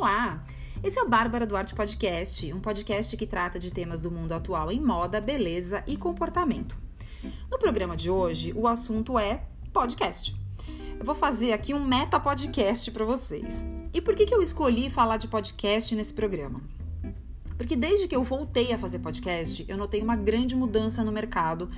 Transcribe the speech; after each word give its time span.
Olá! 0.00 0.44
Esse 0.80 0.96
é 0.96 1.02
o 1.02 1.08
Bárbara 1.08 1.44
Duarte 1.44 1.74
Podcast, 1.74 2.52
um 2.52 2.60
podcast 2.60 3.16
que 3.16 3.26
trata 3.26 3.58
de 3.58 3.72
temas 3.72 4.00
do 4.00 4.12
mundo 4.12 4.30
atual 4.30 4.70
em 4.70 4.80
moda, 4.80 5.20
beleza 5.20 5.82
e 5.88 5.96
comportamento. 5.96 6.78
No 7.50 7.58
programa 7.58 7.96
de 7.96 8.08
hoje, 8.08 8.52
o 8.54 8.68
assunto 8.68 9.18
é 9.18 9.42
podcast. 9.72 10.36
Eu 10.96 11.04
vou 11.04 11.16
fazer 11.16 11.52
aqui 11.52 11.74
um 11.74 11.84
meta 11.84 12.20
podcast 12.20 12.92
para 12.92 13.04
vocês. 13.04 13.66
E 13.92 14.00
por 14.00 14.14
que, 14.14 14.24
que 14.24 14.32
eu 14.32 14.40
escolhi 14.40 14.88
falar 14.88 15.16
de 15.16 15.26
podcast 15.26 15.92
nesse 15.96 16.14
programa? 16.14 16.60
Porque 17.56 17.74
desde 17.74 18.06
que 18.06 18.14
eu 18.14 18.22
voltei 18.22 18.72
a 18.72 18.78
fazer 18.78 19.00
podcast, 19.00 19.64
eu 19.66 19.76
notei 19.76 20.00
uma 20.00 20.14
grande 20.14 20.54
mudança 20.54 21.02
no 21.02 21.10
mercado 21.10 21.68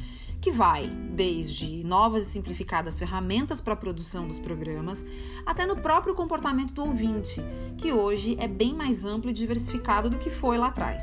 que 0.41 0.51
vai 0.51 0.87
desde 0.87 1.85
novas 1.85 2.27
e 2.27 2.31
simplificadas 2.31 2.99
ferramentas 2.99 3.61
para 3.61 3.75
a 3.75 3.77
produção 3.77 4.27
dos 4.27 4.39
programas, 4.39 5.05
até 5.45 5.67
no 5.67 5.77
próprio 5.77 6.15
comportamento 6.15 6.73
do 6.73 6.83
ouvinte, 6.83 7.43
que 7.77 7.93
hoje 7.93 8.37
é 8.41 8.49
bem 8.49 8.75
mais 8.75 9.05
amplo 9.05 9.31
e 9.31 9.35
diversificado 9.35 10.09
do 10.09 10.19
que 10.19 10.31
foi 10.31 10.57
lá 10.57 10.69
atrás. 10.69 11.03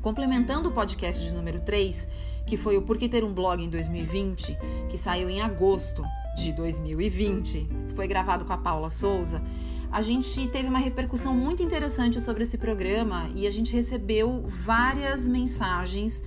Complementando 0.00 0.68
o 0.68 0.72
podcast 0.72 1.22
de 1.22 1.34
número 1.34 1.60
3, 1.60 2.08
que 2.46 2.56
foi 2.56 2.76
o 2.76 2.82
Por 2.82 2.96
que 2.96 3.08
ter 3.08 3.24
um 3.24 3.34
blog 3.34 3.62
em 3.62 3.68
2020, 3.68 4.56
que 4.88 4.96
saiu 4.96 5.28
em 5.28 5.40
agosto 5.40 6.02
de 6.36 6.52
2020, 6.52 7.68
foi 7.94 8.06
gravado 8.06 8.44
com 8.44 8.52
a 8.52 8.58
Paula 8.58 8.90
Souza, 8.90 9.42
a 9.90 10.02
gente 10.02 10.48
teve 10.48 10.68
uma 10.68 10.78
repercussão 10.78 11.34
muito 11.34 11.62
interessante 11.62 12.20
sobre 12.20 12.42
esse 12.42 12.58
programa 12.58 13.30
e 13.36 13.46
a 13.46 13.50
gente 13.50 13.72
recebeu 13.72 14.44
várias 14.46 15.28
mensagens 15.28 16.22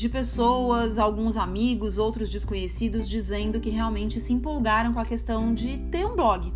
de 0.00 0.08
pessoas, 0.08 0.98
alguns 0.98 1.36
amigos, 1.36 1.98
outros 1.98 2.30
desconhecidos, 2.30 3.06
dizendo 3.06 3.60
que 3.60 3.68
realmente 3.68 4.18
se 4.18 4.32
empolgaram 4.32 4.94
com 4.94 4.98
a 4.98 5.04
questão 5.04 5.52
de 5.52 5.76
ter 5.76 6.06
um 6.06 6.16
blog. 6.16 6.50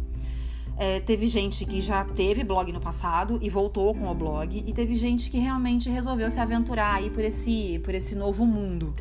É, 0.78 0.98
teve 1.00 1.26
gente 1.26 1.66
que 1.66 1.78
já 1.78 2.04
teve 2.04 2.42
blog 2.42 2.72
no 2.72 2.80
passado 2.80 3.38
e 3.42 3.50
voltou 3.50 3.94
com 3.94 4.10
o 4.10 4.14
blog, 4.14 4.64
e 4.66 4.72
teve 4.72 4.96
gente 4.96 5.30
que 5.30 5.38
realmente 5.38 5.90
resolveu 5.90 6.30
se 6.30 6.40
aventurar 6.40 6.94
aí 6.94 7.10
por 7.10 7.22
esse, 7.22 7.78
por 7.80 7.94
esse 7.94 8.16
novo 8.16 8.46
mundo. 8.46 8.94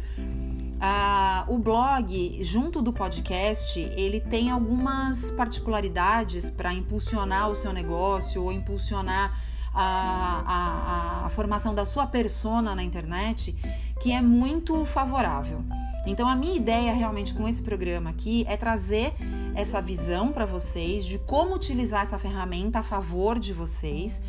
Ah, 0.78 1.46
o 1.48 1.58
blog, 1.58 2.44
junto 2.44 2.82
do 2.82 2.92
podcast, 2.92 3.80
ele 3.96 4.20
tem 4.20 4.52
algumas 4.52 5.32
particularidades 5.32 6.50
para 6.50 6.74
impulsionar 6.74 7.50
o 7.50 7.56
seu 7.56 7.72
negócio 7.72 8.44
ou 8.44 8.52
impulsionar 8.52 9.42
a, 9.74 10.44
a, 10.46 11.26
a 11.26 11.30
formação 11.30 11.74
da 11.74 11.86
sua 11.86 12.06
persona 12.06 12.76
na 12.76 12.84
internet, 12.84 13.56
que 14.00 14.12
é 14.12 14.22
muito 14.22 14.86
favorável. 14.86 15.64
Então, 16.06 16.28
a 16.28 16.36
minha 16.36 16.56
ideia 16.56 16.94
realmente 16.94 17.34
com 17.34 17.48
esse 17.48 17.64
programa 17.64 18.10
aqui 18.10 18.46
é 18.48 18.58
trazer 18.58 19.14
essa 19.56 19.82
visão 19.82 20.32
para 20.32 20.46
vocês 20.46 21.06
de 21.06 21.18
como 21.18 21.56
utilizar 21.56 22.02
essa 22.02 22.18
ferramenta 22.18 22.80
a 22.80 22.84
favor 22.84 23.40
de 23.40 23.54
vocês. 23.54 24.22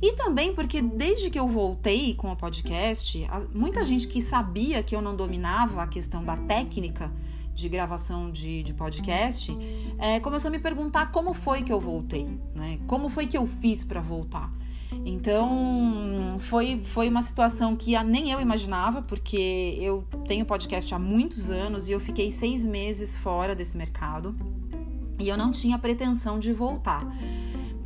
E 0.00 0.12
também 0.12 0.54
porque 0.54 0.80
desde 0.80 1.30
que 1.30 1.38
eu 1.38 1.48
voltei 1.48 2.14
com 2.14 2.30
o 2.30 2.36
podcast, 2.36 3.26
muita 3.52 3.82
gente 3.84 4.06
que 4.06 4.20
sabia 4.20 4.82
que 4.82 4.94
eu 4.94 5.02
não 5.02 5.16
dominava 5.16 5.82
a 5.82 5.86
questão 5.86 6.22
da 6.22 6.36
técnica 6.36 7.10
de 7.54 7.68
gravação 7.70 8.30
de, 8.30 8.62
de 8.62 8.74
podcast 8.74 9.56
é, 9.98 10.20
começou 10.20 10.48
a 10.48 10.52
me 10.52 10.58
perguntar 10.58 11.10
como 11.10 11.32
foi 11.32 11.62
que 11.62 11.72
eu 11.72 11.80
voltei, 11.80 12.28
né? 12.54 12.78
Como 12.86 13.08
foi 13.08 13.26
que 13.26 13.36
eu 13.36 13.46
fiz 13.46 13.82
para 13.82 14.00
voltar? 14.00 14.52
Então, 15.04 16.36
foi, 16.38 16.80
foi 16.84 17.08
uma 17.08 17.22
situação 17.22 17.76
que 17.76 17.98
nem 18.04 18.30
eu 18.30 18.40
imaginava, 18.40 19.02
porque 19.02 19.76
eu 19.80 20.04
tenho 20.26 20.44
podcast 20.44 20.94
há 20.94 20.98
muitos 20.98 21.50
anos 21.50 21.88
e 21.88 21.92
eu 21.92 22.00
fiquei 22.00 22.30
seis 22.30 22.66
meses 22.66 23.16
fora 23.16 23.54
desse 23.54 23.76
mercado 23.76 24.34
e 25.18 25.28
eu 25.28 25.36
não 25.36 25.50
tinha 25.50 25.78
pretensão 25.78 26.38
de 26.38 26.52
voltar. 26.52 27.06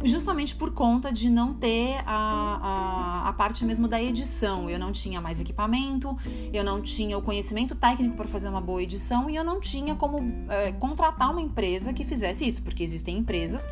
Justamente 0.02 0.56
por 0.56 0.72
conta 0.72 1.12
de 1.12 1.28
não 1.28 1.52
ter 1.52 2.02
a, 2.06 3.24
a, 3.26 3.28
a 3.28 3.32
parte 3.34 3.66
mesmo 3.66 3.86
da 3.86 4.02
edição. 4.02 4.68
Eu 4.70 4.78
não 4.78 4.92
tinha 4.92 5.20
mais 5.20 5.40
equipamento, 5.40 6.16
eu 6.52 6.64
não 6.64 6.80
tinha 6.80 7.18
o 7.18 7.22
conhecimento 7.22 7.74
técnico 7.74 8.16
para 8.16 8.26
fazer 8.26 8.48
uma 8.48 8.62
boa 8.62 8.82
edição 8.82 9.28
e 9.28 9.36
eu 9.36 9.44
não 9.44 9.60
tinha 9.60 9.94
como 9.94 10.16
é, 10.48 10.72
contratar 10.72 11.30
uma 11.30 11.42
empresa 11.42 11.92
que 11.92 12.02
fizesse 12.02 12.48
isso, 12.48 12.62
porque 12.62 12.82
existem 12.82 13.18
empresas 13.18 13.68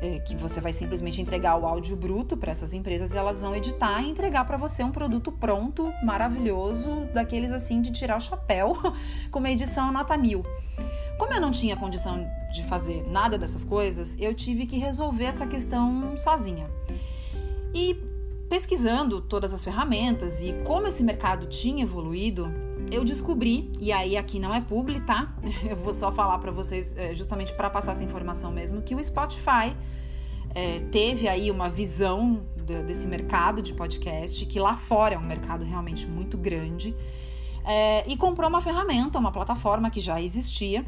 é, 0.00 0.20
que 0.20 0.36
você 0.36 0.60
vai 0.60 0.72
simplesmente 0.72 1.20
entregar 1.20 1.56
o 1.56 1.66
áudio 1.66 1.96
bruto 1.96 2.36
para 2.36 2.50
essas 2.50 2.72
empresas 2.72 3.12
e 3.12 3.16
elas 3.16 3.40
vão 3.40 3.54
editar 3.54 4.00
e 4.02 4.10
entregar 4.10 4.44
para 4.44 4.56
você 4.56 4.82
um 4.84 4.92
produto 4.92 5.32
pronto, 5.32 5.92
maravilhoso, 6.04 7.08
daqueles 7.12 7.52
assim 7.52 7.80
de 7.80 7.90
tirar 7.90 8.16
o 8.16 8.20
chapéu, 8.20 8.76
com 9.30 9.38
uma 9.38 9.50
edição 9.50 9.92
nota 9.92 10.16
mil. 10.16 10.42
Como 11.18 11.32
eu 11.32 11.40
não 11.40 11.50
tinha 11.50 11.76
condição 11.76 12.26
de 12.52 12.64
fazer 12.64 13.06
nada 13.08 13.38
dessas 13.38 13.64
coisas, 13.64 14.16
eu 14.18 14.34
tive 14.34 14.66
que 14.66 14.76
resolver 14.76 15.24
essa 15.24 15.46
questão 15.46 16.16
sozinha. 16.16 16.68
E 17.74 17.96
pesquisando 18.48 19.20
todas 19.20 19.52
as 19.52 19.64
ferramentas 19.64 20.42
e 20.42 20.52
como 20.64 20.86
esse 20.86 21.02
mercado 21.02 21.46
tinha 21.46 21.84
evoluído, 21.84 22.52
eu 22.92 23.04
descobri, 23.04 23.72
e 23.80 23.90
aí 23.90 24.16
aqui 24.16 24.38
não 24.38 24.54
é 24.54 24.60
publi, 24.60 25.00
tá? 25.00 25.34
Eu 25.68 25.76
vou 25.76 25.94
só 25.94 26.12
falar 26.12 26.38
para 26.38 26.52
vocês, 26.52 26.94
é, 26.96 27.14
justamente 27.14 27.54
para 27.54 27.70
passar 27.70 27.92
essa 27.92 28.04
informação 28.04 28.52
mesmo, 28.52 28.82
que 28.82 28.94
o 28.94 29.02
Spotify 29.02 29.74
é, 30.54 30.80
teve 30.90 31.26
aí 31.26 31.50
uma 31.50 31.68
visão 31.68 32.46
desse 32.86 33.08
mercado 33.08 33.62
de 33.62 33.72
podcast, 33.72 34.44
que 34.46 34.60
lá 34.60 34.76
fora 34.76 35.14
é 35.14 35.18
um 35.18 35.24
mercado 35.26 35.64
realmente 35.64 36.06
muito 36.06 36.36
grande, 36.36 36.94
é, 37.64 38.04
e 38.06 38.16
comprou 38.16 38.48
uma 38.48 38.60
ferramenta, 38.60 39.18
uma 39.18 39.32
plataforma 39.32 39.90
que 39.90 40.00
já 40.00 40.20
existia, 40.20 40.84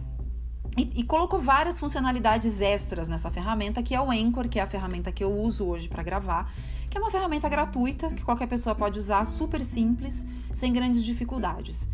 e, 0.76 0.90
e, 0.96 1.02
colocou 1.04 1.40
várias 1.40 1.78
funcionalidades 1.78 2.60
extras 2.60 3.08
nessa 3.08 3.30
ferramenta, 3.30 3.80
que 3.80 3.94
é 3.94 4.00
o 4.00 4.10
Anchor, 4.10 4.48
que 4.48 4.58
é 4.58 4.62
a 4.62 4.66
ferramenta 4.66 5.12
que 5.12 5.22
eu 5.22 5.32
uso 5.32 5.68
hoje 5.68 5.88
para 5.88 6.02
gravar, 6.02 6.52
que 6.94 6.98
é 6.98 7.00
uma 7.00 7.10
ferramenta 7.10 7.48
gratuita 7.48 8.08
que 8.10 8.22
qualquer 8.22 8.46
pessoa 8.46 8.72
pode 8.72 9.00
usar, 9.00 9.24
super 9.24 9.64
simples, 9.64 10.24
sem 10.52 10.72
grandes 10.72 11.04
dificuldades. 11.04 11.88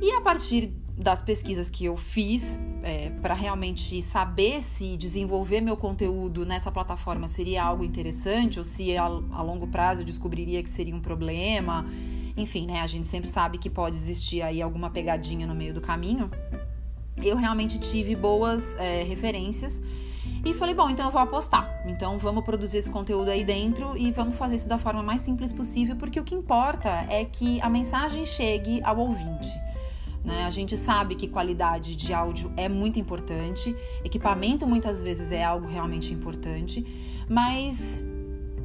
E 0.00 0.12
a 0.12 0.20
partir 0.20 0.72
das 0.96 1.20
pesquisas 1.20 1.68
que 1.68 1.84
eu 1.84 1.96
fiz 1.96 2.60
é, 2.84 3.10
para 3.20 3.34
realmente 3.34 4.00
saber 4.00 4.62
se 4.62 4.96
desenvolver 4.96 5.60
meu 5.60 5.76
conteúdo 5.76 6.46
nessa 6.46 6.70
plataforma 6.70 7.26
seria 7.26 7.64
algo 7.64 7.82
interessante 7.82 8.60
ou 8.60 8.64
se 8.64 8.96
a, 8.96 9.06
a 9.06 9.42
longo 9.42 9.66
prazo 9.66 10.02
eu 10.02 10.04
descobriria 10.04 10.62
que 10.62 10.70
seria 10.70 10.94
um 10.94 11.00
problema. 11.00 11.84
Enfim, 12.36 12.64
né? 12.64 12.80
A 12.80 12.86
gente 12.86 13.08
sempre 13.08 13.28
sabe 13.28 13.58
que 13.58 13.68
pode 13.68 13.96
existir 13.96 14.40
aí 14.40 14.62
alguma 14.62 14.88
pegadinha 14.88 15.48
no 15.48 15.54
meio 15.54 15.74
do 15.74 15.80
caminho 15.80 16.30
eu 17.20 17.36
realmente 17.36 17.80
tive 17.80 18.14
boas 18.14 18.76
é, 18.76 19.02
referências 19.02 19.82
e 20.44 20.54
falei, 20.54 20.74
bom, 20.74 20.88
então 20.88 21.06
eu 21.06 21.12
vou 21.12 21.20
apostar. 21.20 21.82
Então 21.86 22.18
vamos 22.18 22.44
produzir 22.44 22.78
esse 22.78 22.90
conteúdo 22.90 23.30
aí 23.30 23.44
dentro 23.44 23.96
e 23.96 24.10
vamos 24.10 24.36
fazer 24.36 24.56
isso 24.56 24.68
da 24.68 24.78
forma 24.78 25.02
mais 25.02 25.20
simples 25.20 25.52
possível, 25.52 25.96
porque 25.96 26.18
o 26.18 26.24
que 26.24 26.34
importa 26.34 26.88
é 27.08 27.24
que 27.24 27.60
a 27.60 27.68
mensagem 27.68 28.24
chegue 28.24 28.80
ao 28.82 28.98
ouvinte. 28.98 29.48
Né? 30.24 30.44
A 30.44 30.50
gente 30.50 30.76
sabe 30.76 31.14
que 31.14 31.28
qualidade 31.28 31.96
de 31.96 32.12
áudio 32.12 32.52
é 32.56 32.68
muito 32.68 32.98
importante, 32.98 33.74
equipamento 34.04 34.66
muitas 34.66 35.02
vezes 35.02 35.32
é 35.32 35.44
algo 35.44 35.66
realmente 35.66 36.12
importante, 36.12 36.84
mas 37.28 38.04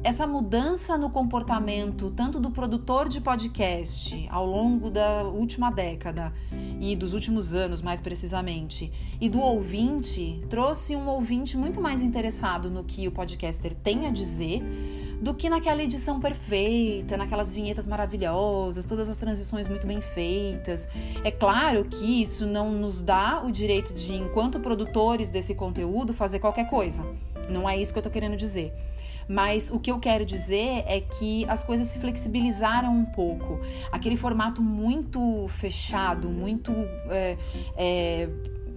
essa 0.04 0.26
mudança 0.26 0.98
no 0.98 1.08
comportamento, 1.08 2.10
tanto 2.10 2.38
do 2.38 2.50
produtor 2.50 3.08
de 3.08 3.22
podcast 3.22 4.28
ao 4.30 4.44
longo 4.44 4.90
da 4.90 5.24
última 5.24 5.70
década 5.70 6.30
e 6.78 6.94
dos 6.94 7.14
últimos 7.14 7.54
anos, 7.54 7.80
mais 7.80 8.02
precisamente, 8.02 8.92
e 9.18 9.30
do 9.30 9.40
ouvinte, 9.40 10.44
trouxe 10.50 10.94
um 10.94 11.08
ouvinte 11.08 11.56
muito 11.56 11.80
mais 11.80 12.02
interessado 12.02 12.70
no 12.70 12.84
que 12.84 13.08
o 13.08 13.12
podcaster 13.12 13.74
tem 13.74 14.06
a 14.06 14.10
dizer 14.10 14.62
do 15.22 15.32
que 15.32 15.48
naquela 15.48 15.82
edição 15.82 16.20
perfeita, 16.20 17.16
naquelas 17.16 17.54
vinhetas 17.54 17.86
maravilhosas, 17.86 18.84
todas 18.84 19.08
as 19.08 19.16
transições 19.16 19.66
muito 19.66 19.86
bem 19.86 20.02
feitas. 20.02 20.86
É 21.24 21.30
claro 21.30 21.82
que 21.86 22.20
isso 22.20 22.46
não 22.46 22.70
nos 22.70 23.02
dá 23.02 23.42
o 23.42 23.50
direito 23.50 23.94
de, 23.94 24.12
enquanto 24.12 24.60
produtores 24.60 25.30
desse 25.30 25.54
conteúdo, 25.54 26.12
fazer 26.12 26.40
qualquer 26.40 26.68
coisa. 26.68 27.02
Não 27.48 27.66
é 27.66 27.80
isso 27.80 27.90
que 27.90 27.98
eu 27.98 28.02
tô 28.02 28.10
querendo 28.10 28.36
dizer. 28.36 28.70
Mas 29.28 29.70
o 29.70 29.78
que 29.78 29.90
eu 29.90 29.98
quero 29.98 30.24
dizer 30.24 30.84
é 30.86 31.00
que 31.00 31.44
as 31.46 31.62
coisas 31.62 31.86
se 31.88 31.98
flexibilizaram 31.98 32.92
um 32.92 33.04
pouco. 33.04 33.60
Aquele 33.90 34.16
formato 34.16 34.62
muito 34.62 35.46
fechado, 35.48 36.28
muito. 36.28 36.72
É, 37.10 37.36
é, 37.76 38.28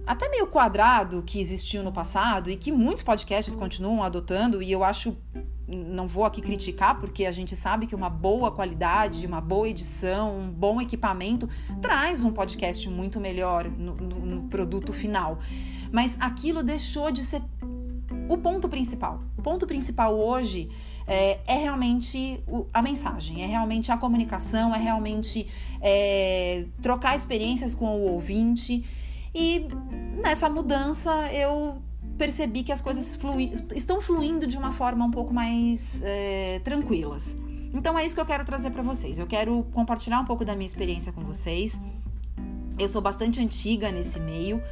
até 0.06 0.28
meio 0.30 0.46
quadrado 0.46 1.22
que 1.22 1.38
existiu 1.38 1.82
no 1.82 1.92
passado 1.92 2.50
e 2.50 2.56
que 2.56 2.72
muitos 2.72 3.02
podcasts 3.02 3.54
continuam 3.54 4.02
adotando, 4.02 4.62
e 4.62 4.72
eu 4.72 4.82
acho 4.82 5.14
não 5.68 6.06
vou 6.06 6.24
aqui 6.24 6.40
criticar, 6.40 6.98
porque 6.98 7.26
a 7.26 7.30
gente 7.30 7.54
sabe 7.54 7.86
que 7.86 7.94
uma 7.94 8.08
boa 8.08 8.50
qualidade, 8.50 9.26
uma 9.26 9.40
boa 9.40 9.68
edição, 9.68 10.38
um 10.38 10.50
bom 10.50 10.80
equipamento 10.80 11.46
traz 11.80 12.24
um 12.24 12.32
podcast 12.32 12.88
muito 12.88 13.20
melhor 13.20 13.70
no, 13.70 13.94
no, 13.94 14.26
no 14.26 14.48
produto 14.48 14.92
final. 14.92 15.38
Mas 15.92 16.16
aquilo 16.18 16.62
deixou 16.62 17.10
de 17.10 17.22
ser 17.22 17.42
o 18.28 18.36
ponto 18.36 18.68
principal. 18.68 19.20
O 19.36 19.42
ponto 19.42 19.66
principal 19.66 20.14
hoje 20.14 20.68
é, 21.06 21.38
é 21.46 21.56
realmente 21.56 22.40
o, 22.46 22.66
a 22.72 22.82
mensagem, 22.82 23.42
é 23.42 23.46
realmente 23.46 23.90
a 23.90 23.96
comunicação, 23.96 24.74
é 24.74 24.78
realmente 24.78 25.48
é, 25.80 26.66
trocar 26.82 27.16
experiências 27.16 27.74
com 27.74 27.86
o 27.86 28.12
ouvinte. 28.12 28.84
E 29.34 29.66
nessa 30.20 30.48
mudança 30.48 31.10
eu 31.32 31.80
percebi 32.18 32.62
que 32.62 32.72
as 32.72 32.82
coisas 32.82 33.14
flui, 33.14 33.52
estão 33.74 34.00
fluindo 34.00 34.46
de 34.46 34.58
uma 34.58 34.72
forma 34.72 35.04
um 35.04 35.10
pouco 35.10 35.32
mais 35.32 36.02
é, 36.04 36.60
tranquilas. 36.64 37.36
Então 37.72 37.98
é 37.98 38.04
isso 38.04 38.14
que 38.14 38.20
eu 38.20 38.26
quero 38.26 38.44
trazer 38.44 38.70
para 38.70 38.82
vocês. 38.82 39.18
Eu 39.18 39.26
quero 39.26 39.64
compartilhar 39.72 40.20
um 40.20 40.24
pouco 40.24 40.44
da 40.44 40.54
minha 40.54 40.66
experiência 40.66 41.12
com 41.12 41.22
vocês. 41.22 41.80
Eu 42.78 42.88
sou 42.88 43.02
bastante 43.02 43.40
antiga 43.40 43.90
nesse 43.90 44.20
meio. 44.20 44.62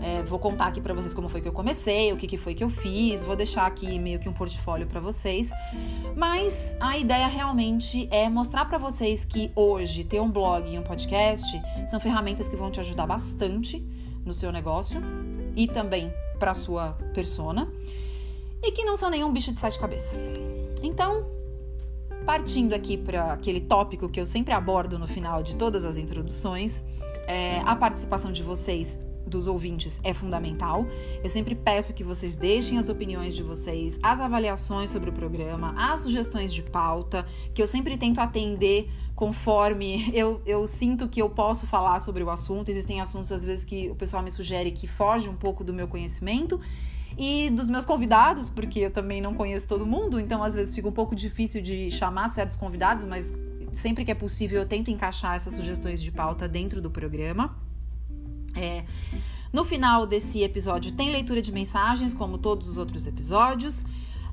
É, 0.00 0.22
vou 0.22 0.38
contar 0.38 0.66
aqui 0.66 0.80
para 0.80 0.94
vocês 0.94 1.12
como 1.12 1.28
foi 1.28 1.40
que 1.40 1.48
eu 1.48 1.52
comecei, 1.52 2.12
o 2.12 2.16
que, 2.16 2.26
que 2.26 2.36
foi 2.36 2.54
que 2.54 2.64
eu 2.64 2.70
fiz. 2.70 3.22
Vou 3.22 3.36
deixar 3.36 3.66
aqui 3.66 3.98
meio 3.98 4.18
que 4.18 4.28
um 4.28 4.32
portfólio 4.32 4.86
para 4.86 5.00
vocês. 5.00 5.50
Mas 6.16 6.76
a 6.80 6.96
ideia 6.96 7.26
realmente 7.26 8.08
é 8.10 8.28
mostrar 8.28 8.64
para 8.64 8.78
vocês 8.78 9.24
que 9.24 9.52
hoje 9.54 10.04
ter 10.04 10.20
um 10.20 10.30
blog 10.30 10.72
e 10.72 10.78
um 10.78 10.82
podcast 10.82 11.60
são 11.88 12.00
ferramentas 12.00 12.48
que 12.48 12.56
vão 12.56 12.70
te 12.70 12.80
ajudar 12.80 13.06
bastante 13.06 13.84
no 14.24 14.32
seu 14.32 14.50
negócio 14.50 15.02
e 15.54 15.66
também 15.66 16.12
para 16.38 16.54
sua 16.54 16.92
persona 17.12 17.66
e 18.62 18.72
que 18.72 18.84
não 18.84 18.96
são 18.96 19.10
nenhum 19.10 19.32
bicho 19.32 19.52
de 19.52 19.58
sete 19.58 19.78
cabeças. 19.78 20.18
Então, 20.82 21.26
partindo 22.24 22.74
aqui 22.74 22.96
para 22.96 23.32
aquele 23.32 23.60
tópico 23.60 24.08
que 24.08 24.20
eu 24.20 24.26
sempre 24.26 24.52
abordo 24.52 24.98
no 24.98 25.06
final 25.06 25.42
de 25.42 25.56
todas 25.56 25.84
as 25.84 25.96
introduções, 25.96 26.84
é, 27.30 27.62
a 27.64 27.76
participação 27.76 28.32
de 28.32 28.42
vocês 28.42 28.98
dos 29.24 29.46
ouvintes 29.46 30.00
é 30.02 30.12
fundamental. 30.12 30.84
Eu 31.22 31.30
sempre 31.30 31.54
peço 31.54 31.94
que 31.94 32.02
vocês 32.02 32.34
deixem 32.34 32.76
as 32.76 32.88
opiniões 32.88 33.36
de 33.36 33.44
vocês, 33.44 34.00
as 34.02 34.20
avaliações 34.20 34.90
sobre 34.90 35.10
o 35.10 35.12
programa, 35.12 35.72
as 35.78 36.00
sugestões 36.00 36.52
de 36.52 36.64
pauta, 36.64 37.24
que 37.54 37.62
eu 37.62 37.68
sempre 37.68 37.96
tento 37.96 38.18
atender 38.18 38.90
conforme 39.14 40.10
eu, 40.12 40.42
eu 40.44 40.66
sinto 40.66 41.08
que 41.08 41.22
eu 41.22 41.30
posso 41.30 41.68
falar 41.68 42.00
sobre 42.00 42.24
o 42.24 42.30
assunto. 42.30 42.68
Existem 42.68 43.00
assuntos, 43.00 43.30
às 43.30 43.44
vezes, 43.44 43.64
que 43.64 43.88
o 43.88 43.94
pessoal 43.94 44.24
me 44.24 44.30
sugere 44.30 44.72
que 44.72 44.88
foge 44.88 45.28
um 45.28 45.36
pouco 45.36 45.62
do 45.62 45.72
meu 45.72 45.86
conhecimento. 45.86 46.60
E 47.16 47.50
dos 47.50 47.68
meus 47.68 47.84
convidados, 47.84 48.48
porque 48.48 48.80
eu 48.80 48.90
também 48.90 49.20
não 49.20 49.34
conheço 49.34 49.66
todo 49.66 49.84
mundo, 49.84 50.18
então 50.18 50.42
às 50.42 50.54
vezes 50.54 50.74
fica 50.74 50.88
um 50.88 50.92
pouco 50.92 51.14
difícil 51.14 51.60
de 51.60 51.90
chamar 51.90 52.28
certos 52.28 52.56
convidados, 52.56 53.04
mas 53.04 53.32
sempre 53.72 54.04
que 54.04 54.10
é 54.10 54.14
possível 54.14 54.60
eu 54.60 54.66
tento 54.66 54.90
encaixar 54.90 55.36
essas 55.36 55.54
sugestões 55.54 56.02
de 56.02 56.10
pauta 56.10 56.48
dentro 56.48 56.80
do 56.80 56.90
programa. 56.90 57.56
É, 58.54 58.84
no 59.52 59.64
final 59.64 60.06
desse 60.06 60.42
episódio 60.42 60.92
tem 60.92 61.10
leitura 61.10 61.42
de 61.42 61.52
mensagens, 61.52 62.14
como 62.14 62.38
todos 62.38 62.68
os 62.68 62.76
outros 62.76 63.06
episódios. 63.06 63.84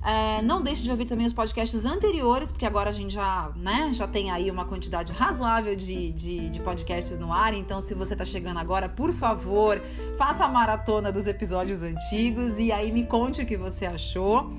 É, 0.04 0.42
não 0.42 0.62
deixe 0.62 0.84
de 0.84 0.92
ouvir 0.92 1.06
também 1.06 1.26
os 1.26 1.34
podcasts 1.34 1.84
anteriores, 1.84 2.52
porque 2.52 2.66
agora 2.66 2.90
a 2.90 2.94
gente 2.94 3.14
já, 3.14 3.52
né, 3.56 3.92
já 3.94 4.08
tem 4.08 4.32
aí 4.32 4.50
uma 4.50 4.64
quantidade 4.64 5.12
razoável 5.12 5.76
de, 5.76 6.12
de, 6.12 6.50
de 6.50 6.60
podcasts 6.62 7.18
no 7.18 7.34
ar. 7.34 7.54
Então, 7.54 7.82
se 7.82 7.94
você 7.94 8.14
está 8.14 8.24
chegando 8.24 8.58
agora, 8.58 8.88
por 8.88 9.12
favor, 9.12 9.82
faça 10.18 10.46
a 10.46 10.48
maratona 10.48 11.12
dos 11.12 11.28
episódios 11.28 11.82
antigos 11.82 12.58
e 12.58 12.72
aí 12.72 12.92
me 12.92 13.06
conte 13.06 13.42
o 13.42 13.46
que 13.46 13.58
você 13.58 13.86
achou. 13.86 14.50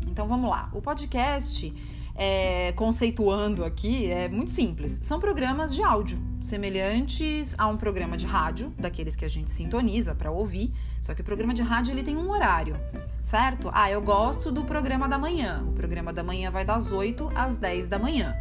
Então 0.06 0.28
vamos 0.28 0.48
lá. 0.48 0.70
O 0.72 0.80
podcast 0.80 1.74
é, 2.14 2.70
conceituando 2.70 3.64
aqui, 3.64 4.06
é 4.06 4.28
muito 4.28 4.52
simples. 4.52 5.00
São 5.02 5.18
programas 5.18 5.74
de 5.74 5.82
áudio, 5.82 6.16
semelhantes 6.46 7.54
a 7.58 7.66
um 7.66 7.76
programa 7.76 8.16
de 8.16 8.26
rádio, 8.26 8.72
daqueles 8.78 9.16
que 9.16 9.24
a 9.24 9.28
gente 9.28 9.50
sintoniza 9.50 10.14
para 10.14 10.30
ouvir. 10.30 10.72
Só 11.00 11.14
que 11.14 11.20
o 11.20 11.24
programa 11.24 11.52
de 11.52 11.62
rádio 11.62 11.92
ele 11.92 12.02
tem 12.02 12.16
um 12.16 12.30
horário, 12.30 12.78
certo? 13.20 13.68
Ah, 13.72 13.90
eu 13.90 14.00
gosto 14.00 14.50
do 14.50 14.64
programa 14.64 15.08
da 15.08 15.18
manhã. 15.18 15.64
O 15.68 15.72
programa 15.72 16.12
da 16.12 16.22
manhã 16.22 16.50
vai 16.50 16.64
das 16.64 16.92
8 16.92 17.30
às 17.34 17.56
10 17.56 17.86
da 17.86 17.98
manhã. 17.98 18.34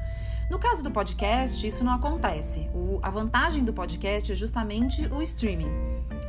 No 0.49 0.59
caso 0.59 0.83
do 0.83 0.91
podcast, 0.91 1.65
isso 1.65 1.83
não 1.83 1.93
acontece. 1.93 2.69
O, 2.71 2.99
a 3.01 3.09
vantagem 3.09 3.63
do 3.63 3.73
podcast 3.73 4.31
é 4.31 4.35
justamente 4.35 5.07
o 5.07 5.19
streaming, 5.23 5.71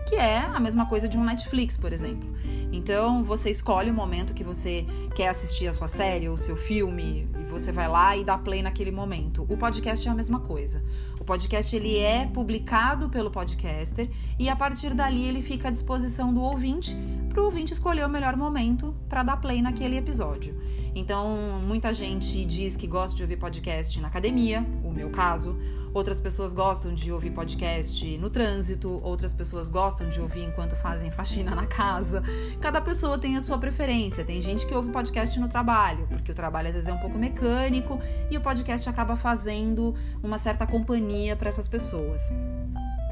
que 0.08 0.14
é 0.14 0.38
a 0.38 0.58
mesma 0.58 0.86
coisa 0.86 1.06
de 1.06 1.18
um 1.18 1.24
Netflix, 1.24 1.76
por 1.76 1.92
exemplo. 1.92 2.26
Então, 2.72 3.22
você 3.22 3.50
escolhe 3.50 3.90
o 3.90 3.94
momento 3.94 4.32
que 4.32 4.42
você 4.42 4.86
quer 5.14 5.28
assistir 5.28 5.66
a 5.68 5.72
sua 5.72 5.86
série 5.86 6.30
ou 6.30 6.36
seu 6.38 6.56
filme, 6.56 7.28
e 7.38 7.44
você 7.44 7.70
vai 7.70 7.88
lá 7.88 8.16
e 8.16 8.24
dá 8.24 8.38
play 8.38 8.62
naquele 8.62 8.90
momento. 8.90 9.46
O 9.50 9.56
podcast 9.56 10.08
é 10.08 10.10
a 10.10 10.14
mesma 10.14 10.40
coisa. 10.40 10.82
Podcast 11.26 11.74
ele 11.74 11.98
é 11.98 12.24
publicado 12.26 13.10
pelo 13.10 13.32
podcaster 13.32 14.08
e 14.38 14.48
a 14.48 14.54
partir 14.54 14.94
dali 14.94 15.24
ele 15.26 15.42
fica 15.42 15.68
à 15.68 15.70
disposição 15.72 16.32
do 16.32 16.40
ouvinte 16.40 16.96
para 17.36 17.42
o 17.42 17.44
ouvinte 17.44 17.74
escolher 17.74 18.02
o 18.06 18.08
melhor 18.08 18.34
momento 18.34 18.96
para 19.10 19.22
dar 19.22 19.36
play 19.36 19.60
naquele 19.60 19.98
episódio. 19.98 20.58
Então, 20.94 21.60
muita 21.62 21.92
gente 21.92 22.42
diz 22.46 22.76
que 22.76 22.86
gosta 22.86 23.14
de 23.14 23.22
ouvir 23.22 23.36
podcast 23.36 24.00
na 24.00 24.08
academia, 24.08 24.66
o 24.82 24.90
meu 24.90 25.10
caso. 25.10 25.54
Outras 25.92 26.18
pessoas 26.18 26.54
gostam 26.54 26.94
de 26.94 27.12
ouvir 27.12 27.32
podcast 27.32 28.16
no 28.16 28.30
trânsito, 28.30 28.88
outras 29.04 29.34
pessoas 29.34 29.68
gostam 29.68 30.08
de 30.08 30.18
ouvir 30.18 30.44
enquanto 30.44 30.76
fazem 30.76 31.10
faxina 31.10 31.54
na 31.54 31.66
casa. 31.66 32.22
Cada 32.58 32.80
pessoa 32.80 33.18
tem 33.18 33.36
a 33.36 33.42
sua 33.42 33.58
preferência. 33.58 34.24
Tem 34.24 34.40
gente 34.40 34.66
que 34.66 34.74
ouve 34.74 34.90
podcast 34.90 35.38
no 35.38 35.46
trabalho, 35.46 36.06
porque 36.08 36.32
o 36.32 36.34
trabalho 36.34 36.68
às 36.68 36.72
vezes 36.72 36.88
é 36.88 36.92
um 36.94 37.00
pouco 37.00 37.18
mecânico 37.18 38.00
e 38.30 38.36
o 38.38 38.40
podcast 38.40 38.88
acaba 38.88 39.14
fazendo 39.14 39.94
uma 40.22 40.38
certa 40.38 40.66
companhia 40.66 41.36
para 41.36 41.50
essas 41.50 41.68
pessoas. 41.68 42.32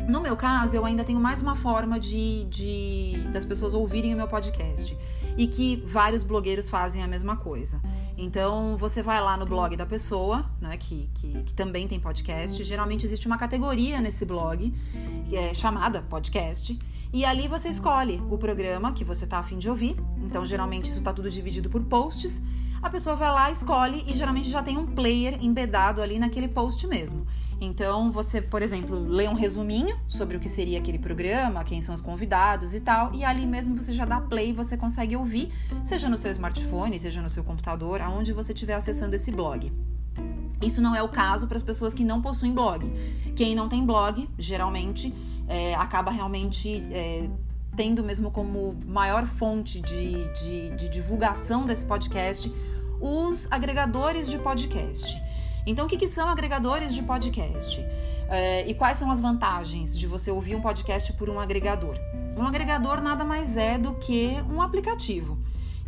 No 0.09 0.21
meu 0.21 0.37
caso, 0.37 0.77
eu 0.77 0.85
ainda 0.85 1.03
tenho 1.03 1.19
mais 1.19 1.41
uma 1.41 1.57
forma 1.57 1.99
de, 1.99 2.45
de 2.45 3.29
das 3.33 3.45
pessoas 3.45 3.73
ouvirem 3.73 4.13
o 4.13 4.17
meu 4.17 4.29
podcast 4.29 4.97
e 5.37 5.47
que 5.47 5.83
vários 5.87 6.23
blogueiros 6.23 6.69
fazem 6.69 7.03
a 7.03 7.09
mesma 7.09 7.37
coisa. 7.37 7.81
Então 8.17 8.77
você 8.77 9.03
vai 9.03 9.21
lá 9.21 9.37
no 9.37 9.47
blog 9.47 9.75
da 9.77 9.87
pessoa, 9.87 10.45
né, 10.61 10.77
que, 10.77 11.09
que, 11.15 11.43
que 11.45 11.55
também 11.55 11.89
tem 11.89 11.99
podcast. 11.99 12.63
Geralmente 12.63 13.07
existe 13.07 13.27
uma 13.27 13.39
categoria 13.39 14.01
nesse 14.01 14.25
blog 14.25 14.73
que 15.27 15.37
é 15.37 15.55
chamada 15.55 16.03
podcast. 16.03 16.79
E 17.13 17.25
ali 17.25 17.47
você 17.47 17.69
escolhe 17.69 18.21
o 18.29 18.37
programa 18.37 18.93
que 18.93 19.05
você 19.05 19.25
está 19.25 19.39
afim 19.39 19.57
de 19.57 19.71
ouvir. 19.71 19.95
Então, 20.19 20.45
geralmente, 20.45 20.87
isso 20.87 20.99
está 20.99 21.13
tudo 21.13 21.31
dividido 21.31 21.71
por 21.71 21.81
posts. 21.85 22.43
A 22.83 22.91
pessoa 22.91 23.15
vai 23.15 23.31
lá, 23.31 23.53
escolhe 23.53 24.05
e 24.07 24.13
geralmente 24.13 24.51
já 24.51 24.65
tem 24.65 24.77
um 24.77 24.85
player 24.85 25.39
embedado 25.41 26.03
ali 26.03 26.19
naquele 26.19 26.49
post 26.49 26.85
mesmo. 26.89 27.25
Então, 27.61 28.11
você, 28.11 28.41
por 28.41 28.63
exemplo, 28.63 28.99
lê 28.99 29.29
um 29.29 29.35
resuminho 29.35 29.99
sobre 30.09 30.37
o 30.37 30.41
que 30.41 30.49
seria 30.49 30.79
aquele 30.79 30.99
programa, 30.99 31.65
quem 31.65 31.81
são 31.81 31.95
os 31.95 32.01
convidados 32.01 32.75
e 32.75 32.81
tal, 32.81 33.15
e 33.15 33.25
ali 33.25 33.47
mesmo 33.47 33.75
você 33.75 33.93
já 33.93 34.05
dá 34.05 34.21
play 34.21 34.51
e 34.51 34.53
você 34.53 34.77
consegue 34.77 35.17
ouvir, 35.17 35.53
seja 35.83 36.09
no 36.09 36.17
seu 36.17 36.31
smartphone, 36.31 36.99
seja 36.99 37.23
no 37.23 37.29
seu 37.29 37.45
computador, 37.45 38.01
aonde 38.01 38.33
você 38.33 38.53
estiver 38.53 38.75
acessando 38.75 39.15
esse 39.15 39.31
blog. 39.31 39.73
Isso 40.63 40.81
não 40.81 40.95
é 40.95 41.03
o 41.03 41.09
caso 41.09 41.47
para 41.47 41.57
as 41.57 41.63
pessoas 41.63 41.93
que 41.93 42.05
não 42.05 42.23
possuem 42.23 42.53
blog. 42.53 42.91
Quem 43.37 43.55
não 43.55 43.69
tem 43.69 43.85
blog, 43.85 44.29
geralmente, 44.39 45.13
é, 45.47 45.75
acaba 45.75 46.11
realmente 46.11 46.85
é, 46.91 47.29
tendo 47.77 48.03
mesmo 48.03 48.31
como 48.31 48.77
maior 48.87 49.27
fonte 49.27 49.81
de, 49.81 50.33
de, 50.33 50.71
de 50.77 50.89
divulgação 50.89 51.67
desse 51.67 51.85
podcast 51.85 52.53
os 53.01 53.47
agregadores 53.51 54.31
de 54.31 54.39
podcast. 54.39 55.21
Então, 55.67 55.87
o 55.87 55.89
que, 55.89 55.97
que 55.97 56.09
são 56.09 56.29
agregadores 56.29 56.95
de 56.95 57.03
podcast? 57.03 57.85
É, 58.29 58.67
e 58.69 58.75
quais 58.75 58.99
são 58.99 59.11
as 59.11 59.21
vantagens 59.21 59.97
de 59.97 60.07
você 60.07 60.31
ouvir 60.31 60.55
um 60.55 60.61
podcast 60.61 61.13
por 61.15 61.29
um 61.29 61.39
agregador? 61.39 61.97
Um 62.37 62.47
agregador 62.47 63.01
nada 63.01 63.25
mais 63.25 63.57
é 63.57 63.79
do 63.79 63.95
que 63.95 64.37
um 64.51 64.61
aplicativo. 64.61 65.39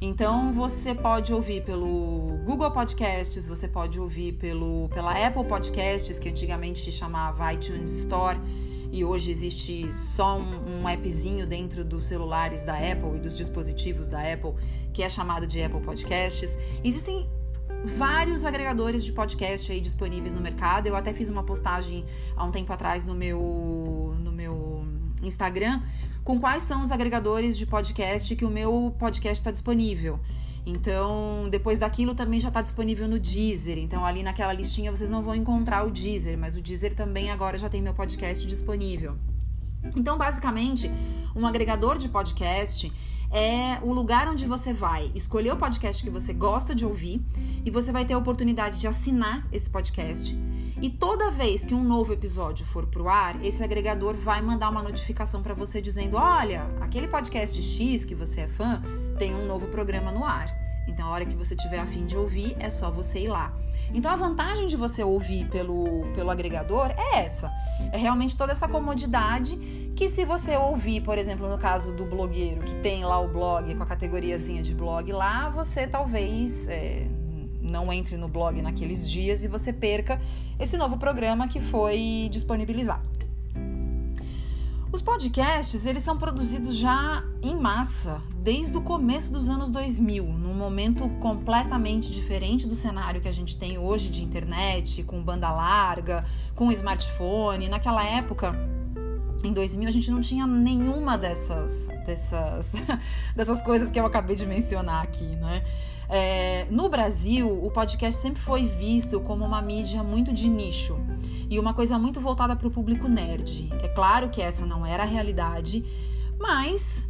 Então 0.00 0.52
você 0.52 0.94
pode 0.94 1.32
ouvir 1.32 1.64
pelo 1.64 2.38
Google 2.44 2.70
Podcasts, 2.70 3.48
você 3.48 3.66
pode 3.66 3.98
ouvir 3.98 4.32
pelo, 4.34 4.90
pela 4.90 5.12
Apple 5.26 5.44
Podcasts, 5.44 6.18
que 6.18 6.28
antigamente 6.28 6.80
se 6.80 6.92
chamava 6.92 7.52
iTunes 7.52 7.90
Store, 7.90 8.38
e 8.92 9.04
hoje 9.04 9.30
existe 9.30 9.90
só 9.92 10.38
um, 10.38 10.82
um 10.82 10.88
appzinho 10.88 11.46
dentro 11.46 11.82
dos 11.82 12.04
celulares 12.04 12.62
da 12.62 12.74
Apple 12.74 13.16
e 13.16 13.20
dos 13.20 13.36
dispositivos 13.36 14.08
da 14.08 14.20
Apple, 14.20 14.54
que 14.92 15.02
é 15.02 15.08
chamado 15.08 15.46
de 15.46 15.62
Apple 15.62 15.80
Podcasts. 15.80 16.56
Existem 16.84 17.26
vários 17.84 18.44
agregadores 18.44 19.04
de 19.04 19.12
podcast 19.12 19.70
aí 19.70 19.80
disponíveis 19.80 20.32
no 20.34 20.40
mercado. 20.40 20.86
Eu 20.86 20.96
até 20.96 21.12
fiz 21.12 21.30
uma 21.30 21.42
postagem 21.42 22.04
há 22.36 22.44
um 22.44 22.50
tempo 22.50 22.72
atrás 22.72 23.04
no 23.04 23.14
meu 23.14 24.16
meu 24.36 24.84
Instagram 25.22 25.80
com 26.22 26.38
quais 26.38 26.62
são 26.62 26.80
os 26.80 26.90
agregadores 26.90 27.56
de 27.56 27.66
podcast 27.66 28.34
que 28.34 28.44
o 28.44 28.50
meu 28.50 28.94
podcast 28.98 29.40
está 29.40 29.50
disponível. 29.50 30.20
Então, 30.66 31.48
depois 31.48 31.78
daquilo 31.78 32.14
também 32.16 32.40
já 32.40 32.48
está 32.48 32.60
disponível 32.60 33.06
no 33.06 33.20
Deezer. 33.20 33.78
Então, 33.78 34.04
ali 34.04 34.24
naquela 34.24 34.52
listinha 34.52 34.90
vocês 34.90 35.08
não 35.08 35.22
vão 35.22 35.36
encontrar 35.36 35.86
o 35.86 35.90
Deezer, 35.90 36.36
mas 36.36 36.56
o 36.56 36.60
Deezer 36.60 36.94
também 36.94 37.30
agora 37.30 37.56
já 37.56 37.68
tem 37.68 37.80
meu 37.80 37.94
podcast 37.94 38.44
disponível. 38.44 39.16
Então, 39.96 40.18
basicamente, 40.18 40.90
um 41.34 41.46
agregador 41.46 41.96
de 41.96 42.08
podcast 42.08 42.92
é 43.30 43.78
o 43.82 43.92
lugar 43.92 44.28
onde 44.28 44.46
você 44.46 44.72
vai 44.72 45.10
escolher 45.14 45.52
o 45.52 45.56
podcast 45.56 46.02
que 46.02 46.10
você 46.10 46.32
gosta 46.32 46.74
de 46.74 46.84
ouvir 46.84 47.20
e 47.64 47.70
você 47.70 47.92
vai 47.92 48.04
ter 48.04 48.14
a 48.14 48.18
oportunidade 48.18 48.78
de 48.78 48.86
assinar 48.86 49.46
esse 49.52 49.68
podcast. 49.68 50.38
E 50.80 50.90
toda 50.90 51.30
vez 51.30 51.64
que 51.64 51.74
um 51.74 51.82
novo 51.82 52.12
episódio 52.12 52.66
for 52.66 52.86
pro 52.86 53.08
ar, 53.08 53.42
esse 53.44 53.62
agregador 53.64 54.14
vai 54.14 54.42
mandar 54.42 54.68
uma 54.70 54.82
notificação 54.82 55.42
para 55.42 55.54
você 55.54 55.80
dizendo: 55.80 56.16
"Olha, 56.16 56.66
aquele 56.80 57.08
podcast 57.08 57.62
X 57.62 58.04
que 58.04 58.14
você 58.14 58.42
é 58.42 58.48
fã 58.48 58.82
tem 59.18 59.34
um 59.34 59.46
novo 59.46 59.68
programa 59.68 60.12
no 60.12 60.24
ar". 60.24 60.66
Então, 60.86 61.08
a 61.08 61.10
hora 61.10 61.26
que 61.26 61.34
você 61.34 61.56
tiver 61.56 61.78
a 61.78 61.86
fim 61.86 62.06
de 62.06 62.16
ouvir, 62.16 62.56
é 62.58 62.70
só 62.70 62.90
você 62.90 63.20
ir 63.20 63.28
lá. 63.28 63.52
Então, 63.94 64.10
a 64.10 64.16
vantagem 64.16 64.66
de 64.66 64.76
você 64.76 65.02
ouvir 65.02 65.48
pelo, 65.48 66.06
pelo 66.14 66.30
agregador 66.30 66.90
é 66.90 67.20
essa. 67.20 67.50
É 67.92 67.96
realmente 67.96 68.36
toda 68.36 68.52
essa 68.52 68.68
comodidade 68.68 69.56
que 69.96 70.08
se 70.08 70.24
você 70.24 70.56
ouvir, 70.56 71.00
por 71.00 71.16
exemplo, 71.16 71.48
no 71.48 71.56
caso 71.56 71.92
do 71.92 72.04
blogueiro, 72.04 72.62
que 72.62 72.74
tem 72.76 73.04
lá 73.04 73.18
o 73.18 73.28
blog 73.28 73.74
com 73.74 73.82
a 73.82 73.86
categoriazinha 73.86 74.62
de 74.62 74.74
blog 74.74 75.10
lá, 75.10 75.48
você 75.48 75.86
talvez 75.86 76.68
é, 76.68 77.06
não 77.62 77.92
entre 77.92 78.16
no 78.16 78.28
blog 78.28 78.60
naqueles 78.60 79.10
dias 79.10 79.44
e 79.44 79.48
você 79.48 79.72
perca 79.72 80.20
esse 80.58 80.76
novo 80.76 80.98
programa 80.98 81.48
que 81.48 81.60
foi 81.60 82.28
disponibilizado. 82.30 83.15
Os 84.92 85.02
podcasts, 85.02 85.84
eles 85.84 86.02
são 86.02 86.16
produzidos 86.16 86.76
já 86.76 87.22
em 87.42 87.54
massa, 87.54 88.22
desde 88.38 88.76
o 88.76 88.80
começo 88.80 89.32
dos 89.32 89.48
anos 89.48 89.68
2000, 89.68 90.24
num 90.24 90.54
momento 90.54 91.08
completamente 91.20 92.10
diferente 92.10 92.66
do 92.66 92.74
cenário 92.74 93.20
que 93.20 93.28
a 93.28 93.32
gente 93.32 93.58
tem 93.58 93.76
hoje 93.76 94.08
de 94.08 94.22
internet, 94.22 95.02
com 95.02 95.22
banda 95.22 95.50
larga, 95.50 96.24
com 96.54 96.70
smartphone. 96.70 97.68
Naquela 97.68 98.04
época, 98.04 98.54
em 99.44 99.52
2000 99.52 99.88
a 99.88 99.92
gente 99.92 100.10
não 100.10 100.20
tinha 100.20 100.46
nenhuma 100.46 101.18
dessas 101.18 101.88
dessas 102.06 102.72
dessas 103.34 103.60
coisas 103.62 103.90
que 103.90 103.98
eu 103.98 104.06
acabei 104.06 104.36
de 104.36 104.46
mencionar 104.46 105.02
aqui, 105.02 105.26
né? 105.26 105.64
É, 106.08 106.66
no 106.70 106.88
Brasil, 106.88 107.50
o 107.64 107.70
podcast 107.70 108.20
sempre 108.20 108.40
foi 108.40 108.64
visto 108.64 109.20
como 109.20 109.44
uma 109.44 109.60
mídia 109.60 110.02
muito 110.02 110.32
de 110.32 110.48
nicho 110.48 110.96
e 111.50 111.58
uma 111.58 111.74
coisa 111.74 111.98
muito 111.98 112.20
voltada 112.20 112.54
para 112.54 112.68
o 112.68 112.70
público 112.70 113.08
nerd. 113.08 113.68
É 113.82 113.88
claro 113.88 114.28
que 114.28 114.40
essa 114.40 114.64
não 114.64 114.86
era 114.86 115.02
a 115.02 115.06
realidade, 115.06 115.84
mas 116.38 117.06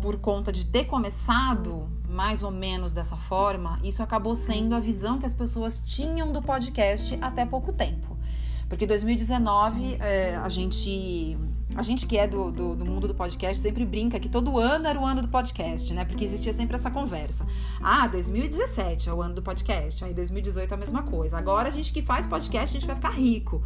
por 0.00 0.18
conta 0.18 0.52
de 0.52 0.66
ter 0.66 0.84
começado 0.84 1.88
mais 2.08 2.42
ou 2.42 2.50
menos 2.50 2.92
dessa 2.92 3.16
forma, 3.16 3.78
isso 3.84 4.02
acabou 4.02 4.34
sendo 4.34 4.74
a 4.74 4.80
visão 4.80 5.18
que 5.18 5.26
as 5.26 5.34
pessoas 5.34 5.78
tinham 5.78 6.32
do 6.32 6.42
podcast 6.42 7.16
até 7.20 7.46
pouco 7.46 7.72
tempo. 7.72 8.16
Porque 8.68 8.86
2019 8.86 9.96
é, 10.00 10.36
a 10.36 10.48
gente 10.48 11.36
a 11.76 11.82
gente 11.82 12.06
que 12.06 12.18
é 12.18 12.26
do, 12.26 12.50
do, 12.50 12.74
do, 12.74 12.84
mundo 12.84 13.06
do 13.06 13.14
podcast 13.14 13.62
sempre 13.62 13.84
brinca 13.84 14.18
que 14.18 14.28
todo 14.28 14.58
ano 14.58 14.86
era 14.86 14.98
o 14.98 15.06
ano 15.06 15.22
do 15.22 15.28
podcast, 15.28 15.92
né? 15.94 16.04
Porque 16.04 16.24
existia 16.24 16.52
sempre 16.52 16.74
essa 16.74 16.90
conversa. 16.90 17.46
Ah, 17.80 18.08
2017 18.08 19.08
é 19.08 19.14
o 19.14 19.22
ano 19.22 19.34
do 19.34 19.42
podcast, 19.42 20.04
aí 20.04 20.12
2018 20.12 20.70
é 20.70 20.74
a 20.74 20.76
mesma 20.76 21.02
coisa. 21.04 21.38
Agora 21.38 21.68
a 21.68 21.70
gente 21.70 21.92
que 21.92 22.02
faz 22.02 22.26
podcast, 22.26 22.76
a 22.76 22.80
gente 22.80 22.86
vai 22.86 22.96
ficar 22.96 23.10
rico. 23.10 23.60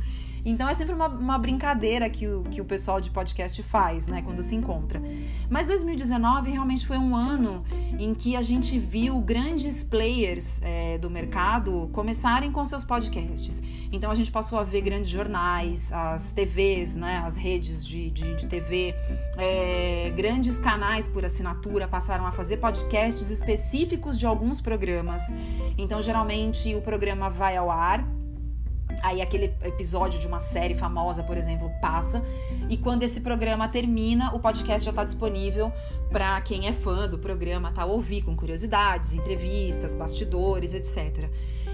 Então 0.44 0.68
é 0.68 0.74
sempre 0.74 0.94
uma, 0.94 1.08
uma 1.08 1.38
brincadeira 1.38 2.08
que 2.10 2.26
o, 2.28 2.42
que 2.42 2.60
o 2.60 2.64
pessoal 2.64 3.00
de 3.00 3.10
podcast 3.10 3.62
faz, 3.62 4.06
né? 4.06 4.22
Quando 4.22 4.42
se 4.42 4.54
encontra. 4.54 5.00
Mas 5.48 5.66
2019 5.66 6.50
realmente 6.50 6.86
foi 6.86 6.98
um 6.98 7.16
ano 7.16 7.64
em 7.98 8.14
que 8.14 8.36
a 8.36 8.42
gente 8.42 8.78
viu 8.78 9.18
grandes 9.20 9.82
players 9.82 10.60
é, 10.62 10.98
do 10.98 11.08
mercado 11.08 11.88
começarem 11.92 12.52
com 12.52 12.64
seus 12.66 12.84
podcasts. 12.84 13.62
Então 13.90 14.10
a 14.10 14.14
gente 14.14 14.30
passou 14.30 14.58
a 14.58 14.64
ver 14.64 14.82
grandes 14.82 15.08
jornais, 15.08 15.90
as 15.92 16.30
TVs, 16.30 16.96
né? 16.96 17.22
As 17.24 17.36
redes 17.36 17.86
de, 17.86 18.10
de, 18.10 18.34
de 18.34 18.46
TV, 18.46 18.94
é, 19.38 20.12
grandes 20.14 20.58
canais 20.58 21.08
por 21.08 21.24
assinatura 21.24 21.88
passaram 21.88 22.26
a 22.26 22.32
fazer 22.32 22.58
podcasts 22.58 23.30
específicos 23.30 24.18
de 24.18 24.26
alguns 24.26 24.60
programas. 24.60 25.22
Então 25.78 26.02
geralmente 26.02 26.74
o 26.74 26.82
programa 26.82 27.30
vai 27.30 27.56
ao 27.56 27.70
ar 27.70 28.13
Aí 29.04 29.20
aquele 29.20 29.54
episódio 29.62 30.18
de 30.18 30.26
uma 30.26 30.40
série 30.40 30.74
famosa, 30.74 31.22
por 31.22 31.36
exemplo, 31.36 31.70
passa 31.78 32.24
e 32.70 32.78
quando 32.78 33.02
esse 33.02 33.20
programa 33.20 33.68
termina, 33.68 34.34
o 34.34 34.40
podcast 34.40 34.82
já 34.82 34.90
está 34.90 35.04
disponível 35.04 35.70
para 36.10 36.40
quem 36.40 36.66
é 36.68 36.72
fã 36.72 37.06
do 37.06 37.18
programa, 37.18 37.70
tá 37.70 37.84
ouvir 37.84 38.22
com 38.22 38.34
curiosidades, 38.34 39.12
entrevistas, 39.12 39.94
bastidores, 39.94 40.72
etc. 40.72 41.28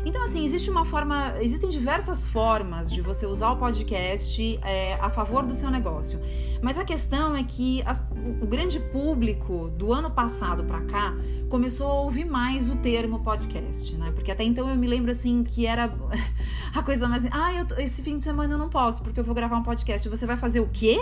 Então, 0.04 0.22
assim, 0.22 0.44
existe 0.44 0.70
uma 0.70 0.84
forma, 0.84 1.34
existem 1.40 1.68
diversas 1.68 2.26
formas 2.26 2.90
de 2.90 3.02
você 3.02 3.26
usar 3.26 3.50
o 3.50 3.56
podcast 3.56 4.58
é, 4.62 4.94
a 4.94 5.10
favor 5.10 5.44
do 5.44 5.54
seu 5.54 5.70
negócio. 5.70 6.20
Mas 6.62 6.78
a 6.78 6.84
questão 6.84 7.36
é 7.36 7.42
que 7.42 7.82
as, 7.84 8.02
o 8.40 8.46
grande 8.46 8.80
público 8.80 9.70
do 9.76 9.92
ano 9.92 10.10
passado 10.10 10.64
para 10.64 10.80
cá 10.82 11.14
começou 11.48 11.86
a 11.86 11.94
ouvir 12.00 12.24
mais 12.24 12.70
o 12.70 12.76
termo 12.76 13.20
podcast, 13.20 13.96
né? 13.96 14.10
Porque 14.12 14.30
até 14.30 14.42
então 14.44 14.68
eu 14.68 14.76
me 14.76 14.86
lembro 14.86 15.10
assim 15.10 15.44
que 15.44 15.66
era 15.66 15.92
a 16.74 16.82
coisa 16.82 17.06
mais, 17.08 17.24
ah, 17.30 17.52
eu, 17.54 17.66
esse 17.78 18.02
fim 18.02 18.18
de 18.18 18.24
semana 18.24 18.54
eu 18.54 18.58
não 18.58 18.68
posso 18.68 19.02
porque 19.02 19.20
eu 19.20 19.24
vou 19.24 19.34
gravar 19.34 19.56
um 19.56 19.62
podcast. 19.62 20.08
Você 20.08 20.26
vai 20.26 20.36
fazer 20.36 20.60
o 20.60 20.68
quê? 20.72 21.00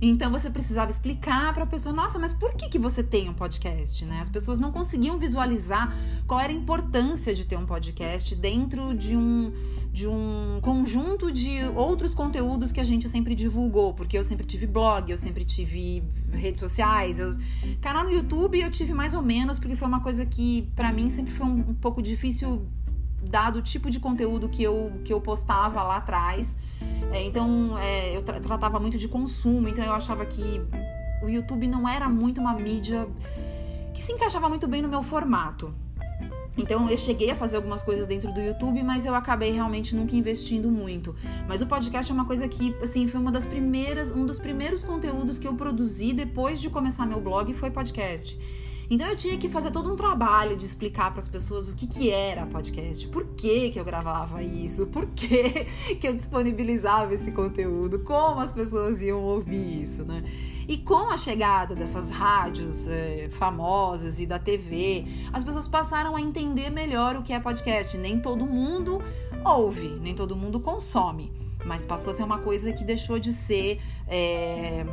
Então 0.00 0.30
você 0.30 0.48
precisava 0.48 0.90
explicar 0.90 1.52
para 1.52 1.64
a 1.64 1.66
pessoa, 1.66 1.92
nossa, 1.92 2.18
mas 2.18 2.32
por 2.32 2.54
que, 2.54 2.68
que 2.68 2.78
você 2.78 3.02
tem 3.02 3.28
um 3.28 3.34
podcast, 3.34 4.04
né? 4.04 4.20
As 4.20 4.28
pessoas 4.28 4.56
não 4.56 4.70
conseguiam 4.70 5.18
visualizar 5.18 5.92
qual 6.26 6.38
era 6.38 6.52
a 6.52 6.56
importância 6.56 7.34
de 7.34 7.44
ter 7.44 7.56
um 7.56 7.66
podcast 7.66 8.34
dentro 8.36 8.94
de 8.94 9.16
um 9.16 9.52
de 9.90 10.06
um 10.06 10.60
conjunto 10.62 11.32
de 11.32 11.64
outros 11.74 12.14
conteúdos 12.14 12.70
que 12.70 12.78
a 12.78 12.84
gente 12.84 13.08
sempre 13.08 13.34
divulgou, 13.34 13.94
porque 13.94 14.16
eu 14.16 14.22
sempre 14.22 14.46
tive 14.46 14.66
blog, 14.66 15.10
eu 15.10 15.16
sempre 15.16 15.44
tive 15.44 16.04
redes 16.30 16.60
sociais, 16.60 17.18
eu... 17.18 17.32
canal 17.80 18.04
no 18.04 18.10
YouTube 18.10 18.60
eu 18.60 18.70
tive 18.70 18.92
mais 18.92 19.14
ou 19.14 19.22
menos, 19.22 19.58
porque 19.58 19.74
foi 19.74 19.88
uma 19.88 20.00
coisa 20.00 20.24
que 20.24 20.70
para 20.76 20.92
mim 20.92 21.10
sempre 21.10 21.32
foi 21.32 21.46
um, 21.46 21.70
um 21.70 21.74
pouco 21.74 22.00
difícil 22.00 22.68
dado 23.22 23.58
o 23.58 23.62
tipo 23.62 23.90
de 23.90 23.98
conteúdo 23.98 24.48
que 24.48 24.62
eu, 24.62 24.92
que 25.04 25.12
eu 25.12 25.20
postava 25.20 25.82
lá 25.82 25.96
atrás. 25.96 26.56
É, 27.12 27.24
então, 27.24 27.78
é, 27.78 28.16
eu 28.16 28.22
tra 28.22 28.38
tratava 28.40 28.78
muito 28.78 28.98
de 28.98 29.08
consumo, 29.08 29.68
então 29.68 29.84
eu 29.84 29.92
achava 29.92 30.24
que 30.26 30.60
o 31.22 31.28
YouTube 31.28 31.66
não 31.66 31.88
era 31.88 32.08
muito 32.08 32.40
uma 32.40 32.54
mídia 32.54 33.08
que 33.94 34.02
se 34.02 34.12
encaixava 34.12 34.48
muito 34.48 34.68
bem 34.68 34.82
no 34.82 34.88
meu 34.88 35.02
formato. 35.02 35.74
Então 36.56 36.90
eu 36.90 36.96
cheguei 36.98 37.30
a 37.30 37.36
fazer 37.36 37.56
algumas 37.56 37.84
coisas 37.84 38.06
dentro 38.06 38.32
do 38.32 38.40
YouTube, 38.40 38.82
mas 38.82 39.06
eu 39.06 39.14
acabei 39.14 39.52
realmente 39.52 39.94
nunca 39.94 40.16
investindo 40.16 40.70
muito. 40.70 41.14
Mas 41.46 41.62
o 41.62 41.66
podcast 41.66 42.10
é 42.10 42.14
uma 42.14 42.24
coisa 42.24 42.48
que, 42.48 42.74
assim, 42.82 43.06
foi 43.06 43.20
uma 43.20 43.30
das 43.30 43.46
primeiras, 43.46 44.10
um 44.10 44.26
dos 44.26 44.38
primeiros 44.38 44.82
conteúdos 44.82 45.38
que 45.38 45.46
eu 45.46 45.54
produzi 45.54 46.12
depois 46.12 46.60
de 46.60 46.68
começar 46.68 47.06
meu 47.06 47.20
blog 47.20 47.52
foi 47.54 47.70
podcast. 47.70 48.38
Então 48.90 49.06
eu 49.06 49.14
tinha 49.14 49.36
que 49.36 49.50
fazer 49.50 49.70
todo 49.70 49.92
um 49.92 49.96
trabalho 49.96 50.56
de 50.56 50.64
explicar 50.64 51.10
para 51.10 51.18
as 51.18 51.28
pessoas 51.28 51.68
o 51.68 51.74
que, 51.74 51.86
que 51.86 52.10
era 52.10 52.46
podcast, 52.46 53.06
por 53.08 53.26
que, 53.26 53.68
que 53.68 53.78
eu 53.78 53.84
gravava 53.84 54.42
isso, 54.42 54.86
por 54.86 55.06
que, 55.08 55.66
que 56.00 56.08
eu 56.08 56.14
disponibilizava 56.14 57.12
esse 57.12 57.30
conteúdo, 57.30 57.98
como 57.98 58.40
as 58.40 58.54
pessoas 58.54 59.02
iam 59.02 59.22
ouvir 59.22 59.82
isso, 59.82 60.04
né? 60.04 60.24
E 60.66 60.78
com 60.78 61.10
a 61.10 61.18
chegada 61.18 61.74
dessas 61.74 62.08
rádios 62.08 62.88
é, 62.88 63.28
famosas 63.30 64.20
e 64.20 64.26
da 64.26 64.38
TV, 64.38 65.04
as 65.32 65.44
pessoas 65.44 65.68
passaram 65.68 66.16
a 66.16 66.20
entender 66.20 66.70
melhor 66.70 67.16
o 67.16 67.22
que 67.22 67.32
é 67.32 67.40
podcast. 67.40 67.96
Nem 67.96 68.18
todo 68.18 68.46
mundo 68.46 69.02
ouve, 69.44 69.88
nem 70.00 70.14
todo 70.14 70.34
mundo 70.34 70.60
consome 70.60 71.30
mas 71.64 71.84
passou 71.84 72.12
a 72.12 72.16
ser 72.16 72.22
uma 72.22 72.38
coisa 72.38 72.72
que 72.72 72.84
deixou 72.84 73.18
de 73.18 73.32
ser 73.32 73.80
é, 74.06 74.84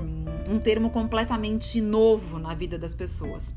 um 0.49 0.59
termo 0.59 0.89
completamente 0.89 1.79
novo 1.79 2.39
na 2.39 2.55
vida 2.55 2.77
das 2.77 2.93
pessoas. 2.93 3.53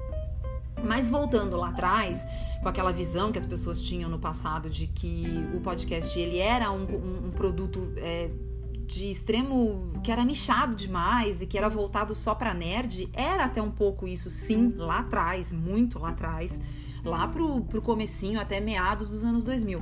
Mas 0.84 1.08
voltando 1.08 1.56
lá 1.56 1.68
atrás, 1.68 2.26
com 2.62 2.68
aquela 2.68 2.92
visão 2.92 3.30
que 3.32 3.38
as 3.38 3.46
pessoas 3.46 3.80
tinham 3.80 4.08
no 4.10 4.18
passado 4.18 4.68
de 4.68 4.86
que 4.86 5.26
o 5.54 5.60
podcast 5.60 6.18
ele 6.18 6.38
era 6.38 6.70
um, 6.70 6.84
um, 6.84 7.26
um 7.28 7.30
produto 7.30 7.92
é, 7.96 8.30
de 8.86 9.10
extremo 9.10 9.92
que 10.02 10.10
era 10.10 10.24
nichado 10.24 10.74
demais 10.74 11.42
e 11.42 11.46
que 11.46 11.58
era 11.58 11.68
voltado 11.68 12.14
só 12.14 12.34
para 12.34 12.54
nerd, 12.54 13.08
era 13.12 13.44
até 13.44 13.60
um 13.60 13.70
pouco 13.70 14.08
isso, 14.08 14.30
sim, 14.30 14.74
lá 14.76 15.00
atrás, 15.00 15.52
muito 15.52 15.98
lá 15.98 16.08
atrás, 16.08 16.58
lá 17.04 17.26
pro, 17.28 17.62
pro 17.62 17.82
comecinho 17.82 18.40
até 18.40 18.60
meados 18.60 19.08
dos 19.08 19.24
anos 19.24 19.44
2000 19.44 19.80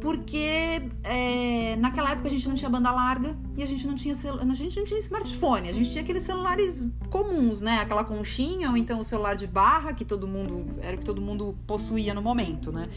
porque 0.00 0.82
é, 1.04 1.76
naquela 1.76 2.12
época 2.12 2.26
a 2.26 2.30
gente 2.30 2.48
não 2.48 2.54
tinha 2.54 2.70
banda 2.70 2.90
larga 2.90 3.36
e 3.56 3.62
a 3.62 3.66
gente 3.66 3.86
não 3.86 3.94
tinha 3.94 4.14
a 4.14 4.54
gente 4.54 4.78
não 4.78 4.84
tinha 4.84 4.98
smartphone, 4.98 5.68
a 5.68 5.72
gente 5.72 5.90
tinha 5.90 6.02
aqueles 6.02 6.22
celulares 6.22 6.88
comuns, 7.10 7.60
né? 7.60 7.78
Aquela 7.80 8.02
conchinha 8.02 8.70
ou 8.70 8.76
então 8.76 8.98
o 8.98 9.04
celular 9.04 9.36
de 9.36 9.46
barra 9.46 9.92
que 9.92 10.04
todo 10.04 10.26
mundo 10.26 10.78
era 10.80 10.96
o 10.96 10.98
que 10.98 11.04
todo 11.04 11.20
mundo 11.20 11.56
possuía 11.66 12.14
no 12.14 12.22
momento, 12.22 12.72
né? 12.72 12.88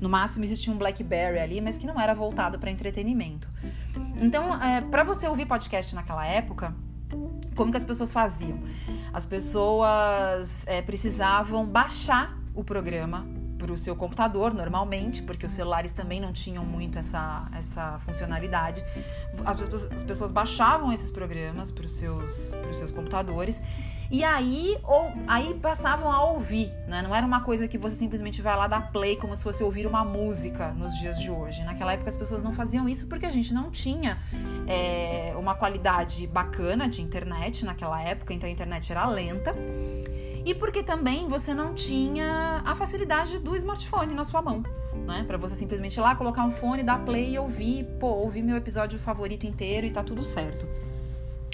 No 0.00 0.08
máximo 0.08 0.44
existia 0.44 0.72
um 0.72 0.76
BlackBerry 0.76 1.38
ali, 1.38 1.60
mas 1.60 1.76
que 1.76 1.86
não 1.86 2.00
era 2.00 2.14
voltado 2.14 2.58
para 2.58 2.70
entretenimento. 2.70 3.48
Então, 4.20 4.60
é, 4.62 4.80
para 4.80 5.04
você 5.04 5.28
ouvir 5.28 5.46
podcast 5.46 5.94
naquela 5.94 6.26
época, 6.26 6.74
Como 7.54 7.70
que 7.70 7.76
as 7.76 7.84
pessoas 7.84 8.10
faziam? 8.10 8.58
As 9.12 9.26
pessoas 9.26 10.66
é, 10.66 10.80
precisavam 10.80 11.66
baixar 11.66 12.41
o 12.54 12.62
programa 12.64 13.26
para 13.58 13.72
o 13.72 13.76
seu 13.76 13.94
computador 13.94 14.52
normalmente, 14.52 15.22
porque 15.22 15.46
os 15.46 15.52
celulares 15.52 15.92
também 15.92 16.20
não 16.20 16.32
tinham 16.32 16.64
muito 16.64 16.98
essa, 16.98 17.48
essa 17.56 18.00
funcionalidade. 18.04 18.84
As 19.44 19.56
pessoas, 19.56 19.92
as 19.92 20.02
pessoas 20.02 20.32
baixavam 20.32 20.92
esses 20.92 21.10
programas 21.10 21.70
para 21.70 21.86
os 21.86 21.92
seus, 21.92 22.52
seus 22.72 22.90
computadores 22.90 23.62
e 24.12 24.22
aí, 24.22 24.76
ou, 24.82 25.10
aí 25.26 25.54
passavam 25.54 26.12
a 26.12 26.22
ouvir, 26.24 26.70
né? 26.86 27.00
Não 27.00 27.14
era 27.14 27.26
uma 27.26 27.40
coisa 27.40 27.66
que 27.66 27.78
você 27.78 27.96
simplesmente 27.96 28.42
vai 28.42 28.54
lá 28.54 28.66
dar 28.66 28.92
play 28.92 29.16
como 29.16 29.34
se 29.34 29.42
fosse 29.42 29.64
ouvir 29.64 29.86
uma 29.86 30.04
música 30.04 30.70
nos 30.72 30.98
dias 30.98 31.18
de 31.18 31.30
hoje. 31.30 31.62
Naquela 31.62 31.94
época 31.94 32.10
as 32.10 32.16
pessoas 32.16 32.42
não 32.42 32.52
faziam 32.52 32.86
isso 32.86 33.06
porque 33.06 33.24
a 33.24 33.30
gente 33.30 33.54
não 33.54 33.70
tinha 33.70 34.18
é, 34.66 35.34
uma 35.38 35.54
qualidade 35.54 36.26
bacana 36.26 36.86
de 36.90 37.00
internet 37.00 37.64
naquela 37.64 38.02
época, 38.02 38.34
então 38.34 38.46
a 38.46 38.52
internet 38.52 38.92
era 38.92 39.06
lenta 39.06 39.54
e 40.44 40.54
porque 40.54 40.82
também 40.82 41.28
você 41.28 41.54
não 41.54 41.74
tinha 41.74 42.62
a 42.64 42.74
facilidade 42.74 43.38
do 43.38 43.54
smartphone 43.56 44.14
na 44.14 44.24
sua 44.24 44.42
mão, 44.42 44.62
né? 45.06 45.24
Para 45.26 45.36
você 45.38 45.54
simplesmente 45.54 45.96
ir 45.96 46.00
lá 46.00 46.14
colocar 46.14 46.44
um 46.44 46.50
fone, 46.50 46.82
dar 46.82 47.04
play 47.04 47.34
e 47.34 47.38
ouvir, 47.38 47.84
pô, 48.00 48.08
ouvir 48.08 48.42
meu 48.42 48.56
episódio 48.56 48.98
favorito 48.98 49.46
inteiro 49.46 49.86
e 49.86 49.90
tá 49.90 50.02
tudo 50.02 50.22
certo. 50.22 50.66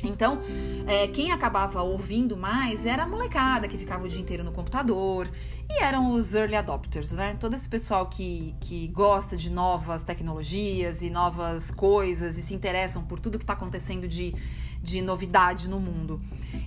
Então, 0.04 0.38
é, 0.86 1.08
quem 1.08 1.32
acabava 1.32 1.82
ouvindo 1.82 2.36
mais 2.36 2.86
era 2.86 3.02
a 3.02 3.06
molecada 3.06 3.66
que 3.66 3.76
ficava 3.76 4.04
o 4.04 4.08
dia 4.08 4.20
inteiro 4.20 4.44
no 4.44 4.52
computador 4.52 5.28
e 5.68 5.82
eram 5.82 6.12
os 6.12 6.34
early 6.34 6.54
adopters, 6.54 7.12
né? 7.12 7.36
Todo 7.38 7.54
esse 7.54 7.68
pessoal 7.68 8.06
que, 8.06 8.54
que 8.60 8.86
gosta 8.88 9.36
de 9.36 9.50
novas 9.50 10.02
tecnologias 10.02 11.02
e 11.02 11.10
novas 11.10 11.70
coisas 11.70 12.38
e 12.38 12.42
se 12.42 12.54
interessam 12.54 13.02
por 13.02 13.18
tudo 13.18 13.38
que 13.38 13.44
está 13.44 13.54
acontecendo 13.54 14.06
de 14.06 14.34
de 14.82 15.02
novidade 15.02 15.68
no 15.68 15.80
mundo. 15.80 16.20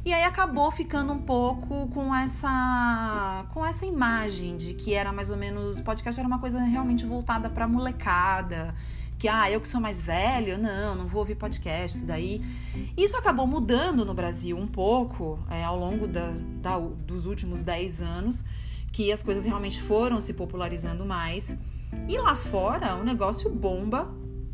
E 0.03 0.13
aí 0.13 0.23
acabou 0.23 0.71
ficando 0.71 1.13
um 1.13 1.19
pouco 1.19 1.87
com 1.89 2.13
essa 2.13 3.45
com 3.49 3.65
essa 3.65 3.85
imagem 3.85 4.57
de 4.57 4.73
que 4.73 4.93
era 4.93 5.11
mais 5.11 5.29
ou 5.29 5.37
menos 5.37 5.79
podcast 5.81 6.19
era 6.19 6.27
uma 6.27 6.39
coisa 6.39 6.59
realmente 6.59 7.05
voltada 7.05 7.49
para 7.49 7.67
molecada, 7.67 8.75
que 9.17 9.27
ah, 9.27 9.51
eu 9.51 9.61
que 9.61 9.67
sou 9.67 9.79
mais 9.79 10.01
velho, 10.01 10.57
não, 10.57 10.95
não 10.95 11.07
vou 11.07 11.19
ouvir 11.19 11.35
podcast, 11.35 11.97
isso 11.97 12.07
daí. 12.07 12.43
Isso 12.97 13.15
acabou 13.15 13.45
mudando 13.45 14.03
no 14.03 14.15
Brasil 14.15 14.57
um 14.57 14.67
pouco 14.67 15.37
é, 15.49 15.63
ao 15.63 15.77
longo 15.77 16.07
da, 16.07 16.33
da, 16.61 16.79
dos 16.79 17.27
últimos 17.27 17.61
10 17.61 18.01
anos, 18.01 18.43
que 18.91 19.11
as 19.11 19.21
coisas 19.21 19.45
realmente 19.45 19.79
foram 19.83 20.19
se 20.19 20.33
popularizando 20.33 21.05
mais. 21.05 21.55
E 22.07 22.17
lá 22.17 22.35
fora 22.35 22.95
o 22.95 23.03
negócio 23.03 23.47
bomba 23.49 24.11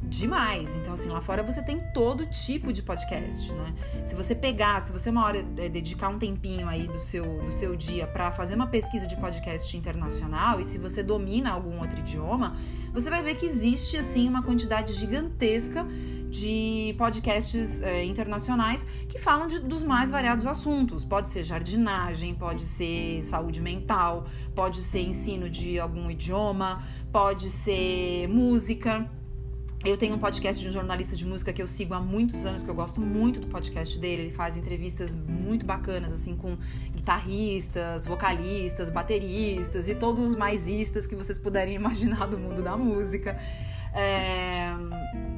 demais. 0.08 0.74
Então, 0.76 0.94
assim, 0.94 1.10
lá 1.10 1.22
fora 1.22 1.44
você 1.44 1.62
tem 1.62 1.80
todo 1.94 2.26
tipo 2.26 2.72
de 2.72 2.82
podcast, 2.82 3.52
né? 3.52 3.74
Se 4.04 4.16
você 4.16 4.34
pegar, 4.34 4.82
se 4.82 4.92
você 4.92 5.10
uma 5.10 5.26
hora 5.26 5.46
é, 5.58 5.70
dedicar 5.70 6.10
um 6.10 6.18
tempinho 6.18 6.68
aí 6.68 6.88
do 6.88 7.00
seu, 7.00 7.44
do 7.44 7.52
seu 7.52 7.76
dia 7.76 8.08
para 8.08 8.32
fazer 8.32 8.56
uma 8.56 8.68
pesquisa 8.68 9.06
de 9.06 9.16
podcast 9.18 9.76
internacional 9.76 10.60
e 10.60 10.66
se 10.66 10.78
você 10.78 11.04
domina 11.04 11.52
algum 11.52 11.80
outro 11.80 12.00
idioma, 12.00 12.56
você 12.94 13.10
vai 13.10 13.22
ver 13.22 13.36
que 13.36 13.46
existe, 13.46 13.98
assim, 13.98 14.28
uma 14.28 14.42
quantidade 14.42 14.94
gigantesca 14.94 15.86
de 16.30 16.94
podcasts 16.98 17.82
é, 17.82 18.04
internacionais 18.04 18.86
que 19.08 19.18
falam 19.18 19.48
de, 19.48 19.60
dos 19.60 19.84
mais 19.84 20.12
variados 20.12 20.46
assuntos. 20.46 21.06
Pode 21.06 21.30
ser 21.30 21.44
jardinagem, 21.44 22.34
pode 22.36 22.64
ser 22.64 23.24
saúde 23.24 23.62
mental, 23.62 24.26
pode 24.56 24.82
ser 24.82 25.02
ensino 25.02 25.50
de 25.50 25.80
algum 25.80 26.10
idioma, 26.12 26.84
pode 27.12 27.50
ser 27.50 28.28
música. 28.28 29.10
Eu 29.88 29.96
tenho 29.96 30.16
um 30.16 30.20
podcast 30.20 30.62
de 30.62 30.68
um 30.68 30.72
jornalista 30.72 31.16
de 31.16 31.26
música 31.26 31.54
que 31.54 31.62
eu 31.62 31.68
sigo 31.68 31.94
há 31.94 32.02
muitos 32.02 32.46
anos, 32.46 32.62
que 32.62 32.68
eu 32.68 32.76
gosto 32.76 33.00
muito 33.00 33.40
do 33.40 33.48
podcast 33.48 33.98
dele. 33.98 34.24
Ele 34.24 34.34
faz 34.34 34.58
entrevistas 34.58 35.16
muito 35.16 35.66
bacanas, 35.66 36.12
assim, 36.12 36.36
com 36.36 36.58
guitarristas, 36.94 38.06
vocalistas, 38.06 38.90
bateristas 38.90 39.88
e 39.88 39.96
todos 39.96 40.32
os 40.32 40.36
maisistas 40.36 41.08
que 41.08 41.16
vocês 41.16 41.40
puderem 41.40 41.76
imaginar 41.80 42.28
do 42.28 42.38
mundo 42.38 42.62
da 42.62 42.76
música. 42.76 43.40
É 43.94 44.76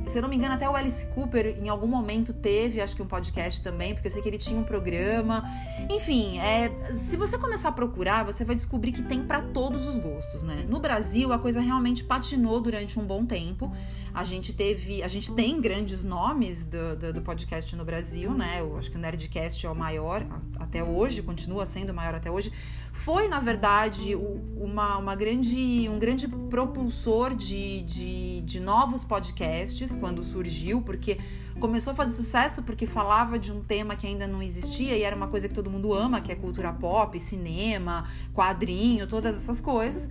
se 0.09 0.17
eu 0.17 0.23
não 0.23 0.29
me 0.29 0.35
engano, 0.35 0.55
até 0.55 0.67
o 0.67 0.75
Alice 0.75 1.05
Cooper 1.07 1.55
em 1.61 1.69
algum 1.69 1.85
momento 1.85 2.33
teve, 2.33 2.81
acho 2.81 2.95
que 2.95 3.01
um 3.01 3.07
podcast 3.07 3.61
também, 3.61 3.93
porque 3.93 4.07
eu 4.07 4.11
sei 4.11 4.21
que 4.21 4.27
ele 4.27 4.39
tinha 4.39 4.59
um 4.59 4.63
programa. 4.63 5.43
Enfim, 5.89 6.39
é, 6.39 6.71
se 6.91 7.15
você 7.15 7.37
começar 7.37 7.69
a 7.69 7.71
procurar, 7.71 8.25
você 8.25 8.43
vai 8.43 8.55
descobrir 8.55 8.91
que 8.91 9.03
tem 9.03 9.21
para 9.21 9.41
todos 9.41 9.85
os 9.87 9.99
gostos, 9.99 10.41
né? 10.41 10.65
No 10.67 10.79
Brasil, 10.79 11.31
a 11.31 11.37
coisa 11.37 11.61
realmente 11.61 12.03
patinou 12.03 12.59
durante 12.59 12.99
um 12.99 13.05
bom 13.05 13.23
tempo. 13.23 13.71
A 14.19 14.23
gente 14.25 14.51
teve, 14.51 15.01
a 15.01 15.07
gente 15.07 15.33
tem 15.33 15.61
grandes 15.61 16.03
nomes 16.03 16.65
do, 16.65 16.97
do, 16.97 17.13
do 17.13 17.21
podcast 17.21 17.73
no 17.73 17.85
Brasil, 17.85 18.33
né? 18.33 18.57
Eu 18.59 18.77
acho 18.77 18.91
que 18.91 18.97
o 18.97 18.99
Nerdcast 18.99 19.65
é 19.65 19.69
o 19.69 19.73
maior 19.73 20.25
até 20.59 20.83
hoje, 20.83 21.21
continua 21.21 21.65
sendo 21.65 21.91
o 21.91 21.93
maior 21.93 22.13
até 22.13 22.29
hoje 22.29 22.51
foi, 22.91 23.27
na 23.27 23.39
verdade, 23.39 24.15
uma, 24.15 24.97
uma 24.97 25.15
grande, 25.15 25.87
um 25.89 25.99
grande 25.99 26.27
propulsor 26.27 27.33
de, 27.33 27.81
de, 27.83 28.41
de 28.41 28.59
novos 28.59 29.03
podcasts 29.03 29.95
quando 29.95 30.23
surgiu, 30.23 30.81
porque 30.81 31.17
começou 31.59 31.91
a 31.91 31.95
fazer 31.95 32.13
sucesso 32.13 32.63
porque 32.63 32.85
falava 32.85 33.37
de 33.37 33.51
um 33.51 33.61
tema 33.61 33.95
que 33.95 34.07
ainda 34.07 34.25
não 34.27 34.41
existia 34.41 34.97
e 34.97 35.01
era 35.01 35.15
uma 35.15 35.27
coisa 35.27 35.47
que 35.47 35.53
todo 35.53 35.69
mundo 35.69 35.93
ama, 35.93 36.21
que 36.21 36.31
é 36.31 36.35
cultura 36.35 36.73
pop, 36.73 37.17
cinema, 37.19 38.05
quadrinho, 38.33 39.07
todas 39.07 39.35
essas 39.35 39.61
coisas. 39.61 40.09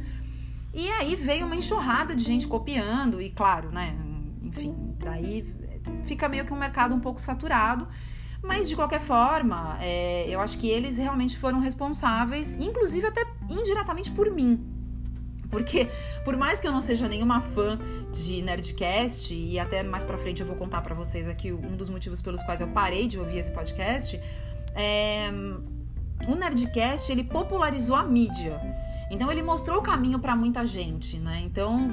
E 0.73 0.89
aí 0.91 1.17
veio 1.17 1.47
uma 1.47 1.57
enxurrada 1.57 2.15
de 2.15 2.25
gente 2.25 2.47
copiando, 2.47 3.21
e 3.21 3.31
claro, 3.31 3.71
né? 3.71 3.97
Enfim, 4.43 4.95
daí 4.99 5.55
fica 6.05 6.29
meio 6.29 6.45
que 6.45 6.53
um 6.53 6.59
mercado 6.59 6.95
um 6.95 7.01
pouco 7.01 7.21
saturado. 7.21 7.89
Mas 8.43 8.69
de 8.69 8.77
qualquer 8.77 9.01
forma, 9.01 9.77
é, 9.81 10.27
eu 10.29 10.41
acho 10.41 10.59
que 10.59 10.69
eles 10.69 10.97
realmente 10.97 11.37
foram 11.37 11.59
responsáveis, 11.59 12.55
inclusive 12.57 13.07
até 13.07 13.27
indiretamente 13.49 14.11
por 14.13 14.31
mim. 14.31 14.65
Porque, 15.51 15.89
por 16.25 16.37
mais 16.37 16.61
que 16.61 16.69
eu 16.69 16.73
não 16.73 16.81
seja 16.81 17.09
nenhuma 17.09 17.41
fã 17.41 17.79
de 18.13 18.43
Nerdcast, 18.43 19.35
e 19.35 19.59
até 19.59 19.83
mais 19.83 20.05
pra 20.05 20.19
frente 20.19 20.41
eu 20.41 20.47
vou 20.47 20.55
contar 20.55 20.83
para 20.83 20.95
vocês 20.95 21.27
aqui 21.27 21.53
um 21.53 21.75
dos 21.77 21.89
motivos 21.89 22.21
pelos 22.21 22.43
quais 22.43 22.61
eu 22.61 22.69
parei 22.69 23.09
de 23.09 23.19
ouvir 23.19 23.39
esse 23.39 23.51
podcast, 23.51 24.21
é, 24.75 25.31
o 26.29 26.35
Nerdcast 26.35 27.11
ele 27.11 27.25
popularizou 27.25 27.97
a 27.97 28.05
mídia. 28.05 28.61
Então 29.11 29.31
ele 29.31 29.43
mostrou 29.43 29.79
o 29.79 29.83
caminho 29.83 30.19
para 30.19 30.37
muita 30.37 30.65
gente, 30.65 31.19
né? 31.19 31.41
Então 31.45 31.91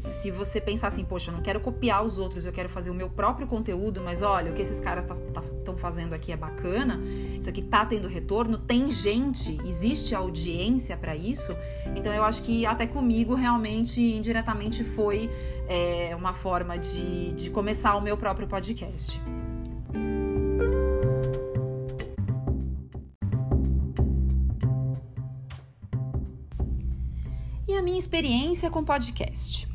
se 0.00 0.30
você 0.30 0.60
pensar 0.60 0.88
assim, 0.88 1.04
poxa, 1.04 1.30
eu 1.30 1.34
não 1.34 1.42
quero 1.42 1.60
copiar 1.60 2.04
os 2.04 2.18
outros, 2.18 2.46
eu 2.46 2.52
quero 2.52 2.68
fazer 2.68 2.90
o 2.90 2.94
meu 2.94 3.08
próprio 3.08 3.46
conteúdo, 3.46 4.00
mas 4.02 4.22
olha, 4.22 4.50
o 4.50 4.54
que 4.54 4.62
esses 4.62 4.80
caras 4.80 5.04
estão 5.04 5.16
tá, 5.32 5.40
tá, 5.40 5.72
fazendo 5.76 6.12
aqui 6.12 6.32
é 6.32 6.36
bacana, 6.36 7.00
isso 7.38 7.48
aqui 7.48 7.62
tá 7.62 7.84
tendo 7.84 8.08
retorno, 8.08 8.58
tem 8.58 8.90
gente, 8.90 9.58
existe 9.64 10.14
audiência 10.14 10.96
para 10.96 11.14
isso, 11.16 11.54
então 11.96 12.12
eu 12.12 12.24
acho 12.24 12.42
que 12.42 12.64
até 12.66 12.86
comigo 12.86 13.34
realmente, 13.34 14.00
indiretamente, 14.00 14.84
foi 14.84 15.30
é, 15.68 16.14
uma 16.16 16.32
forma 16.32 16.78
de, 16.78 17.32
de 17.32 17.50
começar 17.50 17.94
o 17.96 18.00
meu 18.00 18.16
próprio 18.16 18.46
podcast. 18.46 19.20
A 27.78 27.82
minha 27.82 27.98
experiência 27.98 28.70
com 28.70 28.84
podcast. 28.84 29.68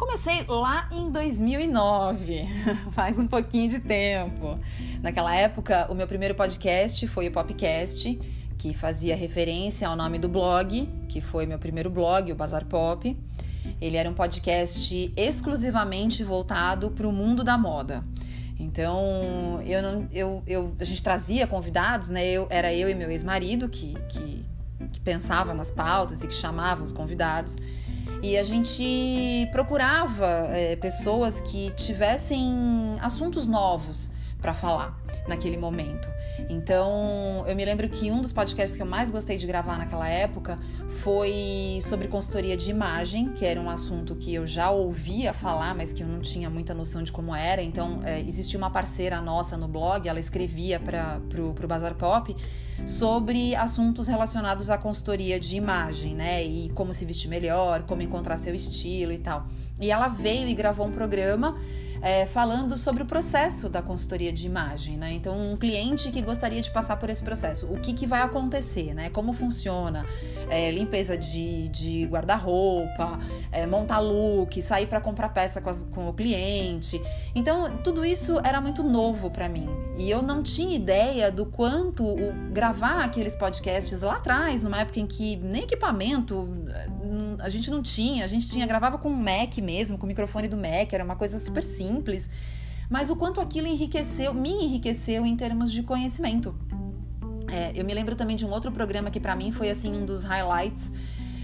Comecei 0.00 0.46
lá 0.48 0.88
em 0.90 1.10
2009, 1.10 2.46
faz 2.90 3.18
um 3.18 3.26
pouquinho 3.26 3.68
de 3.68 3.80
tempo. 3.80 4.58
Naquela 5.02 5.36
época, 5.36 5.86
o 5.90 5.94
meu 5.94 6.06
primeiro 6.06 6.34
podcast 6.34 7.06
foi 7.06 7.28
o 7.28 7.30
Popcast, 7.30 8.18
que 8.56 8.72
fazia 8.72 9.14
referência 9.14 9.86
ao 9.86 9.94
nome 9.94 10.18
do 10.18 10.26
blog, 10.26 10.88
que 11.06 11.20
foi 11.20 11.44
meu 11.44 11.58
primeiro 11.58 11.90
blog, 11.90 12.32
o 12.32 12.34
Bazar 12.34 12.64
Pop. 12.64 13.14
Ele 13.78 13.96
era 13.98 14.08
um 14.08 14.14
podcast 14.14 15.12
exclusivamente 15.14 16.24
voltado 16.24 16.90
para 16.92 17.06
o 17.06 17.12
mundo 17.12 17.44
da 17.44 17.58
moda. 17.58 18.02
Então, 18.58 19.60
eu 19.66 19.82
não, 19.82 20.08
eu, 20.10 20.42
eu, 20.46 20.74
a 20.80 20.84
gente 20.84 21.02
trazia 21.02 21.46
convidados, 21.46 22.08
né? 22.08 22.26
Eu, 22.26 22.46
era 22.48 22.72
eu 22.72 22.88
e 22.88 22.94
meu 22.94 23.10
ex-marido 23.10 23.68
que, 23.68 23.94
que, 24.08 24.46
que 24.92 25.00
pensava 25.00 25.54
nas 25.54 25.70
pautas 25.70 26.22
e 26.22 26.26
que 26.26 26.34
chamava 26.34 26.82
os 26.82 26.92
convidados. 26.92 27.56
E 28.22 28.36
a 28.36 28.42
gente 28.42 29.48
procurava 29.50 30.26
é, 30.50 30.76
pessoas 30.76 31.40
que 31.40 31.70
tivessem 31.70 32.98
assuntos 33.00 33.46
novos 33.46 34.10
para 34.40 34.54
falar 34.54 34.98
naquele 35.28 35.56
momento. 35.56 36.08
Então, 36.48 37.44
eu 37.46 37.54
me 37.54 37.64
lembro 37.64 37.88
que 37.88 38.10
um 38.10 38.20
dos 38.20 38.32
podcasts 38.32 38.76
que 38.76 38.82
eu 38.82 38.86
mais 38.86 39.10
gostei 39.10 39.36
de 39.36 39.46
gravar 39.46 39.78
naquela 39.78 40.08
época 40.08 40.58
foi 40.88 41.78
sobre 41.82 42.08
consultoria 42.08 42.56
de 42.56 42.70
imagem, 42.70 43.32
que 43.32 43.44
era 43.44 43.60
um 43.60 43.68
assunto 43.68 44.16
que 44.16 44.34
eu 44.34 44.46
já 44.46 44.70
ouvia 44.70 45.32
falar, 45.32 45.74
mas 45.74 45.92
que 45.92 46.02
eu 46.02 46.08
não 46.08 46.20
tinha 46.20 46.48
muita 46.48 46.74
noção 46.74 47.02
de 47.02 47.12
como 47.12 47.34
era. 47.34 47.62
Então, 47.62 48.00
é, 48.04 48.20
existia 48.20 48.58
uma 48.58 48.70
parceira 48.70 49.20
nossa 49.20 49.56
no 49.56 49.68
blog, 49.68 50.08
ela 50.08 50.20
escrevia 50.20 50.80
para 50.80 51.20
pro, 51.28 51.52
pro 51.54 51.68
Bazar 51.68 51.94
Pop 51.94 52.34
sobre 52.86 53.54
assuntos 53.54 54.06
relacionados 54.06 54.70
à 54.70 54.78
consultoria 54.78 55.38
de 55.38 55.56
imagem, 55.56 56.14
né? 56.14 56.42
E 56.42 56.70
como 56.70 56.94
se 56.94 57.04
vestir 57.04 57.28
melhor, 57.28 57.82
como 57.82 58.00
encontrar 58.00 58.36
seu 58.38 58.54
estilo 58.54 59.12
e 59.12 59.18
tal. 59.18 59.46
E 59.80 59.90
ela 59.90 60.08
veio 60.08 60.48
e 60.48 60.54
gravou 60.54 60.86
um 60.86 60.92
programa 60.92 61.56
é, 62.02 62.26
falando 62.26 62.76
sobre 62.76 63.02
o 63.02 63.06
processo 63.06 63.68
da 63.68 63.82
consultoria 63.82 64.32
de 64.32 64.46
imagem, 64.46 64.96
né? 64.96 65.12
Então, 65.12 65.52
um 65.52 65.56
cliente 65.56 66.10
que 66.10 66.22
gostaria 66.22 66.60
de 66.60 66.70
passar 66.70 66.96
por 66.96 67.10
esse 67.10 67.22
processo, 67.22 67.66
o 67.66 67.78
que, 67.80 67.92
que 67.92 68.06
vai 68.06 68.22
acontecer, 68.22 68.94
né? 68.94 69.10
Como 69.10 69.32
funciona? 69.32 70.06
É, 70.48 70.70
limpeza 70.70 71.16
de, 71.16 71.68
de 71.68 72.06
guarda-roupa, 72.06 73.18
é, 73.52 73.66
montar 73.66 73.98
look, 74.00 74.60
sair 74.62 74.86
para 74.86 75.00
comprar 75.00 75.28
peça 75.30 75.60
com, 75.60 75.70
as, 75.70 75.84
com 75.84 76.08
o 76.08 76.12
cliente. 76.12 77.00
Então, 77.34 77.78
tudo 77.78 78.04
isso 78.04 78.40
era 78.42 78.60
muito 78.60 78.82
novo 78.82 79.30
para 79.30 79.48
mim 79.48 79.68
e 79.96 80.10
eu 80.10 80.22
não 80.22 80.42
tinha 80.42 80.74
ideia 80.74 81.30
do 81.30 81.44
quanto 81.44 82.04
o, 82.04 82.32
gravar 82.50 83.04
aqueles 83.04 83.34
podcasts 83.34 84.00
lá 84.00 84.16
atrás, 84.16 84.62
numa 84.62 84.80
época 84.80 84.98
em 84.98 85.06
que 85.06 85.36
nem 85.36 85.64
equipamento 85.64 86.48
a 87.38 87.48
gente 87.48 87.70
não 87.70 87.82
tinha, 87.82 88.24
a 88.24 88.26
gente 88.26 88.48
tinha 88.48 88.66
gravava 88.66 88.98
com 88.98 89.08
o 89.08 89.16
Mac 89.16 89.58
mesmo, 89.58 89.98
com 89.98 90.04
o 90.04 90.08
microfone 90.08 90.48
do 90.48 90.56
Mac, 90.56 90.92
era 90.92 91.04
uma 91.04 91.16
coisa 91.16 91.38
super 91.38 91.62
simples. 91.62 91.89
Mas 92.88 93.10
o 93.10 93.16
quanto 93.16 93.40
aquilo 93.40 93.66
enriqueceu, 93.66 94.34
me 94.34 94.50
enriqueceu 94.50 95.24
em 95.24 95.36
termos 95.36 95.72
de 95.72 95.82
conhecimento. 95.82 96.54
É, 97.50 97.72
eu 97.74 97.84
me 97.84 97.94
lembro 97.94 98.14
também 98.16 98.36
de 98.36 98.46
um 98.46 98.50
outro 98.50 98.70
programa 98.70 99.10
que 99.10 99.20
para 99.20 99.34
mim 99.34 99.52
foi 99.52 99.70
assim 99.70 99.96
um 99.96 100.04
dos 100.04 100.24
highlights. 100.24 100.90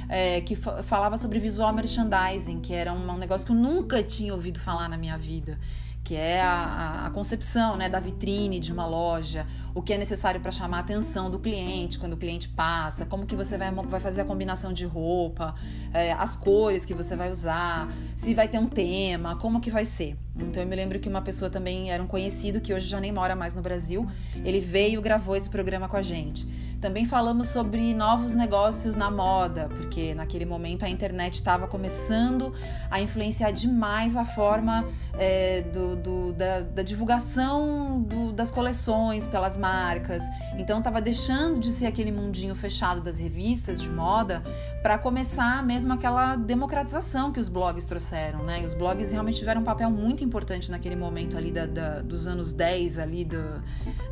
É, 0.09 0.40
que 0.40 0.54
falava 0.54 1.16
sobre 1.16 1.40
visual 1.40 1.72
merchandising, 1.72 2.61
que 2.61 2.72
era 2.72 2.92
um, 2.92 3.11
um 3.11 3.18
negócio 3.18 3.44
que 3.44 3.50
eu 3.50 3.56
nunca 3.56 4.04
tinha 4.04 4.32
ouvido 4.32 4.61
falar 4.61 4.88
na 4.88 4.96
minha 4.96 5.18
vida 5.18 5.59
que 6.06 6.14
é 6.14 6.40
a, 6.40 7.06
a, 7.06 7.11
concepção 7.11 7.76
né, 7.76 7.88
da 7.88 7.98
vitrine 7.98 8.61
de 8.61 8.72
uma 8.72 8.87
loja, 8.87 9.44
o 9.74 9.82
que 9.82 9.92
é 9.92 9.98
necessário 9.98 10.40
para 10.40 10.52
chamar 10.52 10.76
a 10.76 10.80
atenção 10.80 11.28
do 11.28 11.40
cliente 11.40 11.98
quando 11.98 12.12
o 12.12 12.16
cliente 12.16 12.48
passa, 12.48 13.04
como 13.04 13.26
que 13.26 13.35
você 13.35 13.59
vai, 13.59 13.72
vai 13.72 13.98
fazer 13.98 14.20
a 14.20 14.24
combinação 14.24 14.72
de 14.72 14.87
roupa, 14.87 15.56
é, 15.92 16.12
as 16.12 16.37
cores 16.37 16.85
que 16.85 16.94
você 16.94 17.16
vai 17.16 17.28
usar, 17.28 17.92
se 18.16 18.37
vai 18.37 18.46
ter 18.46 18.61
um 18.61 18.68
tema, 18.68 19.35
como 19.35 19.61
que 19.61 19.68
vai 19.68 19.85
ser. 19.85 20.16
Então 20.42 20.62
eu 20.62 20.68
me 20.68 20.77
lembro 20.77 20.99
que 20.99 21.09
uma 21.09 21.22
pessoa 21.22 21.51
também 21.51 21.90
era 21.90 22.03
um 22.03 22.07
conhecido 22.07 22.61
que 22.61 22.72
hoje 22.72 22.87
já 22.87 23.01
nem 23.01 23.12
mora 23.12 23.35
mais 23.35 23.55
no 23.55 23.62
Brasil, 23.62 24.07
ele 24.44 24.61
veio 24.61 24.99
e 24.99 25.03
gravou 25.03 25.35
esse 25.37 25.49
programa 25.49 25.88
com 25.88 25.96
a 25.96 26.03
gente. 26.03 26.46
Também 26.81 27.07
falamos 27.07 27.49
sobre 27.49 27.94
novos 27.94 28.35
negócios 28.35 28.94
na 28.94 29.11
moda, 29.11 29.68
porque 29.75 30.14
naquele 30.14 30.44
momento 30.44 30.85
a 30.85 30.88
internet 30.88 31.35
estava 31.35 31.66
começando 31.66 32.53
a 32.90 33.01
influenciar 33.01 33.51
demais 33.51 34.14
a 34.14 34.25
forma 34.25 34.87
é, 35.14 35.62
do, 35.62 35.96
do, 35.96 36.33
da, 36.35 36.61
da, 36.61 36.83
divulgação 36.83 38.03
do, 38.03 38.31
das 38.31 38.51
coleções 38.51 39.27
pelas 39.27 39.57
marcas. 39.57 40.22
Então 40.59 40.79
estava 40.79 41.01
deixando 41.01 41.59
de 41.61 41.68
ser 41.68 41.87
aquele 41.87 42.12
mundinho 42.12 42.55
fechado 42.55 43.01
das 43.01 43.18
revistas 43.18 43.81
de 43.81 43.88
moda 43.88 44.42
para 44.83 44.99
começar 44.99 45.62
mesmo 45.64 45.94
aquela 45.94 46.37
democratização 46.37 47.33
que 47.33 47.40
os 47.40 47.49
blogs 47.49 47.87
trouxeram, 47.87 48.44
né? 48.44 48.61
E 48.61 48.66
os 48.66 48.75
blogs 48.75 49.11
realmente 49.11 49.38
tiveram 49.38 49.62
um 49.62 49.64
papel 49.64 49.90
muito 49.90 50.22
importante 50.27 50.71
naquele 50.71 50.97
momento 50.97 51.37
ali 51.37 51.51
da, 51.51 51.67
da 51.67 52.03
dos 52.03 52.27
anos 52.27 52.53
10 52.53 52.99
ali 52.99 53.25
do, 53.25 53.62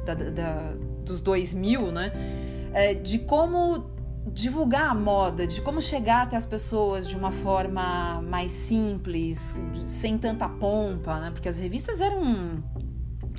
da, 0.07 0.15
da, 0.15 0.75
dos 1.05 1.21
2000, 1.21 1.93
né? 1.93 2.13
é, 2.75 2.93
de 2.93 3.21
como 3.21 3.95
divulgar 4.27 4.91
a 4.91 4.95
moda, 4.95 5.47
de 5.47 5.61
como 5.61 5.81
chegar 5.81 6.23
até 6.23 6.37
as 6.37 6.45
pessoas 6.45 7.09
de 7.09 7.17
uma 7.17 7.31
forma 7.31 8.21
mais 8.23 8.51
simples, 8.51 9.55
sem 9.87 10.19
tanta 10.19 10.49
pompa, 10.49 11.21
né? 11.21 11.31
Porque 11.31 11.49
as 11.49 11.59
revistas 11.59 12.01
eram 12.01 12.63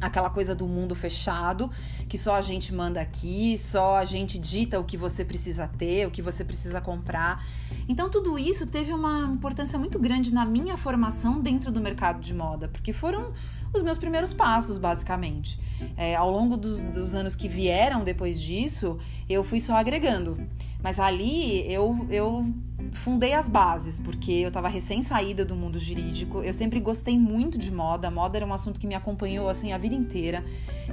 aquela 0.01 0.29
coisa 0.29 0.53
do 0.53 0.67
mundo 0.67 0.93
fechado, 0.93 1.69
que 2.07 2.17
só 2.17 2.35
a 2.35 2.41
gente 2.41 2.73
manda 2.73 2.99
aqui, 2.99 3.57
só 3.57 3.97
a 3.97 4.05
gente 4.05 4.37
dita 4.37 4.79
o 4.79 4.83
que 4.83 4.97
você 4.97 5.23
precisa 5.23 5.67
ter, 5.67 6.07
o 6.07 6.11
que 6.11 6.21
você 6.21 6.43
precisa 6.43 6.81
comprar. 6.81 7.45
Então 7.87 8.09
tudo 8.09 8.37
isso 8.37 8.67
teve 8.67 8.91
uma 8.91 9.31
importância 9.33 9.79
muito 9.79 9.97
grande 9.99 10.33
na 10.33 10.45
minha 10.45 10.75
formação 10.75 11.39
dentro 11.39 11.71
do 11.71 11.79
mercado 11.79 12.19
de 12.19 12.33
moda, 12.33 12.67
porque 12.67 12.91
foram 12.91 13.31
os 13.73 13.81
meus 13.81 13.97
primeiros 13.97 14.33
passos, 14.33 14.77
basicamente. 14.77 15.59
É, 15.97 16.15
ao 16.15 16.31
longo 16.31 16.55
dos, 16.55 16.81
dos, 16.81 17.13
anos 17.13 17.35
que 17.35 17.47
vieram 17.47 18.03
depois 18.03 18.41
disso, 18.41 18.97
eu 19.29 19.43
fui 19.43 19.59
só 19.59 19.75
agregando. 19.75 20.37
Mas 20.81 20.99
ali 20.99 21.69
eu, 21.71 22.07
eu 22.09 22.45
fundei 22.93 23.33
as 23.33 23.47
bases, 23.47 23.99
porque 23.99 24.31
eu 24.31 24.47
estava 24.47 24.67
recém-saída 24.67 25.45
do 25.45 25.55
mundo 25.55 25.77
jurídico. 25.79 26.43
Eu 26.43 26.53
sempre 26.53 26.79
gostei 26.79 27.17
muito 27.17 27.57
de 27.57 27.71
moda. 27.71 28.09
Moda 28.09 28.37
era 28.37 28.45
um 28.45 28.53
assunto 28.53 28.79
que 28.79 28.87
me 28.87 28.95
acompanhou 28.95 29.49
assim 29.49 29.73
a 29.73 29.77
vida 29.77 29.95
inteira. 29.95 30.43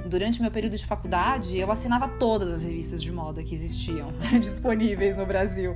Durante 0.05 0.41
meu 0.41 0.51
período 0.51 0.77
de 0.77 0.85
faculdade, 0.85 1.57
eu 1.57 1.71
assinava 1.71 2.07
todas 2.07 2.51
as 2.51 2.63
revistas 2.63 3.01
de 3.01 3.11
moda 3.11 3.43
que 3.43 3.53
existiam 3.53 4.11
disponíveis 4.39 5.15
no 5.15 5.25
Brasil. 5.25 5.75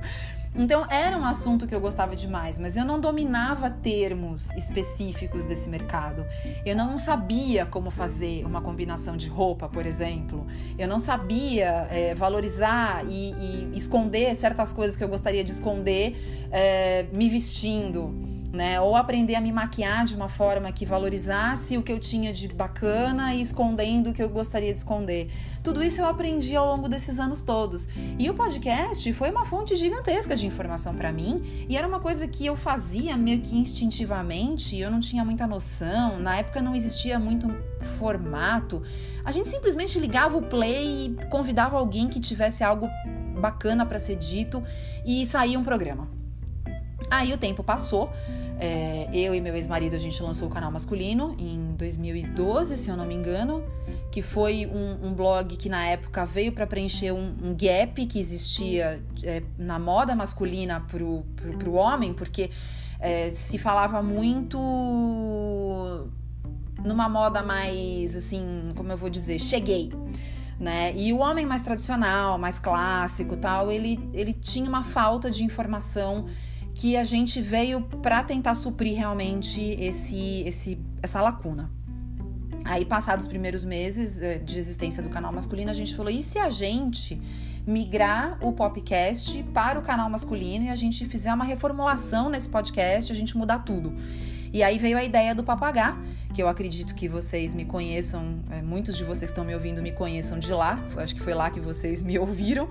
Então 0.54 0.86
era 0.90 1.16
um 1.16 1.24
assunto 1.24 1.66
que 1.66 1.74
eu 1.74 1.80
gostava 1.80 2.16
demais, 2.16 2.58
mas 2.58 2.76
eu 2.76 2.84
não 2.84 3.00
dominava 3.00 3.70
termos 3.70 4.52
específicos 4.54 5.44
desse 5.44 5.68
mercado. 5.68 6.26
Eu 6.64 6.74
não 6.74 6.98
sabia 6.98 7.66
como 7.66 7.90
fazer 7.90 8.44
uma 8.44 8.60
combinação 8.60 9.16
de 9.16 9.28
roupa, 9.28 9.68
por 9.68 9.86
exemplo. 9.86 10.46
Eu 10.78 10.88
não 10.88 10.98
sabia 10.98 11.86
é, 11.90 12.14
valorizar 12.14 13.04
e, 13.08 13.32
e, 13.32 13.76
esconder 13.76 14.34
certas 14.34 14.72
coisas 14.72 14.96
que 14.96 15.04
eu 15.04 15.08
gostaria 15.08 15.44
de 15.44 15.52
esconder 15.52 16.48
é, 16.50 17.06
me 17.12 17.28
vestindo 17.28 18.37
né? 18.52 18.80
Ou 18.80 18.96
aprender 18.96 19.34
a 19.34 19.40
me 19.40 19.52
maquiar 19.52 20.04
de 20.04 20.14
uma 20.14 20.28
forma 20.28 20.72
que 20.72 20.86
valorizasse 20.86 21.76
o 21.76 21.82
que 21.82 21.92
eu 21.92 21.98
tinha 21.98 22.32
de 22.32 22.48
bacana 22.48 23.34
e 23.34 23.40
escondendo 23.40 24.10
o 24.10 24.12
que 24.12 24.22
eu 24.22 24.28
gostaria 24.28 24.72
de 24.72 24.78
esconder. 24.78 25.30
Tudo 25.62 25.82
isso 25.82 26.00
eu 26.00 26.06
aprendi 26.06 26.56
ao 26.56 26.66
longo 26.66 26.88
desses 26.88 27.18
anos 27.18 27.42
todos. 27.42 27.88
E 28.18 28.28
o 28.30 28.34
podcast 28.34 29.12
foi 29.12 29.30
uma 29.30 29.44
fonte 29.44 29.76
gigantesca 29.76 30.34
de 30.34 30.46
informação 30.46 30.94
para 30.94 31.12
mim 31.12 31.66
e 31.68 31.76
era 31.76 31.86
uma 31.86 32.00
coisa 32.00 32.26
que 32.26 32.46
eu 32.46 32.56
fazia 32.56 33.16
meio 33.16 33.40
que 33.40 33.56
instintivamente, 33.56 34.78
eu 34.78 34.90
não 34.90 35.00
tinha 35.00 35.24
muita 35.24 35.46
noção. 35.46 36.18
Na 36.18 36.36
época 36.36 36.62
não 36.62 36.74
existia 36.74 37.18
muito 37.18 37.48
formato. 37.98 38.82
A 39.24 39.30
gente 39.30 39.48
simplesmente 39.48 39.98
ligava 39.98 40.38
o 40.38 40.42
play 40.42 41.06
e 41.06 41.26
convidava 41.26 41.76
alguém 41.76 42.08
que 42.08 42.18
tivesse 42.18 42.64
algo 42.64 42.88
bacana 43.38 43.84
para 43.86 43.98
ser 43.98 44.16
dito 44.16 44.62
e 45.04 45.24
saía 45.26 45.58
um 45.58 45.64
programa. 45.64 46.17
Aí 47.10 47.32
o 47.32 47.38
tempo 47.38 47.62
passou. 47.62 48.10
É, 48.60 49.08
eu 49.12 49.34
e 49.36 49.40
meu 49.40 49.54
ex-marido 49.54 49.94
a 49.94 49.98
gente 49.98 50.20
lançou 50.20 50.48
o 50.48 50.50
canal 50.50 50.70
masculino 50.72 51.36
em 51.38 51.74
2012, 51.76 52.76
se 52.76 52.90
eu 52.90 52.96
não 52.96 53.06
me 53.06 53.14
engano, 53.14 53.62
que 54.10 54.20
foi 54.20 54.66
um, 54.66 55.08
um 55.08 55.14
blog 55.14 55.56
que 55.56 55.68
na 55.68 55.86
época 55.86 56.26
veio 56.26 56.50
para 56.50 56.66
preencher 56.66 57.12
um, 57.12 57.36
um, 57.40 57.56
gap 57.56 58.04
que 58.06 58.18
existia 58.18 59.00
é, 59.22 59.44
na 59.56 59.78
moda 59.78 60.16
masculina 60.16 60.80
pro, 60.80 61.24
pro, 61.36 61.56
pro 61.56 61.74
homem, 61.74 62.12
porque 62.12 62.50
é, 62.98 63.30
se 63.30 63.58
falava 63.58 64.02
muito 64.02 64.58
numa 66.84 67.08
moda 67.08 67.42
mais 67.42 68.16
assim, 68.16 68.72
como 68.74 68.90
eu 68.90 68.96
vou 68.96 69.08
dizer, 69.08 69.38
cheguei. 69.38 69.92
Né? 70.58 70.92
E 70.96 71.12
o 71.12 71.18
homem 71.18 71.46
mais 71.46 71.62
tradicional, 71.62 72.36
mais 72.36 72.58
clássico, 72.58 73.36
tal, 73.36 73.70
ele, 73.70 74.00
ele 74.12 74.32
tinha 74.32 74.68
uma 74.68 74.82
falta 74.82 75.30
de 75.30 75.44
informação 75.44 76.26
que 76.78 76.96
a 76.96 77.02
gente 77.02 77.40
veio 77.42 77.80
para 77.80 78.22
tentar 78.22 78.54
suprir 78.54 78.96
realmente 78.96 79.60
esse, 79.60 80.44
esse, 80.46 80.78
essa 81.02 81.20
lacuna. 81.20 81.68
Aí, 82.64 82.84
passados 82.84 83.24
os 83.24 83.28
primeiros 83.28 83.64
meses 83.64 84.22
eh, 84.22 84.38
de 84.38 84.60
existência 84.60 85.02
do 85.02 85.08
canal 85.08 85.32
masculino, 85.32 85.72
a 85.72 85.74
gente 85.74 85.92
falou: 85.96 86.12
e 86.12 86.22
se 86.22 86.38
a 86.38 86.50
gente 86.50 87.20
migrar 87.66 88.38
o 88.40 88.52
podcast 88.52 89.42
para 89.52 89.76
o 89.76 89.82
canal 89.82 90.08
masculino 90.08 90.66
e 90.66 90.68
a 90.68 90.76
gente 90.76 91.04
fizer 91.06 91.34
uma 91.34 91.44
reformulação 91.44 92.28
nesse 92.28 92.48
podcast, 92.48 93.10
a 93.10 93.16
gente 93.16 93.36
mudar 93.36 93.58
tudo? 93.60 93.92
E 94.52 94.62
aí 94.62 94.78
veio 94.78 94.96
a 94.96 95.04
ideia 95.04 95.34
do 95.34 95.44
papagá, 95.44 95.98
que 96.34 96.42
eu 96.42 96.48
acredito 96.48 96.94
que 96.94 97.08
vocês 97.08 97.54
me 97.54 97.64
conheçam, 97.64 98.40
é, 98.50 98.62
muitos 98.62 98.96
de 98.96 99.04
vocês 99.04 99.30
que 99.30 99.32
estão 99.32 99.44
me 99.44 99.54
ouvindo 99.54 99.82
me 99.82 99.92
conheçam 99.92 100.38
de 100.38 100.52
lá, 100.52 100.82
acho 100.96 101.14
que 101.14 101.20
foi 101.20 101.34
lá 101.34 101.50
que 101.50 101.60
vocês 101.60 102.02
me 102.02 102.16
ouviram. 102.20 102.68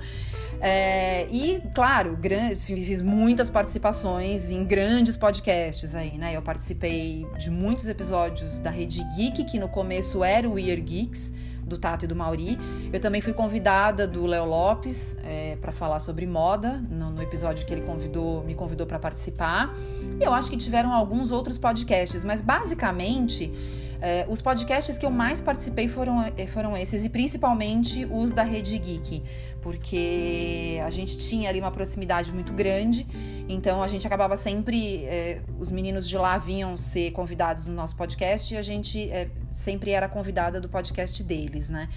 É, 0.61 1.27
e, 1.31 1.61
claro, 1.73 2.17
fiz 2.55 3.01
muitas 3.01 3.49
participações 3.49 4.51
em 4.51 4.63
grandes 4.63 5.17
podcasts 5.17 5.95
aí, 5.95 6.17
né? 6.17 6.35
Eu 6.35 6.41
participei 6.41 7.27
de 7.37 7.49
muitos 7.49 7.87
episódios 7.87 8.59
da 8.59 8.69
Rede 8.69 9.03
Geek, 9.15 9.43
que 9.45 9.59
no 9.59 9.67
começo 9.67 10.23
era 10.23 10.47
o 10.47 10.53
Weird 10.53 10.81
Geeks 10.81 11.31
do 11.67 11.77
Tato 11.77 12.05
e 12.05 12.07
do 12.07 12.15
Mauri. 12.15 12.57
Eu 12.91 12.99
também 12.99 13.21
fui 13.21 13.33
convidada 13.33 14.07
do 14.07 14.25
Léo 14.25 14.45
Lopes 14.45 15.17
é, 15.23 15.57
para 15.57 15.71
falar 15.71 15.99
sobre 15.99 16.25
moda, 16.25 16.81
no, 16.89 17.11
no, 17.11 17.21
episódio 17.21 17.65
que 17.65 17.73
ele 17.73 17.81
convidou, 17.81 18.43
me 18.43 18.55
convidou 18.55 18.87
para 18.87 18.97
participar. 18.97 19.73
E 20.19 20.23
eu 20.23 20.33
acho 20.33 20.49
que 20.49 20.57
tiveram 20.57 20.93
alguns 20.93 21.31
outros 21.31 21.57
podcasts, 21.57 22.23
mas 22.23 22.41
basicamente 22.41 23.51
é, 24.01 24.25
os 24.29 24.41
podcasts 24.41 24.97
que 24.97 25.05
eu 25.05 25.09
mais 25.09 25.41
participei 25.41 25.87
foram, 25.87 26.21
é, 26.21 26.45
foram 26.45 26.75
esses, 26.77 27.03
e 27.03 27.09
principalmente 27.09 28.07
os 28.11 28.31
da 28.31 28.43
Rede 28.43 28.77
Geek, 28.77 29.23
porque 29.61 30.79
a 30.85 30.89
gente 30.89 31.17
tinha 31.17 31.49
ali 31.49 31.59
uma 31.59 31.71
proximidade 31.71 32.31
muito 32.31 32.53
grande, 32.53 33.07
então 33.49 33.81
a 33.81 33.87
gente 33.87 34.05
acabava 34.05 34.37
sempre. 34.37 35.05
É, 35.05 35.41
os 35.59 35.71
meninos 35.71 36.07
de 36.07 36.17
lá 36.17 36.37
vinham 36.37 36.77
ser 36.77 37.11
convidados 37.11 37.67
no 37.67 37.73
nosso 37.73 37.95
podcast 37.95 38.53
e 38.53 38.57
a 38.57 38.61
gente 38.61 39.09
é, 39.09 39.29
sempre 39.53 39.91
era 39.91 40.07
convidada 40.07 40.61
do 40.61 40.69
podcast 40.69 41.23
deles, 41.23 41.69
né? 41.69 41.89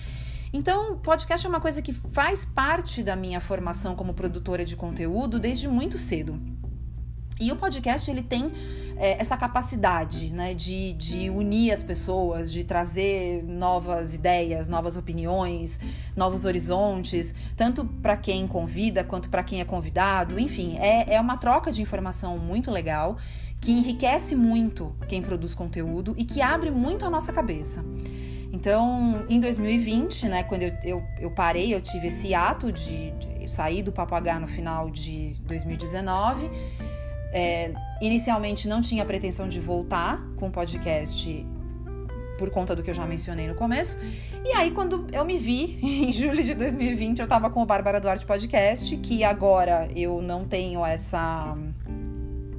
Então, 0.52 0.98
podcast 0.98 1.46
é 1.46 1.48
uma 1.48 1.60
coisa 1.60 1.80
que 1.80 1.92
faz 1.92 2.44
parte 2.44 3.04
da 3.04 3.14
minha 3.14 3.40
formação 3.40 3.94
como 3.94 4.12
produtora 4.14 4.64
de 4.64 4.74
conteúdo 4.74 5.38
desde 5.38 5.68
muito 5.68 5.96
cedo. 5.96 6.40
E 7.40 7.50
o 7.50 7.57
podcast 7.57 8.11
ele 8.11 8.22
tem 8.22 8.53
é, 8.98 9.18
essa 9.18 9.35
capacidade 9.35 10.31
né, 10.31 10.53
de, 10.53 10.92
de 10.92 11.31
unir 11.31 11.72
as 11.72 11.83
pessoas, 11.83 12.53
de 12.53 12.64
trazer 12.64 13.42
novas 13.42 14.14
ideias, 14.14 14.68
novas 14.68 14.94
opiniões, 14.98 15.81
novos 16.14 16.44
horizontes, 16.44 17.35
tanto 17.57 17.87
para 17.87 18.14
quem 18.14 18.46
convida 18.46 19.03
quanto 19.03 19.31
para 19.31 19.42
quem 19.42 19.62
é 19.62 19.64
convidado. 19.64 20.38
Enfim, 20.38 20.76
é, 20.79 21.14
é 21.14 21.18
uma 21.20 21.38
troca 21.38 21.72
de 21.72 21.81
informação 21.81 22.37
muito 22.37 22.70
legal 22.70 23.16
que 23.59 23.72
enriquece 23.72 24.37
muito 24.37 24.94
quem 25.09 25.22
produz 25.22 25.55
conteúdo 25.55 26.14
e 26.18 26.24
que 26.24 26.42
abre 26.42 26.70
muito 26.70 27.07
a 27.07 27.11
nossa 27.11 27.33
cabeça. 27.33 27.83
Então, 28.53 29.24
em 29.31 29.40
2020, 29.40 30.29
né, 30.29 30.42
quando 30.42 30.62
eu, 30.62 30.72
eu, 30.83 31.03
eu 31.18 31.31
parei, 31.31 31.74
eu 31.74 31.81
tive 31.81 32.09
esse 32.09 32.35
ato 32.35 32.70
de, 32.70 33.12
de 33.12 33.50
sair 33.50 33.83
do 33.83 33.92
Papagá 33.92 34.38
no 34.38 34.46
final 34.46 34.90
de 34.90 35.37
2019 35.46 36.50
é, 37.32 37.72
inicialmente 38.00 38.68
não 38.68 38.80
tinha 38.80 39.04
pretensão 39.04 39.48
de 39.48 39.60
voltar 39.60 40.20
com 40.36 40.48
o 40.48 40.50
podcast 40.50 41.46
por 42.40 42.50
conta 42.50 42.74
do 42.74 42.82
que 42.82 42.88
eu 42.88 42.94
já 42.94 43.06
mencionei 43.06 43.46
no 43.46 43.54
começo. 43.54 43.98
E 44.42 44.54
aí, 44.54 44.70
quando 44.70 45.06
eu 45.12 45.24
me 45.26 45.36
vi, 45.36 45.78
em 45.84 46.10
julho 46.10 46.42
de 46.42 46.54
2020, 46.54 47.20
eu 47.20 47.26
tava 47.26 47.50
com 47.50 47.62
o 47.62 47.66
Bárbara 47.66 48.00
Duarte 48.00 48.24
Podcast, 48.24 48.96
que 48.96 49.22
agora 49.22 49.90
eu 49.94 50.22
não 50.22 50.46
tenho 50.46 50.84
essa. 50.84 51.54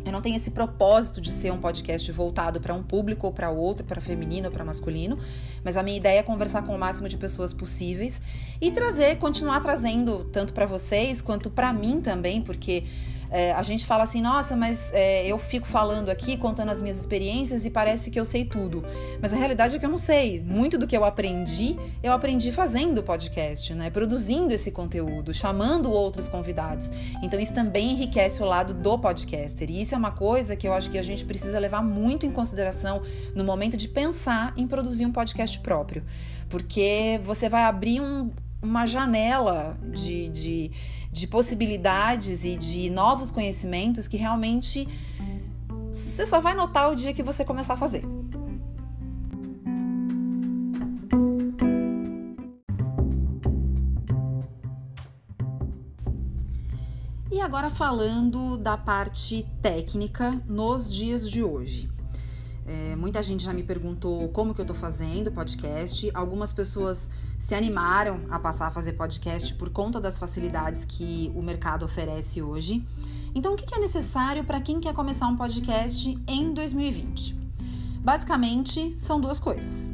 Eu 0.06 0.12
não 0.12 0.22
tenho 0.22 0.36
esse 0.36 0.52
propósito 0.52 1.22
de 1.22 1.32
ser 1.32 1.52
um 1.52 1.60
podcast 1.60 2.12
voltado 2.12 2.60
para 2.60 2.74
um 2.74 2.82
público 2.82 3.28
ou 3.28 3.34
para 3.34 3.50
outro, 3.50 3.86
para 3.86 4.02
feminino 4.02 4.48
ou 4.48 4.52
para 4.52 4.66
masculino, 4.66 5.18
mas 5.64 5.78
a 5.78 5.84
minha 5.84 5.96
ideia 5.96 6.20
é 6.20 6.24
conversar 6.24 6.64
com 6.64 6.76
o 6.76 6.78
máximo 6.78 7.08
de 7.08 7.18
pessoas 7.18 7.54
possíveis 7.54 8.20
e 8.60 8.72
trazer, 8.72 9.18
continuar 9.18 9.60
trazendo 9.60 10.26
tanto 10.26 10.54
para 10.54 10.66
vocês 10.66 11.22
quanto 11.22 11.52
para 11.52 11.72
mim 11.72 12.02
também, 12.02 12.42
porque 12.42 12.84
é, 13.32 13.54
a 13.54 13.62
gente 13.62 13.86
fala 13.86 14.04
assim, 14.04 14.22
nossa, 14.22 14.58
mas 14.58 14.92
é, 14.94 15.26
eu 15.26 15.40
fico 15.40 15.66
falando 15.66 16.10
aqui, 16.10 16.36
contando 16.36 16.70
as 16.70 16.82
minhas 16.82 17.00
experiências 17.00 17.66
e 17.66 17.70
parece 17.70 18.12
que 18.12 18.20
eu 18.20 18.26
sei 18.26 18.44
tudo. 18.44 18.84
Mas 19.22 19.34
a 19.34 19.38
realidade 19.38 19.74
é 19.74 19.80
que 19.80 19.86
eu 19.86 19.90
não 19.90 19.98
sei. 19.98 20.42
Muito 20.42 20.78
do 20.78 20.86
que 20.86 20.98
eu 20.98 21.06
aprendi, 21.06 21.78
eu 22.04 22.12
aprendi 22.12 22.52
fazendo 22.52 23.02
podcast, 23.02 23.74
né? 23.74 23.90
Produzindo 23.90 24.54
esse 24.54 24.70
conteúdo, 24.70 25.34
chamando 25.34 25.90
outros 25.90 26.28
convidados. 26.28 26.92
Então 27.24 27.40
isso 27.40 27.54
também 27.54 27.92
enriquece 27.92 28.44
o 28.44 28.46
lado 28.46 28.74
do 28.74 29.00
podcaster. 29.00 29.72
E 29.72 29.80
isso 29.80 29.96
é 29.96 29.98
uma 29.98 30.12
coisa 30.12 30.58
que 30.58 30.68
eu 30.68 30.74
acho 30.74 30.92
que 30.92 30.98
a 30.98 31.04
gente 31.04 31.24
precisa 31.24 31.58
levar 31.58 31.82
muito 31.82 32.26
em 32.26 32.32
consideração 32.32 33.02
no 33.34 33.46
momento 33.46 33.78
de 33.78 33.88
pensar 33.88 34.54
em 34.58 34.68
produzir 34.68 35.06
um 35.06 35.12
podcast 35.12 35.58
próprio. 35.60 36.04
Porque 36.50 37.22
você 37.24 37.48
vai 37.48 37.64
abrir 37.64 38.02
um, 38.02 38.30
uma 38.62 38.86
janela 38.86 39.78
de, 39.90 40.28
de 40.28 40.72
de 41.12 41.28
possibilidades 41.28 42.46
e 42.46 42.56
de 42.56 42.90
novos 42.90 43.32
conhecimentos 43.32 44.08
que 44.08 44.18
realmente 44.18 44.88
você 45.92 46.26
só 46.26 46.40
vai 46.40 46.54
notar 46.56 46.90
o 46.90 46.96
dia 46.96 47.14
que 47.14 47.22
você 47.22 47.44
começar 47.44 47.74
a 47.74 47.78
fazer. 47.78 48.04
E 57.30 57.40
agora 57.40 57.70
falando 57.70 58.58
da 58.58 58.78
parte 58.78 59.46
técnica 59.62 60.32
nos 60.48 60.94
dias 60.94 61.30
de 61.30 61.44
hoje. 61.44 61.90
É, 62.66 62.96
muita 62.96 63.22
gente 63.22 63.44
já 63.44 63.52
me 63.52 63.64
perguntou 63.64 64.30
como 64.30 64.54
que 64.54 64.62
eu 64.62 64.66
tô 64.66 64.74
fazendo 64.74 65.32
podcast. 65.32 66.10
Algumas 66.14 66.54
pessoas 66.54 67.10
se 67.42 67.56
animaram 67.56 68.22
a 68.30 68.38
passar 68.38 68.68
a 68.68 68.72
fazer 68.72 68.94
podcast 68.94 69.56
por 69.56 69.72
conta 69.72 70.00
das 70.00 70.20
facilidades 70.20 70.86
que 70.86 71.32
o 71.36 71.42
mercado 71.42 71.84
oferece 71.84 72.40
hoje. 72.40 72.86
Então, 73.34 73.54
o 73.54 73.58
que 73.58 73.74
é 73.74 73.80
necessário 73.80 74.44
para 74.44 74.62
quem 74.62 74.80
quer 74.80 74.94
começar 74.94 75.26
um 75.26 75.36
podcast 75.36 76.22
em 76.28 76.54
2020? 76.54 77.36
Basicamente, 78.00 78.94
são 78.96 79.20
duas 79.20 79.40
coisas. 79.40 79.90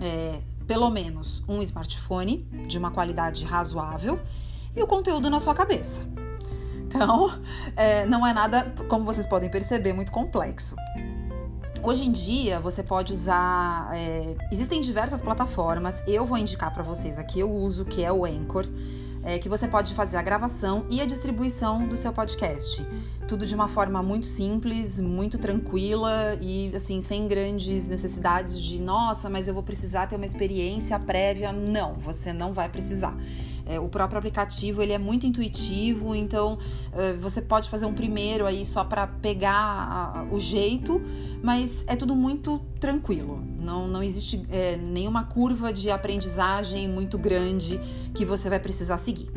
É, 0.00 0.38
pelo 0.64 0.88
menos 0.90 1.42
um 1.48 1.60
smartphone 1.60 2.44
de 2.68 2.78
uma 2.78 2.92
qualidade 2.92 3.44
razoável 3.44 4.20
e 4.74 4.80
o 4.80 4.86
conteúdo 4.86 5.28
na 5.28 5.40
sua 5.40 5.56
cabeça. 5.56 6.06
Então, 6.86 7.32
é, 7.74 8.06
não 8.06 8.24
é 8.24 8.32
nada, 8.32 8.72
como 8.88 9.04
vocês 9.04 9.26
podem 9.26 9.50
perceber, 9.50 9.92
muito 9.92 10.12
complexo. 10.12 10.76
Hoje 11.84 12.06
em 12.06 12.12
dia 12.12 12.60
você 12.60 12.80
pode 12.80 13.12
usar. 13.12 13.90
É, 13.92 14.36
existem 14.52 14.80
diversas 14.80 15.20
plataformas. 15.20 16.00
Eu 16.06 16.24
vou 16.24 16.38
indicar 16.38 16.72
para 16.72 16.84
vocês 16.84 17.18
aqui. 17.18 17.40
Eu 17.40 17.50
uso 17.50 17.84
que 17.84 18.04
é 18.04 18.12
o 18.12 18.24
Anchor. 18.24 18.66
É, 19.24 19.38
que 19.38 19.48
você 19.48 19.66
pode 19.66 19.92
fazer 19.94 20.16
a 20.16 20.22
gravação 20.22 20.84
e 20.88 21.00
a 21.00 21.04
distribuição 21.04 21.86
do 21.88 21.96
seu 21.96 22.12
podcast. 22.12 22.86
Tudo 23.26 23.46
de 23.46 23.54
uma 23.54 23.66
forma 23.66 24.00
muito 24.02 24.26
simples, 24.26 25.00
muito 25.00 25.38
tranquila 25.38 26.36
e 26.40 26.72
assim, 26.74 27.00
sem 27.00 27.26
grandes 27.28 27.86
necessidades 27.86 28.60
de 28.60 28.80
nossa, 28.80 29.30
mas 29.30 29.46
eu 29.46 29.54
vou 29.54 29.62
precisar 29.62 30.06
ter 30.06 30.16
uma 30.16 30.26
experiência 30.26 30.98
prévia. 30.98 31.52
Não, 31.52 31.94
você 31.94 32.32
não 32.32 32.52
vai 32.52 32.68
precisar. 32.68 33.16
É, 33.66 33.78
o 33.78 33.88
próprio 33.88 34.18
aplicativo 34.18 34.82
ele 34.82 34.92
é 34.92 34.98
muito 34.98 35.26
intuitivo, 35.26 36.14
então 36.14 36.58
é, 36.92 37.12
você 37.14 37.40
pode 37.40 37.70
fazer 37.70 37.86
um 37.86 37.94
primeiro 37.94 38.46
aí 38.46 38.64
só 38.64 38.84
para 38.84 39.06
pegar 39.06 39.52
a, 39.54 40.24
o 40.30 40.40
jeito, 40.40 41.00
mas 41.42 41.84
é 41.86 41.96
tudo 41.96 42.14
muito 42.14 42.58
tranquilo. 42.80 43.42
Não, 43.60 43.86
não 43.86 44.02
existe 44.02 44.44
é, 44.50 44.76
nenhuma 44.76 45.24
curva 45.24 45.72
de 45.72 45.90
aprendizagem 45.90 46.88
muito 46.88 47.18
grande 47.18 47.80
que 48.14 48.24
você 48.24 48.48
vai 48.48 48.58
precisar 48.58 48.98
seguir. 48.98 49.30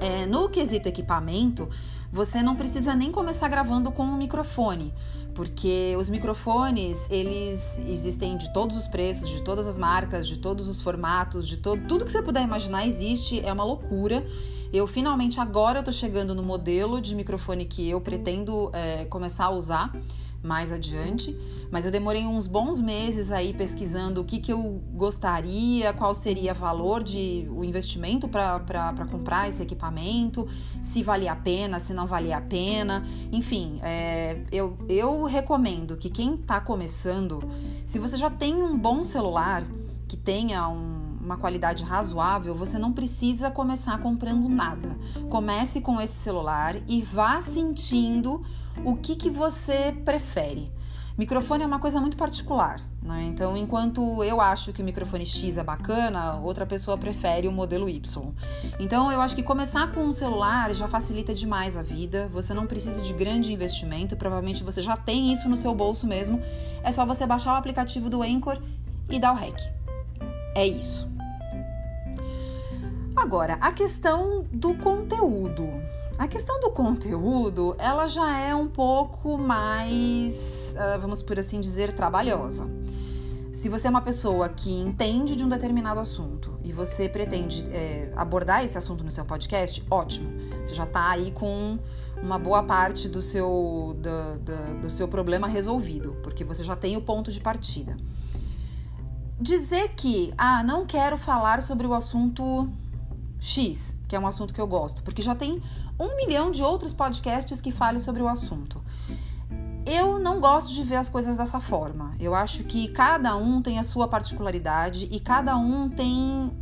É, 0.00 0.26
no 0.26 0.48
quesito 0.48 0.88
equipamento, 0.88 1.68
você 2.10 2.42
não 2.42 2.56
precisa 2.56 2.94
nem 2.94 3.10
começar 3.10 3.48
gravando 3.48 3.90
com 3.90 4.02
um 4.02 4.16
microfone, 4.16 4.92
porque 5.34 5.94
os 5.98 6.10
microfones, 6.10 7.08
eles 7.10 7.78
existem 7.88 8.36
de 8.36 8.52
todos 8.52 8.76
os 8.76 8.86
preços, 8.86 9.28
de 9.28 9.42
todas 9.42 9.66
as 9.66 9.78
marcas, 9.78 10.28
de 10.28 10.38
todos 10.38 10.68
os 10.68 10.80
formatos, 10.80 11.48
de 11.48 11.56
todo, 11.56 11.86
tudo 11.86 12.04
que 12.04 12.12
você 12.12 12.22
puder 12.22 12.42
imaginar 12.42 12.86
existe, 12.86 13.40
é 13.44 13.52
uma 13.52 13.64
loucura. 13.64 14.26
Eu 14.72 14.86
finalmente 14.86 15.38
agora 15.38 15.82
eu 15.86 15.92
chegando 15.92 16.34
no 16.34 16.42
modelo 16.42 17.00
de 17.00 17.14
microfone 17.14 17.64
que 17.64 17.88
eu 17.88 18.00
pretendo 18.00 18.70
é, 18.72 19.04
começar 19.04 19.46
a 19.46 19.50
usar 19.50 19.92
mais 20.42 20.72
adiante, 20.72 21.36
mas 21.70 21.84
eu 21.86 21.92
demorei 21.92 22.26
uns 22.26 22.46
bons 22.46 22.80
meses 22.80 23.30
aí 23.30 23.52
pesquisando 23.52 24.20
o 24.20 24.24
que, 24.24 24.40
que 24.40 24.52
eu 24.52 24.82
gostaria, 24.92 25.92
qual 25.92 26.14
seria 26.14 26.52
o 26.52 26.54
valor 26.54 27.02
de 27.02 27.48
o 27.50 27.62
investimento 27.62 28.28
para 28.28 29.06
comprar 29.10 29.48
esse 29.48 29.62
equipamento, 29.62 30.48
se 30.80 31.02
valia 31.02 31.32
a 31.32 31.36
pena, 31.36 31.78
se 31.78 31.94
não 31.94 32.06
valia 32.06 32.38
a 32.38 32.40
pena, 32.40 33.06
enfim, 33.30 33.78
é, 33.82 34.42
eu, 34.50 34.76
eu 34.88 35.24
recomendo 35.24 35.96
que 35.96 36.10
quem 36.10 36.34
está 36.34 36.60
começando, 36.60 37.38
se 37.86 37.98
você 37.98 38.16
já 38.16 38.28
tem 38.28 38.62
um 38.62 38.76
bom 38.76 39.04
celular 39.04 39.64
que 40.08 40.16
tenha 40.16 40.68
um 40.68 41.02
uma 41.22 41.36
qualidade 41.36 41.84
razoável, 41.84 42.52
você 42.52 42.78
não 42.78 42.92
precisa 42.92 43.48
começar 43.48 43.96
comprando 44.00 44.48
nada. 44.48 44.98
Comece 45.30 45.80
com 45.80 46.00
esse 46.00 46.14
celular 46.14 46.76
e 46.88 47.00
vá 47.00 47.40
sentindo 47.40 48.42
o 48.84 48.96
que, 48.96 49.16
que 49.16 49.30
você 49.30 49.94
prefere. 50.04 50.72
Microfone 51.16 51.62
é 51.62 51.66
uma 51.66 51.78
coisa 51.78 52.00
muito 52.00 52.16
particular, 52.16 52.80
né? 53.02 53.24
Então, 53.28 53.54
enquanto 53.54 54.24
eu 54.24 54.40
acho 54.40 54.72
que 54.72 54.80
o 54.80 54.84
microfone 54.84 55.26
X 55.26 55.58
é 55.58 55.62
bacana, 55.62 56.36
outra 56.36 56.64
pessoa 56.64 56.96
prefere 56.96 57.46
o 57.46 57.52
modelo 57.52 57.86
Y. 57.86 58.32
Então, 58.80 59.12
eu 59.12 59.20
acho 59.20 59.36
que 59.36 59.42
começar 59.42 59.92
com 59.92 60.00
um 60.00 60.12
celular 60.12 60.74
já 60.74 60.88
facilita 60.88 61.34
demais 61.34 61.76
a 61.76 61.82
vida. 61.82 62.30
Você 62.32 62.54
não 62.54 62.66
precisa 62.66 63.02
de 63.02 63.12
grande 63.12 63.52
investimento, 63.52 64.16
provavelmente 64.16 64.64
você 64.64 64.80
já 64.80 64.96
tem 64.96 65.30
isso 65.32 65.50
no 65.50 65.56
seu 65.56 65.74
bolso 65.74 66.06
mesmo. 66.06 66.40
É 66.82 66.90
só 66.90 67.04
você 67.04 67.26
baixar 67.26 67.52
o 67.52 67.56
aplicativo 67.56 68.08
do 68.08 68.22
Anchor 68.22 68.58
e 69.10 69.18
dar 69.18 69.32
o 69.32 69.36
REC. 69.36 69.60
É 70.54 70.66
isso. 70.66 71.12
Agora, 73.14 73.58
a 73.60 73.70
questão 73.70 74.46
do 74.50 74.74
conteúdo. 74.74 75.68
A 76.22 76.28
questão 76.28 76.60
do 76.60 76.70
conteúdo, 76.70 77.74
ela 77.78 78.06
já 78.06 78.38
é 78.38 78.54
um 78.54 78.68
pouco 78.68 79.36
mais, 79.36 80.72
uh, 80.76 81.00
vamos 81.00 81.20
por 81.20 81.36
assim 81.36 81.60
dizer, 81.60 81.92
trabalhosa. 81.92 82.70
Se 83.52 83.68
você 83.68 83.88
é 83.88 83.90
uma 83.90 84.00
pessoa 84.00 84.48
que 84.48 84.72
entende 84.72 85.34
de 85.34 85.42
um 85.42 85.48
determinado 85.48 85.98
assunto 85.98 86.56
e 86.62 86.72
você 86.72 87.08
pretende 87.08 87.66
é, 87.72 88.12
abordar 88.14 88.64
esse 88.64 88.78
assunto 88.78 89.02
no 89.02 89.10
seu 89.10 89.24
podcast, 89.24 89.84
ótimo. 89.90 90.30
Você 90.64 90.74
já 90.74 90.84
está 90.84 91.10
aí 91.10 91.32
com 91.32 91.76
uma 92.22 92.38
boa 92.38 92.62
parte 92.62 93.08
do 93.08 93.20
seu, 93.20 93.96
do, 93.98 94.38
do, 94.38 94.80
do 94.82 94.90
seu 94.90 95.08
problema 95.08 95.48
resolvido, 95.48 96.16
porque 96.22 96.44
você 96.44 96.62
já 96.62 96.76
tem 96.76 96.96
o 96.96 97.02
ponto 97.02 97.32
de 97.32 97.40
partida. 97.40 97.96
Dizer 99.40 99.88
que, 99.96 100.32
ah, 100.38 100.62
não 100.62 100.86
quero 100.86 101.18
falar 101.18 101.62
sobre 101.62 101.84
o 101.84 101.92
assunto 101.92 102.70
X, 103.40 103.92
que 104.06 104.14
é 104.14 104.20
um 104.20 104.26
assunto 104.26 104.54
que 104.54 104.60
eu 104.60 104.68
gosto, 104.68 105.02
porque 105.02 105.20
já 105.20 105.34
tem 105.34 105.60
um 105.98 106.16
milhão 106.16 106.50
de 106.50 106.62
outros 106.62 106.92
podcasts 106.92 107.60
que 107.60 107.70
falem 107.70 108.00
sobre 108.00 108.22
o 108.22 108.28
assunto. 108.28 108.82
Eu 109.84 110.18
não 110.18 110.40
gosto 110.40 110.72
de 110.72 110.82
ver 110.84 110.96
as 110.96 111.08
coisas 111.08 111.36
dessa 111.36 111.58
forma. 111.58 112.14
Eu 112.20 112.34
acho 112.34 112.64
que 112.64 112.88
cada 112.88 113.36
um 113.36 113.60
tem 113.60 113.78
a 113.78 113.82
sua 113.82 114.06
particularidade 114.06 115.08
e 115.10 115.18
cada 115.18 115.56
um 115.56 115.88
tem 115.88 116.52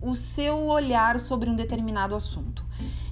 o 0.00 0.14
seu 0.14 0.66
olhar 0.66 1.18
sobre 1.18 1.48
um 1.48 1.54
determinado 1.54 2.14
assunto. 2.14 2.64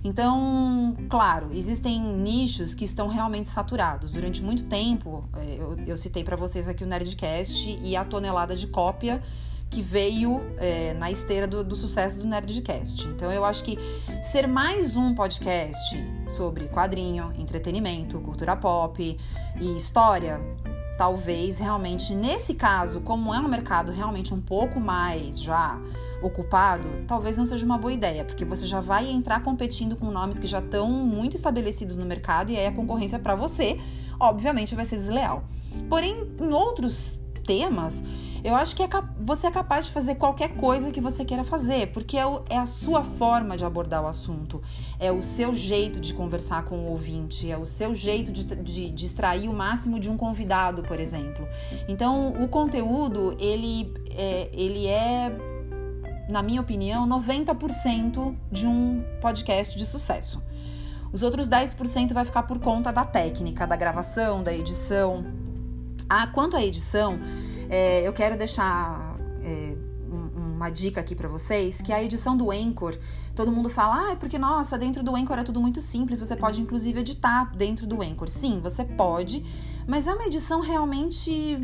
Então, 0.02 0.96
claro, 1.08 1.50
existem 1.52 2.00
nichos 2.00 2.74
que 2.74 2.84
estão 2.84 3.06
realmente 3.08 3.48
saturados. 3.48 4.10
Durante 4.10 4.42
muito 4.42 4.64
tempo, 4.64 5.28
é, 5.36 5.56
eu, 5.58 5.76
eu 5.86 5.96
citei 5.96 6.24
para 6.24 6.36
vocês 6.36 6.68
aqui 6.68 6.82
o 6.82 6.86
Nerdcast 6.86 7.78
e 7.82 7.94
a 7.96 8.04
tonelada 8.04 8.56
de 8.56 8.66
cópia 8.66 9.22
que 9.70 9.80
veio 9.80 10.42
é, 10.58 10.92
na 10.94 11.10
esteira 11.10 11.46
do, 11.46 11.62
do, 11.62 11.76
sucesso 11.76 12.18
do 12.18 12.26
Nerdcast. 12.26 13.06
Então 13.06 13.30
eu 13.30 13.44
acho 13.44 13.62
que 13.62 13.78
ser 14.22 14.48
mais 14.48 14.96
um 14.96 15.14
podcast 15.14 15.96
sobre 16.26 16.68
quadrinho, 16.68 17.32
entretenimento, 17.38 18.18
cultura 18.18 18.56
pop 18.56 19.16
e 19.60 19.76
história, 19.76 20.40
talvez 20.98 21.58
realmente 21.58 22.14
nesse 22.14 22.52
caso, 22.52 23.00
como 23.00 23.32
é 23.32 23.38
um 23.38 23.46
mercado 23.46 23.92
realmente 23.92 24.34
um 24.34 24.40
pouco 24.40 24.80
mais 24.80 25.40
já 25.40 25.80
ocupado, 26.20 26.88
talvez 27.06 27.38
não 27.38 27.46
seja 27.46 27.64
uma 27.64 27.78
boa 27.78 27.92
ideia, 27.92 28.24
porque 28.24 28.44
você 28.44 28.66
já 28.66 28.80
vai 28.80 29.08
entrar 29.08 29.42
competindo 29.42 29.96
com 29.96 30.10
nomes 30.10 30.38
que 30.38 30.48
já 30.48 30.58
estão 30.58 30.90
muito 30.90 31.36
estabelecidos 31.36 31.94
no 31.96 32.04
mercado 32.04 32.50
e 32.50 32.56
aí 32.56 32.66
a 32.66 32.72
concorrência 32.72 33.20
para 33.20 33.36
você, 33.36 33.80
obviamente, 34.18 34.74
vai 34.74 34.84
ser 34.84 34.96
desleal. 34.96 35.44
Porém, 35.88 36.28
em 36.40 36.52
outros 36.52 37.22
temas, 37.46 38.04
eu 38.42 38.54
acho 38.54 38.74
que 38.74 38.82
é 38.82 38.88
você 39.18 39.46
é 39.46 39.50
capaz 39.50 39.86
de 39.86 39.92
fazer 39.92 40.14
qualquer 40.14 40.56
coisa 40.56 40.90
que 40.90 41.00
você 41.00 41.24
queira 41.24 41.44
fazer, 41.44 41.88
porque 41.88 42.16
é, 42.16 42.26
o, 42.26 42.42
é, 42.48 42.58
a 42.58 42.66
sua 42.66 43.04
forma 43.04 43.56
de 43.56 43.64
abordar 43.64 44.02
o 44.02 44.06
assunto, 44.06 44.62
é 44.98 45.12
o 45.12 45.20
seu 45.20 45.54
jeito 45.54 46.00
de 46.00 46.14
conversar 46.14 46.64
com 46.64 46.78
o 46.78 46.90
ouvinte, 46.90 47.50
é 47.50 47.56
o 47.56 47.66
seu 47.66 47.94
jeito 47.94 48.32
de, 48.32 48.44
de, 48.44 48.90
de 48.90 49.06
extrair 49.06 49.48
o 49.48 49.52
máximo 49.52 49.98
de 50.00 50.10
um 50.10 50.16
convidado, 50.16 50.82
por 50.82 50.98
exemplo. 50.98 51.46
Então, 51.88 52.34
o 52.40 52.48
conteúdo, 52.48 53.36
ele 53.38 53.92
é, 54.10 54.50
ele 54.52 54.86
é 54.86 55.32
na 56.30 56.42
minha 56.42 56.60
opinião, 56.60 57.08
90% 57.08 58.36
de 58.52 58.66
um 58.66 59.02
podcast 59.20 59.76
de 59.76 59.84
sucesso. 59.84 60.40
Os 61.12 61.24
outros 61.24 61.48
10% 61.48 62.12
vai 62.12 62.24
ficar 62.24 62.44
por 62.44 62.60
conta 62.60 62.92
da 62.92 63.04
técnica, 63.04 63.66
da 63.66 63.74
gravação, 63.74 64.42
da 64.42 64.54
edição. 64.54 65.24
Ah, 66.08 66.28
quanto 66.28 66.56
à 66.56 66.62
edição, 66.62 67.18
é, 67.70 68.06
eu 68.06 68.12
quero 68.12 68.36
deixar 68.36 69.16
é, 69.44 69.76
uma 70.10 70.68
dica 70.68 71.00
aqui 71.00 71.14
para 71.14 71.28
vocês, 71.28 71.80
que 71.80 71.92
a 71.92 72.02
edição 72.02 72.36
do 72.36 72.50
Anchor, 72.50 72.98
todo 73.34 73.52
mundo 73.52 73.70
fala, 73.70 74.08
ah, 74.08 74.10
é 74.10 74.16
porque, 74.16 74.38
nossa, 74.38 74.76
dentro 74.76 75.02
do 75.02 75.14
Anchor 75.14 75.38
é 75.38 75.44
tudo 75.44 75.60
muito 75.60 75.80
simples, 75.80 76.18
você 76.18 76.34
pode 76.34 76.60
inclusive 76.60 77.00
editar 77.00 77.44
dentro 77.56 77.86
do 77.86 78.02
Anchor. 78.02 78.28
Sim, 78.28 78.60
você 78.60 78.84
pode, 78.84 79.44
mas 79.86 80.06
é 80.06 80.12
uma 80.12 80.24
edição 80.24 80.60
realmente 80.60 81.58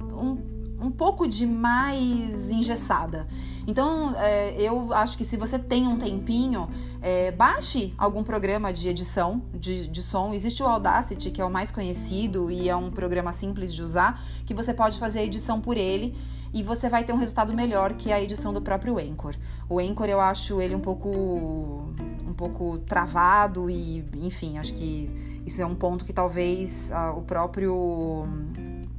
um, 0.00 0.55
um 0.86 0.90
pouco 0.90 1.26
demais 1.26 2.50
engessada. 2.50 3.26
Então, 3.66 4.14
é, 4.16 4.54
eu 4.60 4.92
acho 4.94 5.18
que 5.18 5.24
se 5.24 5.36
você 5.36 5.58
tem 5.58 5.88
um 5.88 5.98
tempinho, 5.98 6.70
é, 7.02 7.32
baixe 7.32 7.92
algum 7.98 8.22
programa 8.22 8.72
de 8.72 8.88
edição 8.88 9.42
de, 9.52 9.88
de 9.88 10.02
som. 10.02 10.32
Existe 10.32 10.62
o 10.62 10.66
Audacity, 10.66 11.32
que 11.32 11.40
é 11.40 11.44
o 11.44 11.50
mais 11.50 11.72
conhecido 11.72 12.50
e 12.50 12.68
é 12.68 12.76
um 12.76 12.90
programa 12.90 13.32
simples 13.32 13.74
de 13.74 13.82
usar, 13.82 14.24
que 14.46 14.54
você 14.54 14.72
pode 14.72 14.98
fazer 14.98 15.18
a 15.18 15.24
edição 15.24 15.60
por 15.60 15.76
ele 15.76 16.16
e 16.54 16.62
você 16.62 16.88
vai 16.88 17.02
ter 17.02 17.12
um 17.12 17.16
resultado 17.16 17.52
melhor 17.52 17.94
que 17.94 18.12
a 18.12 18.22
edição 18.22 18.52
do 18.52 18.62
próprio 18.62 18.98
Anchor. 18.98 19.34
O 19.68 19.80
Anchor 19.80 20.06
eu 20.06 20.20
acho 20.20 20.60
ele 20.60 20.74
um 20.74 20.80
pouco 20.80 21.88
um 22.26 22.32
pouco 22.32 22.78
travado 22.78 23.68
e, 23.68 24.04
enfim, 24.16 24.58
acho 24.58 24.72
que 24.74 25.10
isso 25.44 25.60
é 25.60 25.66
um 25.66 25.74
ponto 25.74 26.04
que 26.04 26.12
talvez 26.12 26.92
ah, 26.92 27.12
o 27.12 27.22
próprio 27.22 28.26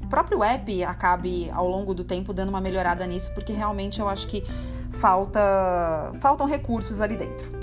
o 0.07 0.09
próprio 0.09 0.41
app 0.41 0.83
acabe 0.85 1.51
ao 1.51 1.67
longo 1.67 1.93
do 1.93 2.05
tempo 2.05 2.33
dando 2.33 2.47
uma 2.47 2.61
melhorada 2.61 3.05
nisso, 3.05 3.29
porque 3.33 3.51
realmente 3.51 3.99
eu 3.99 4.07
acho 4.07 4.25
que 4.25 4.41
falta 4.89 6.13
faltam 6.21 6.47
recursos 6.47 7.01
ali 7.01 7.17
dentro. 7.17 7.57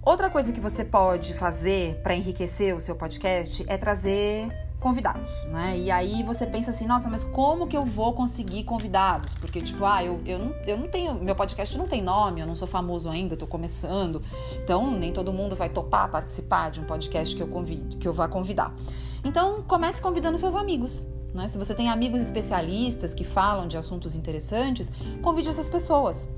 Outra 0.00 0.30
coisa 0.30 0.52
que 0.52 0.60
você 0.60 0.84
pode 0.84 1.34
fazer 1.34 2.00
para 2.00 2.14
enriquecer 2.14 2.76
o 2.76 2.80
seu 2.80 2.94
podcast 2.94 3.64
é 3.66 3.76
trazer 3.76 4.48
convidados, 4.78 5.44
né? 5.46 5.76
E 5.76 5.90
aí 5.90 6.22
você 6.22 6.46
pensa 6.46 6.70
assim, 6.70 6.86
nossa, 6.86 7.10
mas 7.10 7.24
como 7.24 7.66
que 7.66 7.76
eu 7.76 7.84
vou 7.84 8.12
conseguir 8.12 8.62
convidados? 8.62 9.34
Porque, 9.34 9.60
tipo, 9.60 9.84
ah, 9.84 10.04
eu, 10.04 10.20
eu, 10.24 10.38
não, 10.38 10.54
eu 10.64 10.76
não 10.76 10.86
tenho. 10.86 11.14
Meu 11.14 11.34
podcast 11.34 11.76
não 11.76 11.88
tem 11.88 12.00
nome, 12.00 12.40
eu 12.40 12.46
não 12.46 12.54
sou 12.54 12.68
famoso 12.68 13.10
ainda, 13.10 13.34
eu 13.34 13.38
tô 13.38 13.48
começando. 13.48 14.22
Então, 14.62 14.88
nem 14.92 15.12
todo 15.12 15.32
mundo 15.32 15.56
vai 15.56 15.68
topar 15.68 16.08
participar 16.08 16.70
de 16.70 16.80
um 16.80 16.84
podcast 16.84 17.34
que 17.34 17.42
eu 17.42 17.48
convido, 17.48 17.96
que 17.96 18.06
eu 18.06 18.14
vá 18.14 18.28
convidar. 18.28 18.72
Então, 19.24 19.62
comece 19.62 20.00
convidando 20.00 20.38
seus 20.38 20.54
amigos. 20.54 21.04
Né? 21.34 21.46
Se 21.48 21.58
você 21.58 21.74
tem 21.74 21.88
amigos 21.88 22.20
especialistas 22.20 23.14
que 23.14 23.24
falam 23.24 23.66
de 23.66 23.76
assuntos 23.76 24.14
interessantes, 24.14 24.90
convide 25.22 25.48
essas 25.48 25.68
pessoas. 25.68 26.28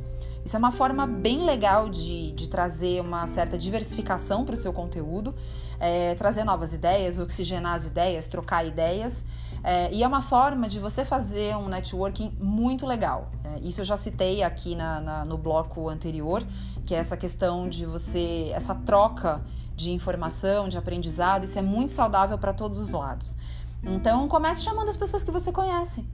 Isso 0.44 0.56
é 0.56 0.58
uma 0.58 0.72
forma 0.72 1.06
bem 1.06 1.44
legal 1.44 1.88
de, 1.88 2.32
de 2.32 2.48
trazer 2.48 3.00
uma 3.00 3.26
certa 3.26 3.58
diversificação 3.58 4.44
para 4.44 4.54
o 4.54 4.56
seu 4.56 4.72
conteúdo, 4.72 5.34
é, 5.78 6.14
trazer 6.14 6.44
novas 6.44 6.72
ideias, 6.72 7.18
oxigenar 7.18 7.74
as 7.74 7.86
ideias, 7.86 8.26
trocar 8.26 8.66
ideias. 8.66 9.24
É, 9.62 9.92
e 9.92 10.02
é 10.02 10.08
uma 10.08 10.22
forma 10.22 10.66
de 10.66 10.80
você 10.80 11.04
fazer 11.04 11.54
um 11.56 11.68
networking 11.68 12.34
muito 12.40 12.86
legal. 12.86 13.30
É, 13.44 13.58
isso 13.60 13.82
eu 13.82 13.84
já 13.84 13.96
citei 13.96 14.42
aqui 14.42 14.74
na, 14.74 15.00
na, 15.00 15.24
no 15.24 15.36
bloco 15.36 15.88
anterior, 15.88 16.42
que 16.86 16.94
é 16.94 16.98
essa 16.98 17.16
questão 17.16 17.68
de 17.68 17.84
você, 17.84 18.50
essa 18.54 18.74
troca 18.74 19.42
de 19.80 19.92
informação, 19.92 20.68
de 20.68 20.76
aprendizado, 20.78 21.44
isso 21.44 21.58
é 21.58 21.62
muito 21.62 21.90
saudável 21.90 22.38
para 22.38 22.52
todos 22.52 22.78
os 22.78 22.90
lados. 22.90 23.36
Então, 23.82 24.28
comece 24.28 24.62
chamando 24.62 24.88
as 24.88 24.96
pessoas 24.96 25.22
que 25.22 25.30
você 25.30 25.50
conhece. 25.50 26.04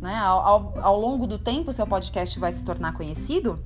Né? 0.00 0.16
Ao, 0.16 0.40
ao, 0.40 0.74
ao 0.80 1.00
longo 1.00 1.26
do 1.26 1.38
tempo, 1.38 1.72
seu 1.72 1.86
podcast 1.86 2.38
vai 2.38 2.52
se 2.52 2.62
tornar 2.62 2.92
conhecido 2.92 3.62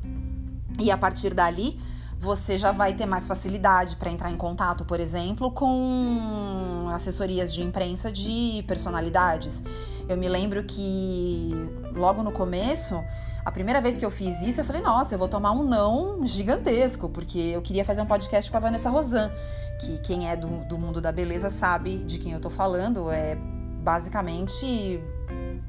e 0.81 0.91
a 0.91 0.99
partir 0.99 1.33
dali 1.33 1.79
você 2.19 2.57
já 2.57 2.73
vai 2.73 2.95
ter 2.95 3.07
mais 3.07 3.27
facilidade 3.27 3.97
para 3.97 4.11
entrar 4.11 4.31
em 4.31 4.37
contato, 4.37 4.85
por 4.85 4.99
exemplo, 4.99 5.51
com 5.51 6.89
assessorias 6.95 7.53
de 7.53 7.63
imprensa 7.63 8.11
de 8.11 8.65
personalidades. 8.67 9.63
Eu 10.09 10.17
me 10.17 10.29
lembro 10.29 10.65
que 10.65 11.51
logo 11.95 12.23
no 12.23 12.33
começo 12.33 12.99
a 13.45 13.53
primeira 13.53 13.81
vez 13.81 13.97
que 13.97 14.05
eu 14.05 14.11
fiz 14.11 14.41
isso, 14.43 14.61
eu 14.61 14.65
falei, 14.65 14.81
nossa, 14.81 15.15
eu 15.15 15.19
vou 15.19 15.29
tomar 15.29 15.53
um 15.53 15.63
não 15.63 16.25
gigantesco, 16.27 17.11
porque 17.11 17.39
eu 17.39 17.61
queria 17.61 17.85
fazer 17.85 18.01
um 18.01 18.07
podcast 18.07 18.51
com 18.51 18.57
a 18.57 18.61
Vanessa 18.61 18.89
Rosan, 18.89 19.31
que 19.79 19.99
quem 19.99 20.31
é 20.31 20.35
do, 20.35 20.65
do 20.65 20.79
mundo 20.79 21.01
da 21.01 21.13
beleza 21.13 21.51
sabe 21.51 21.99
de 21.99 22.19
quem 22.19 22.33
eu 22.33 22.41
tô 22.41 22.49
falando. 22.49 23.11
É 23.11 23.37
basicamente, 23.83 24.99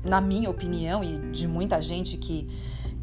na 0.05 0.21
minha 0.21 0.49
opinião, 0.49 1.03
e 1.03 1.19
de 1.31 1.49
muita 1.49 1.81
gente 1.81 2.15
que, 2.15 2.47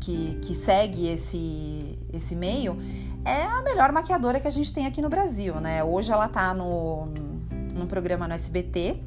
que, 0.01 0.39
que 0.41 0.55
segue 0.55 1.07
esse, 1.07 1.99
esse 2.11 2.35
meio, 2.35 2.79
é 3.27 3.43
a 3.43 3.61
melhor 3.61 3.93
maquiadora 3.93 4.41
que 4.41 4.49
a 4.49 4.51
gente 4.51 4.73
tem 4.73 4.87
aqui 4.87 5.03
no 5.03 5.11
Brasil, 5.11 5.57
né? 5.57 5.85
Hoje 5.85 6.11
ela 6.11 6.29
tá 6.29 6.55
no, 6.55 7.09
num 7.75 7.87
programa 7.87 8.27
no 8.27 8.33
SBT, 8.33 8.99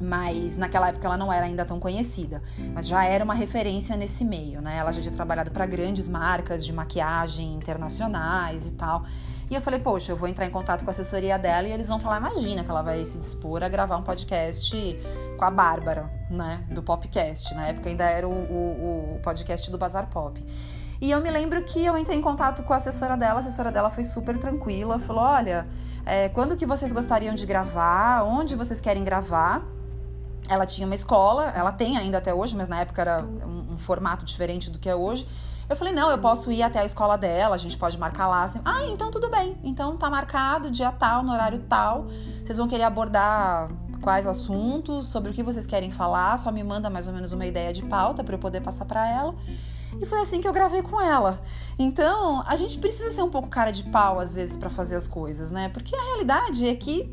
mas 0.00 0.56
naquela 0.56 0.88
época 0.88 1.06
ela 1.06 1.16
não 1.16 1.32
era 1.32 1.46
ainda 1.46 1.64
tão 1.64 1.80
conhecida, 1.80 2.42
mas 2.72 2.86
já 2.86 3.04
era 3.04 3.24
uma 3.24 3.34
referência 3.34 3.96
nesse 3.96 4.24
meio, 4.24 4.60
né? 4.60 4.76
Ela 4.76 4.92
já 4.92 5.00
tinha 5.02 5.12
trabalhado 5.12 5.50
para 5.50 5.66
grandes 5.66 6.08
marcas 6.08 6.64
de 6.64 6.72
maquiagem 6.72 7.54
internacionais 7.54 8.68
e 8.68 8.72
tal. 8.72 9.04
E 9.50 9.54
eu 9.54 9.60
falei, 9.62 9.80
poxa, 9.80 10.12
eu 10.12 10.16
vou 10.16 10.28
entrar 10.28 10.44
em 10.44 10.50
contato 10.50 10.84
com 10.84 10.90
a 10.90 10.92
assessoria 10.92 11.38
dela 11.38 11.66
e 11.66 11.72
eles 11.72 11.88
vão 11.88 11.98
falar, 11.98 12.18
imagina 12.18 12.62
que 12.62 12.70
ela 12.70 12.82
vai 12.82 13.02
se 13.04 13.16
dispor 13.16 13.62
a 13.62 13.68
gravar 13.68 13.96
um 13.96 14.02
podcast 14.02 14.76
com 15.38 15.44
a 15.44 15.50
Bárbara, 15.50 16.10
né? 16.30 16.64
Do 16.70 16.82
Popcast. 16.82 17.54
Na 17.54 17.68
época 17.68 17.88
ainda 17.88 18.04
era 18.04 18.28
o, 18.28 18.30
o, 18.30 19.14
o 19.16 19.20
podcast 19.22 19.70
do 19.70 19.78
Bazar 19.78 20.08
Pop. 20.08 20.44
E 21.00 21.10
eu 21.10 21.20
me 21.22 21.30
lembro 21.30 21.62
que 21.62 21.84
eu 21.84 21.96
entrei 21.96 22.18
em 22.18 22.20
contato 22.20 22.62
com 22.62 22.72
a 22.72 22.76
assessora 22.76 23.16
dela, 23.16 23.36
a 23.36 23.38
assessora 23.38 23.72
dela 23.72 23.88
foi 23.88 24.04
super 24.04 24.36
tranquila, 24.36 24.98
falou, 24.98 25.22
olha, 25.22 25.66
é, 26.04 26.28
quando 26.28 26.56
que 26.56 26.66
vocês 26.66 26.92
gostariam 26.92 27.34
de 27.34 27.46
gravar, 27.46 28.24
onde 28.24 28.54
vocês 28.54 28.80
querem 28.80 29.02
gravar 29.02 29.64
ela 30.48 30.64
tinha 30.64 30.86
uma 30.86 30.94
escola, 30.94 31.52
ela 31.54 31.70
tem 31.70 31.96
ainda 31.96 32.18
até 32.18 32.32
hoje, 32.32 32.56
mas 32.56 32.68
na 32.68 32.80
época 32.80 33.02
era 33.02 33.22
um, 33.22 33.74
um, 33.74 33.78
formato 33.78 34.24
diferente 34.24 34.70
do 34.70 34.78
que 34.78 34.88
é 34.88 34.94
hoje. 34.94 35.28
Eu 35.68 35.76
falei, 35.76 35.92
não, 35.92 36.10
eu 36.10 36.18
posso 36.18 36.50
ir 36.50 36.62
até 36.62 36.80
a 36.80 36.84
escola 36.84 37.18
dela, 37.18 37.54
a 37.54 37.58
gente 37.58 37.76
pode 37.76 37.98
marcar 37.98 38.26
lá. 38.26 38.44
Assim. 38.44 38.60
Ah, 38.64 38.86
então 38.86 39.10
tudo 39.10 39.28
bem. 39.28 39.58
Então 39.62 39.98
tá 39.98 40.08
marcado, 40.08 40.70
dia 40.70 40.90
tal, 40.90 41.22
no 41.22 41.30
horário 41.30 41.58
tal. 41.68 42.06
Vocês 42.42 42.56
vão 42.56 42.66
querer 42.66 42.84
abordar 42.84 43.68
quais 44.00 44.26
assuntos, 44.26 45.06
sobre 45.06 45.30
o 45.30 45.34
que 45.34 45.42
vocês 45.42 45.66
querem 45.66 45.90
falar, 45.90 46.38
só 46.38 46.50
me 46.50 46.62
manda 46.62 46.88
mais 46.88 47.06
ou 47.08 47.12
menos 47.12 47.32
uma 47.32 47.44
ideia 47.44 47.72
de 47.72 47.82
pauta 47.82 48.24
para 48.24 48.34
eu 48.34 48.38
poder 48.38 48.62
passar 48.62 48.86
para 48.86 49.06
ela. 49.06 49.34
E 50.00 50.06
foi 50.06 50.20
assim 50.20 50.40
que 50.40 50.48
eu 50.48 50.52
gravei 50.52 50.82
com 50.82 51.00
ela. 51.00 51.40
Então, 51.78 52.42
a 52.46 52.56
gente 52.56 52.78
precisa 52.78 53.10
ser 53.10 53.22
um 53.22 53.30
pouco 53.30 53.48
cara 53.48 53.70
de 53.70 53.82
pau 53.84 54.18
às 54.20 54.34
vezes 54.34 54.56
para 54.56 54.70
fazer 54.70 54.96
as 54.96 55.08
coisas, 55.08 55.50
né? 55.50 55.68
Porque 55.68 55.94
a 55.94 56.02
realidade 56.02 56.66
é 56.66 56.74
que 56.74 57.10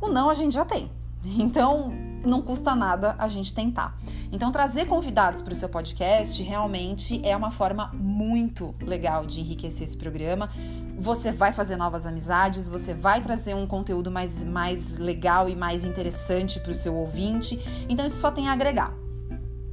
o 0.00 0.08
não 0.08 0.28
a 0.28 0.34
gente 0.34 0.54
já 0.54 0.64
tem. 0.64 0.90
Então, 1.38 1.90
não 2.26 2.42
custa 2.42 2.74
nada 2.74 3.14
a 3.18 3.28
gente 3.28 3.54
tentar. 3.54 3.96
Então, 4.32 4.50
trazer 4.50 4.86
convidados 4.86 5.40
para 5.40 5.52
o 5.52 5.56
seu 5.56 5.68
podcast 5.68 6.42
realmente 6.42 7.20
é 7.24 7.36
uma 7.36 7.50
forma 7.50 7.90
muito 7.94 8.74
legal 8.82 9.24
de 9.24 9.40
enriquecer 9.40 9.84
esse 9.84 9.96
programa. 9.96 10.50
Você 10.98 11.30
vai 11.32 11.52
fazer 11.52 11.76
novas 11.76 12.06
amizades, 12.06 12.68
você 12.68 12.92
vai 12.92 13.20
trazer 13.20 13.54
um 13.54 13.66
conteúdo 13.66 14.10
mais, 14.10 14.42
mais 14.42 14.98
legal 14.98 15.48
e 15.48 15.54
mais 15.54 15.84
interessante 15.84 16.58
para 16.60 16.72
o 16.72 16.74
seu 16.74 16.94
ouvinte. 16.94 17.58
Então, 17.88 18.04
isso 18.04 18.20
só 18.20 18.30
tem 18.30 18.48
a 18.48 18.52
agregar. 18.52 18.92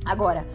Agora, 0.05 0.45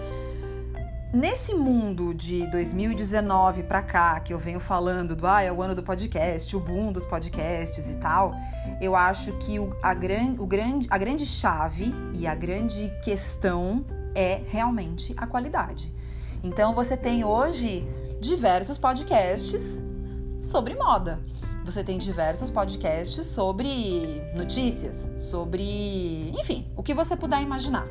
nesse 1.13 1.55
mundo 1.55 2.13
de 2.15 2.47
2019 2.51 3.63
para 3.63 3.83
cá, 3.83 4.21
que 4.21 4.33
eu 4.33 4.39
venho 4.39 4.61
falando 4.61 5.17
do 5.17 5.27
ah, 5.27 5.43
é 5.43 5.51
o 5.51 5.63
ano 5.63 5.75
do 5.75 5.83
podcast, 5.83 6.55
o 6.55 6.61
boom 6.61 6.93
dos 6.93 7.07
podcasts 7.07 7.91
e 7.91 7.97
tal, 7.97 8.35
eu 8.81 8.95
acho 8.95 9.33
que 9.39 9.59
o, 9.59 9.75
a, 9.83 9.95
gran, 9.95 10.35
o 10.39 10.47
grande, 10.47 10.87
a 10.91 10.99
grande 10.99 11.25
chave 11.25 11.95
e 12.15 12.27
a 12.27 12.35
grande 12.35 12.93
questão 13.03 13.85
é 14.15 14.43
realmente 14.47 15.15
a 15.17 15.27
qualidade. 15.27 15.93
Então 16.43 16.75
você 16.75 16.97
tem 16.97 17.25
hoje 17.25 17.87
diversos 18.21 18.79
podcasts 18.79 19.79
sobre 20.41 20.75
moda. 20.75 21.21
Você 21.65 21.85
tem 21.85 21.99
diversos 21.99 22.51
podcasts 22.51 23.27
sobre 23.27 24.23
notícias, 24.35 25.11
sobre, 25.19 26.31
enfim, 26.31 26.67
o 26.75 26.83
que 26.83 26.95
você 26.95 27.15
puder 27.15 27.43
imaginar 27.43 27.87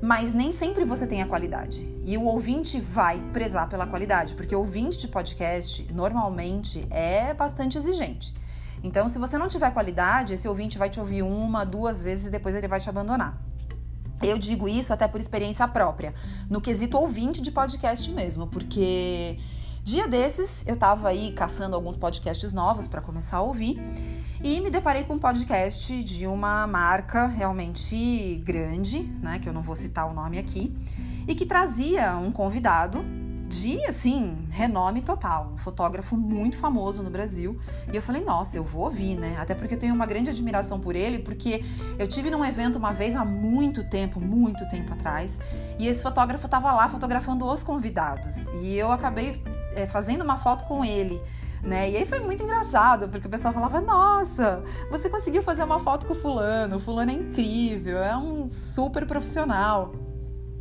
mas 0.00 0.32
nem 0.32 0.52
sempre 0.52 0.84
você 0.84 1.06
tem 1.06 1.22
a 1.22 1.26
qualidade. 1.26 1.86
E 2.04 2.16
o 2.16 2.24
ouvinte 2.24 2.80
vai 2.80 3.20
prezar 3.32 3.68
pela 3.68 3.86
qualidade, 3.86 4.34
porque 4.34 4.54
o 4.54 4.60
ouvinte 4.60 4.98
de 4.98 5.08
podcast 5.08 5.86
normalmente 5.92 6.86
é 6.90 7.32
bastante 7.34 7.78
exigente. 7.78 8.34
Então, 8.82 9.08
se 9.08 9.18
você 9.18 9.38
não 9.38 9.48
tiver 9.48 9.70
qualidade, 9.70 10.34
esse 10.34 10.46
ouvinte 10.46 10.76
vai 10.76 10.90
te 10.90 11.00
ouvir 11.00 11.22
uma, 11.22 11.64
duas 11.64 12.02
vezes 12.02 12.26
e 12.26 12.30
depois 12.30 12.54
ele 12.54 12.68
vai 12.68 12.78
te 12.78 12.88
abandonar. 12.88 13.40
Eu 14.22 14.38
digo 14.38 14.68
isso 14.68 14.92
até 14.92 15.08
por 15.08 15.20
experiência 15.20 15.66
própria, 15.66 16.14
no 16.48 16.60
quesito 16.60 16.98
ouvinte 16.98 17.40
de 17.40 17.50
podcast 17.50 18.10
mesmo, 18.12 18.46
porque 18.46 19.38
dia 19.82 20.06
desses 20.06 20.64
eu 20.66 20.76
tava 20.76 21.08
aí 21.08 21.32
caçando 21.32 21.74
alguns 21.74 21.96
podcasts 21.96 22.52
novos 22.52 22.86
para 22.86 23.00
começar 23.00 23.38
a 23.38 23.42
ouvir 23.42 23.82
e 24.44 24.60
me 24.60 24.68
deparei 24.68 25.04
com 25.04 25.14
um 25.14 25.18
podcast 25.18 26.04
de 26.04 26.26
uma 26.26 26.66
marca 26.66 27.26
realmente 27.26 28.42
grande, 28.44 29.02
né, 29.22 29.38
que 29.38 29.48
eu 29.48 29.54
não 29.54 29.62
vou 29.62 29.74
citar 29.74 30.06
o 30.06 30.12
nome 30.12 30.38
aqui, 30.38 30.76
e 31.26 31.34
que 31.34 31.46
trazia 31.46 32.14
um 32.16 32.30
convidado 32.30 33.02
de, 33.48 33.82
assim, 33.86 34.46
renome 34.50 35.00
total, 35.00 35.50
um 35.54 35.56
fotógrafo 35.56 36.14
muito 36.14 36.58
famoso 36.58 37.02
no 37.02 37.08
Brasil. 37.08 37.58
E 37.90 37.96
eu 37.96 38.02
falei, 38.02 38.22
nossa, 38.22 38.58
eu 38.58 38.64
vou 38.64 38.84
ouvir, 38.84 39.16
né? 39.16 39.36
Até 39.38 39.54
porque 39.54 39.74
eu 39.74 39.78
tenho 39.78 39.94
uma 39.94 40.04
grande 40.04 40.28
admiração 40.28 40.78
por 40.78 40.94
ele, 40.94 41.20
porque 41.20 41.64
eu 41.98 42.06
tive 42.06 42.30
num 42.30 42.44
evento 42.44 42.76
uma 42.76 42.92
vez 42.92 43.16
há 43.16 43.24
muito 43.24 43.88
tempo, 43.88 44.20
muito 44.20 44.68
tempo 44.68 44.92
atrás, 44.92 45.40
e 45.78 45.86
esse 45.86 46.02
fotógrafo 46.02 46.44
estava 46.44 46.70
lá 46.70 46.86
fotografando 46.86 47.46
os 47.46 47.62
convidados. 47.62 48.48
E 48.60 48.76
eu 48.76 48.92
acabei 48.92 49.42
é, 49.74 49.86
fazendo 49.86 50.22
uma 50.22 50.36
foto 50.36 50.66
com 50.66 50.84
ele 50.84 51.18
né? 51.64 51.90
E 51.90 51.96
aí 51.96 52.06
foi 52.06 52.20
muito 52.20 52.42
engraçado, 52.42 53.08
porque 53.08 53.26
o 53.26 53.30
pessoal 53.30 53.52
falava: 53.52 53.80
Nossa, 53.80 54.62
você 54.90 55.08
conseguiu 55.08 55.42
fazer 55.42 55.64
uma 55.64 55.78
foto 55.78 56.06
com 56.06 56.12
o 56.12 56.16
fulano, 56.16 56.76
o 56.76 56.80
fulano 56.80 57.10
é 57.10 57.14
incrível, 57.14 57.98
é 57.98 58.16
um 58.16 58.48
super 58.48 59.06
profissional. 59.06 60.03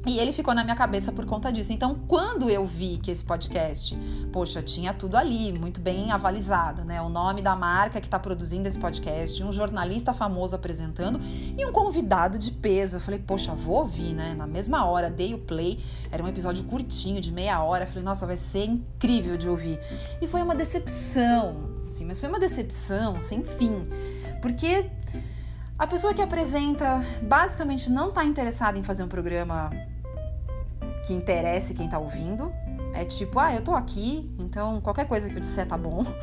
E 0.06 0.20
ele 0.20 0.34
ficou 0.34 0.54
na 0.54 0.66
minha 0.66 0.76
cabeça 0.76 1.14
por 1.14 1.26
conta 1.26 1.51
disso. 1.51 1.72
Então, 1.72 1.95
quando 2.08 2.49
eu 2.49 2.68
vi 2.68 2.97
que 2.97 3.10
esse 3.10 3.24
podcast, 3.24 3.97
poxa, 4.34 4.62
tinha 4.62 4.93
tudo 4.93 5.16
ali, 5.16 5.58
muito 5.58 5.80
bem 5.80 6.12
avalizado, 6.12 6.84
né? 6.84 7.01
O 7.01 7.08
nome 7.08 7.41
da 7.41 7.56
marca 7.56 8.01
que 8.01 8.08
está 8.08 8.20
produzindo 8.20 8.68
esse 8.68 8.78
podcast, 8.78 9.41
um 9.41 9.54
jornalista 9.54 10.14
famoso 10.14 10.56
apresentando 10.56 11.22
e 11.58 11.66
um 11.66 11.72
convidado 11.72 12.38
de 12.38 12.51
peso. 12.51 12.97
Eu 12.97 12.99
falei, 12.99 13.20
poxa, 13.20 13.56
vou 13.56 13.78
ouvir, 13.78 14.14
né? 14.14 14.34
Na 14.34 14.45
mesma 14.45 14.86
hora, 14.86 15.10
dei 15.10 15.34
o 15.34 15.38
play. 15.38 15.80
Era 16.12 16.22
um 16.22 16.28
episódio 16.28 16.66
curtinho, 16.66 17.22
de 17.22 17.32
meia 17.32 17.64
hora. 17.64 17.86
Eu 17.86 17.88
falei, 17.88 18.04
nossa, 18.04 18.26
vai 18.26 18.36
ser 18.36 18.66
incrível 18.66 19.38
de 19.38 19.47
ouvir. 19.47 19.80
E 20.22 20.28
foi 20.28 20.41
uma 20.41 20.54
decepção, 20.54 21.56
assim, 21.88 22.04
mas 22.04 22.20
foi 22.20 22.28
uma 22.28 22.39
decepção 22.39 23.22
sem 23.22 23.41
fim. 23.41 23.88
Porque 24.41 24.91
a 25.80 25.88
pessoa 25.88 26.14
que 26.14 26.22
apresenta 26.22 27.01
basicamente 27.22 27.89
não 27.89 28.10
está 28.10 28.26
interessada 28.26 28.78
em 28.78 28.84
fazer 28.84 29.04
um 29.04 29.08
programa 29.08 29.72
que 31.06 31.14
interesse 31.14 31.74
quem 31.74 31.88
tá 31.88 31.99
ouvindo. 31.99 32.51
É 32.93 33.04
tipo, 33.04 33.39
ah, 33.39 33.54
eu 33.54 33.62
tô 33.62 33.74
aqui, 33.76 34.32
então 34.39 34.80
qualquer 34.82 35.08
coisa 35.08 35.30
que 35.30 35.36
eu 35.36 35.41
disser 35.41 35.68
tá 35.68 35.78
bom. 35.78 36.06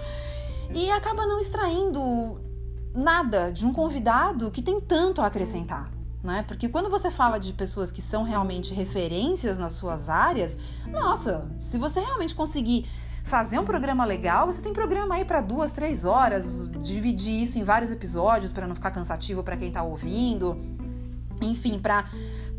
E 0.72 0.88
acaba 0.88 1.26
não 1.26 1.40
extraindo 1.40 2.40
nada 2.94 3.50
de 3.50 3.66
um 3.66 3.72
convidado 3.72 4.52
que 4.52 4.62
tem 4.62 4.80
tanto 4.80 5.20
a 5.20 5.26
acrescentar. 5.26 5.90
Né? 6.22 6.44
Porque 6.46 6.68
quando 6.68 6.88
você 6.88 7.10
fala 7.10 7.40
de 7.40 7.52
pessoas 7.52 7.90
que 7.90 8.00
são 8.00 8.22
realmente 8.22 8.72
referências 8.72 9.58
nas 9.58 9.72
suas 9.72 10.08
áreas, 10.08 10.56
nossa, 10.86 11.50
se 11.60 11.76
você 11.76 11.98
realmente 11.98 12.36
conseguir 12.36 12.86
fazer 13.24 13.58
um 13.58 13.64
programa 13.64 14.04
legal, 14.04 14.46
você 14.46 14.62
tem 14.62 14.72
programa 14.72 15.14
aí 15.14 15.24
para 15.24 15.40
duas, 15.40 15.72
três 15.72 16.04
horas, 16.04 16.68
dividir 16.82 17.42
isso 17.42 17.58
em 17.58 17.64
vários 17.64 17.90
episódios 17.90 18.52
para 18.52 18.66
não 18.66 18.74
ficar 18.74 18.90
cansativo 18.90 19.42
para 19.42 19.56
quem 19.56 19.70
tá 19.70 19.82
ouvindo, 19.82 20.56
enfim, 21.40 21.78
para 21.78 22.04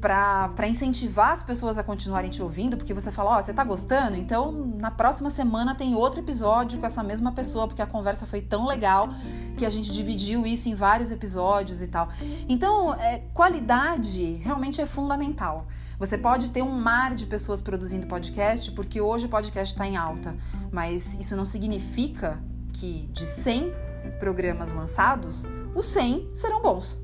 para 0.02 0.68
incentivar 0.68 1.32
as 1.32 1.44
pessoas 1.44 1.78
a 1.78 1.84
continuarem 1.84 2.30
te 2.30 2.42
ouvindo, 2.42 2.76
porque 2.76 2.92
você 2.92 3.12
fala, 3.12 3.36
ó, 3.36 3.38
oh, 3.38 3.42
você 3.42 3.54
tá 3.54 3.64
gostando? 3.64 4.18
Então, 4.18 4.52
na 4.52 4.90
próxima 4.90 5.30
semana 5.30 5.76
tem 5.76 5.94
outro 5.94 6.20
episódio 6.20 6.80
com 6.80 6.86
essa 6.88 7.04
mesma 7.04 7.32
pessoa, 7.32 7.68
porque 7.68 7.84
a 7.84 7.86
conversa 7.86 8.26
foi 8.26 8.42
tão 8.42 8.66
legal 8.66 9.10
que 9.56 9.64
a 9.64 9.70
gente 9.70 9.92
dividiu 9.92 10.46
isso 10.46 10.68
em 10.68 10.74
vários 10.74 11.12
episódios 11.12 11.84
e 11.84 11.88
tal. 11.88 12.10
Então, 12.50 12.96
é, 12.96 13.20
qualidade 13.32 14.38
realmente 14.44 14.82
é 14.82 14.88
fundamental. 14.88 15.68
Você 16.00 16.18
pode 16.18 16.50
ter 16.50 16.64
um 16.64 16.72
mar 16.72 17.14
de 17.14 17.28
pessoas 17.28 17.62
produzindo 17.62 18.08
podcast, 18.08 18.72
porque 18.72 19.00
hoje 19.00 19.28
o 19.28 19.30
podcast 19.30 19.72
está 19.72 19.86
em 19.86 19.98
alta, 19.98 20.36
mas 20.72 21.14
isso 21.14 21.36
não 21.36 21.46
significa 21.46 22.42
que 22.74 23.08
de 23.14 23.24
100 23.24 23.72
programas 24.20 24.72
lançados, 24.72 25.48
os 25.76 25.86
100 25.86 26.30
serão 26.34 26.60
bons. 26.60 27.00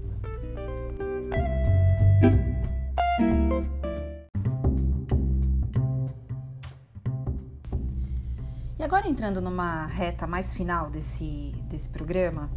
Agora 8.84 9.08
entrando 9.08 9.42
numa 9.42 9.86
reta 9.88 10.28
mais 10.28 10.54
final 10.54 10.90
desse, 10.90 11.54
desse 11.70 11.90
programa, 11.90 12.50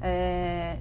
é, 0.00 0.78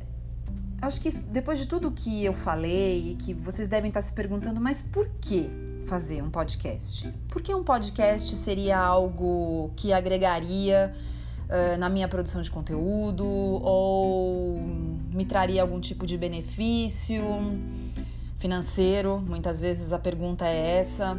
acho 0.82 1.00
que 1.00 1.10
isso, 1.10 1.24
depois 1.26 1.60
de 1.60 1.68
tudo 1.68 1.92
que 1.92 2.26
eu 2.26 2.34
falei 2.34 3.12
e 3.12 3.16
que 3.16 3.34
vocês 3.34 3.68
devem 3.68 3.90
estar 3.90 4.02
se 4.02 4.14
perguntando, 4.14 4.60
mas 4.60 4.82
por 4.82 5.08
que 5.22 5.50
fazer 5.86 6.22
um 6.22 6.30
podcast? 6.30 7.14
Por 7.30 7.42
que 7.42 7.54
um 7.54 7.64
podcast 7.64 8.36
seria 8.36 8.80
algo 8.80 9.72
que 9.76 9.94
agregaria 9.94 10.94
na 11.78 11.88
minha 11.88 12.08
produção 12.08 12.42
de 12.42 12.50
conteúdo 12.50 13.26
ou 13.26 14.60
me 15.14 15.24
traria 15.24 15.62
algum 15.62 15.80
tipo 15.80 16.06
de 16.06 16.18
benefício 16.18 17.22
financeiro? 18.40 19.20
Muitas 19.20 19.60
vezes 19.60 19.94
a 19.94 20.00
pergunta 20.00 20.48
é 20.48 20.80
essa. 20.80 21.18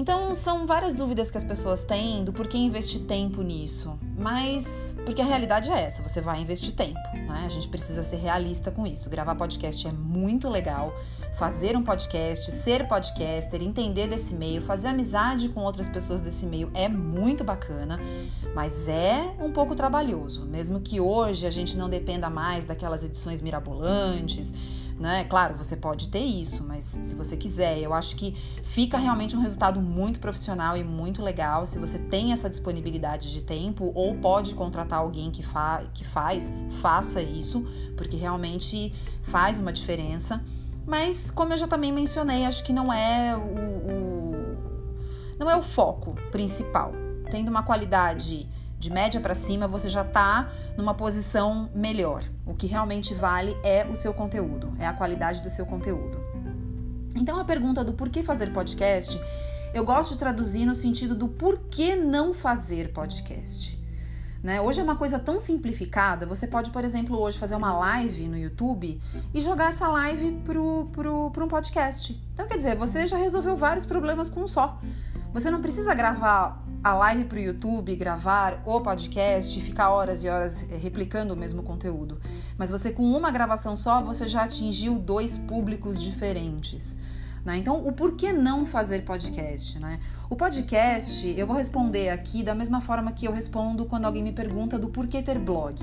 Então, 0.00 0.34
são 0.34 0.66
várias 0.66 0.94
dúvidas 0.94 1.30
que 1.30 1.36
as 1.36 1.44
pessoas 1.44 1.84
têm 1.84 2.24
do 2.24 2.32
porquê 2.32 2.56
investir 2.56 3.02
tempo 3.02 3.42
nisso. 3.42 3.98
Mas, 4.20 4.94
porque 5.06 5.22
a 5.22 5.24
realidade 5.24 5.70
é 5.70 5.80
essa, 5.80 6.02
você 6.02 6.20
vai 6.20 6.42
investir 6.42 6.74
tempo, 6.74 7.00
né? 7.14 7.44
A 7.46 7.48
gente 7.48 7.66
precisa 7.66 8.02
ser 8.02 8.16
realista 8.16 8.70
com 8.70 8.86
isso. 8.86 9.08
Gravar 9.08 9.34
podcast 9.34 9.88
é 9.88 9.92
muito 9.92 10.46
legal, 10.46 10.94
fazer 11.38 11.74
um 11.74 11.82
podcast, 11.82 12.52
ser 12.52 12.86
podcaster, 12.86 13.62
entender 13.62 14.08
desse 14.08 14.34
meio, 14.34 14.60
fazer 14.60 14.88
amizade 14.88 15.48
com 15.48 15.60
outras 15.60 15.88
pessoas 15.88 16.20
desse 16.20 16.44
meio 16.44 16.70
é 16.74 16.86
muito 16.86 17.42
bacana, 17.42 17.98
mas 18.54 18.86
é 18.88 19.34
um 19.40 19.52
pouco 19.52 19.74
trabalhoso, 19.74 20.44
mesmo 20.44 20.80
que 20.80 21.00
hoje 21.00 21.46
a 21.46 21.50
gente 21.50 21.78
não 21.78 21.88
dependa 21.88 22.28
mais 22.28 22.66
daquelas 22.66 23.02
edições 23.02 23.40
mirabolantes 23.40 24.52
né? 25.00 25.24
Claro, 25.24 25.56
você 25.56 25.74
pode 25.74 26.10
ter 26.10 26.22
isso, 26.22 26.62
mas 26.62 26.84
se 26.84 27.14
você 27.14 27.34
quiser, 27.34 27.78
eu 27.78 27.94
acho 27.94 28.14
que 28.14 28.36
fica 28.62 28.98
realmente 28.98 29.34
um 29.34 29.40
resultado 29.40 29.80
muito 29.80 30.20
profissional 30.20 30.76
e 30.76 30.84
muito 30.84 31.22
legal 31.22 31.66
se 31.66 31.78
você 31.78 31.98
tem 31.98 32.32
essa 32.32 32.50
disponibilidade 32.50 33.32
de 33.32 33.42
tempo 33.42 33.90
ou 33.94 34.09
pode 34.18 34.54
contratar 34.54 35.00
alguém 35.00 35.30
que, 35.30 35.42
fa 35.42 35.82
que 35.92 36.04
faz, 36.04 36.52
faça 36.80 37.20
isso, 37.20 37.64
porque 37.96 38.16
realmente 38.16 38.94
faz 39.22 39.58
uma 39.58 39.72
diferença. 39.72 40.42
Mas, 40.86 41.30
como 41.30 41.52
eu 41.52 41.56
já 41.56 41.68
também 41.68 41.92
mencionei, 41.92 42.44
acho 42.44 42.64
que 42.64 42.72
não 42.72 42.92
é 42.92 43.36
o, 43.36 43.40
o 43.40 44.30
não 45.38 45.48
é 45.48 45.56
o 45.56 45.62
foco 45.62 46.14
principal. 46.30 46.92
Tendo 47.30 47.48
uma 47.48 47.62
qualidade 47.62 48.46
de 48.78 48.90
média 48.90 49.20
para 49.20 49.34
cima, 49.34 49.66
você 49.66 49.88
já 49.88 50.02
está 50.02 50.50
numa 50.76 50.92
posição 50.92 51.70
melhor. 51.74 52.22
O 52.44 52.54
que 52.54 52.66
realmente 52.66 53.14
vale 53.14 53.56
é 53.62 53.86
o 53.86 53.96
seu 53.96 54.12
conteúdo, 54.12 54.72
é 54.78 54.86
a 54.86 54.92
qualidade 54.92 55.40
do 55.40 55.48
seu 55.48 55.64
conteúdo. 55.64 56.20
Então 57.14 57.38
a 57.38 57.44
pergunta 57.44 57.82
do 57.82 57.94
porquê 57.94 58.22
fazer 58.22 58.52
podcast, 58.52 59.20
eu 59.72 59.84
gosto 59.84 60.12
de 60.12 60.18
traduzir 60.18 60.66
no 60.66 60.74
sentido 60.74 61.14
do 61.14 61.28
porquê 61.28 61.96
não 61.96 62.34
fazer 62.34 62.92
podcast. 62.92 63.79
Né? 64.42 64.60
Hoje 64.60 64.80
é 64.80 64.82
uma 64.82 64.96
coisa 64.96 65.18
tão 65.18 65.38
simplificada, 65.38 66.26
você 66.26 66.46
pode, 66.46 66.70
por 66.70 66.82
exemplo, 66.82 67.18
hoje 67.18 67.38
fazer 67.38 67.56
uma 67.56 67.72
live 67.74 68.26
no 68.26 68.38
YouTube 68.38 68.98
e 69.34 69.40
jogar 69.40 69.68
essa 69.68 69.86
live 69.88 70.40
para 70.42 70.58
um 70.58 71.48
podcast. 71.48 72.18
Então, 72.32 72.46
quer 72.46 72.56
dizer, 72.56 72.76
você 72.76 73.06
já 73.06 73.18
resolveu 73.18 73.54
vários 73.54 73.84
problemas 73.84 74.30
com 74.30 74.42
um 74.42 74.46
só. 74.46 74.80
Você 75.32 75.50
não 75.50 75.60
precisa 75.60 75.94
gravar 75.94 76.64
a 76.82 76.94
live 76.94 77.24
para 77.24 77.38
o 77.38 77.40
YouTube, 77.40 77.94
gravar 77.94 78.62
o 78.64 78.80
podcast 78.80 79.60
ficar 79.60 79.90
horas 79.90 80.24
e 80.24 80.28
horas 80.28 80.62
eh, 80.70 80.76
replicando 80.76 81.34
o 81.34 81.36
mesmo 81.36 81.62
conteúdo. 81.62 82.18
Mas 82.56 82.70
você 82.70 82.90
com 82.90 83.04
uma 83.12 83.30
gravação 83.30 83.76
só, 83.76 84.02
você 84.02 84.26
já 84.26 84.44
atingiu 84.44 84.94
dois 84.94 85.38
públicos 85.38 86.00
diferentes. 86.02 86.96
Né? 87.44 87.56
Então, 87.56 87.86
o 87.86 87.92
porquê 87.92 88.32
não 88.32 88.66
fazer 88.66 89.02
podcast? 89.02 89.78
Né? 89.78 89.98
O 90.28 90.36
podcast, 90.36 91.26
eu 91.36 91.46
vou 91.46 91.56
responder 91.56 92.10
aqui 92.10 92.42
da 92.42 92.54
mesma 92.54 92.80
forma 92.80 93.12
que 93.12 93.26
eu 93.26 93.32
respondo 93.32 93.86
quando 93.86 94.04
alguém 94.04 94.22
me 94.22 94.32
pergunta 94.32 94.78
do 94.78 94.88
porquê 94.88 95.22
ter 95.22 95.38
blog. 95.38 95.76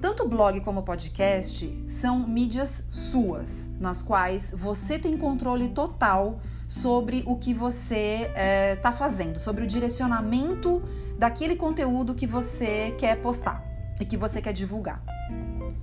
Tanto 0.00 0.26
blog 0.26 0.60
como 0.62 0.82
podcast 0.82 1.84
são 1.86 2.26
mídias 2.26 2.84
suas, 2.88 3.70
nas 3.78 4.02
quais 4.02 4.52
você 4.56 4.98
tem 4.98 5.16
controle 5.16 5.68
total 5.68 6.40
sobre 6.66 7.22
o 7.24 7.36
que 7.36 7.54
você 7.54 8.26
está 8.26 8.40
é, 8.40 8.76
tá 8.76 8.90
fazendo, 8.90 9.38
sobre 9.38 9.62
o 9.62 9.66
direcionamento 9.66 10.82
daquele 11.16 11.54
conteúdo 11.54 12.14
que 12.14 12.26
você 12.26 12.92
quer 12.98 13.20
postar 13.20 13.64
e 14.00 14.04
que 14.04 14.16
você 14.16 14.42
quer 14.42 14.52
divulgar. 14.52 15.00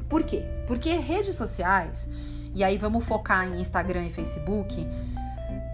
Por 0.09 0.23
quê? 0.23 0.43
Porque 0.67 0.89
redes 0.97 1.36
sociais, 1.36 2.09
e 2.53 2.63
aí 2.63 2.77
vamos 2.77 3.05
focar 3.05 3.47
em 3.47 3.59
Instagram 3.59 4.05
e 4.05 4.09
Facebook, 4.09 4.87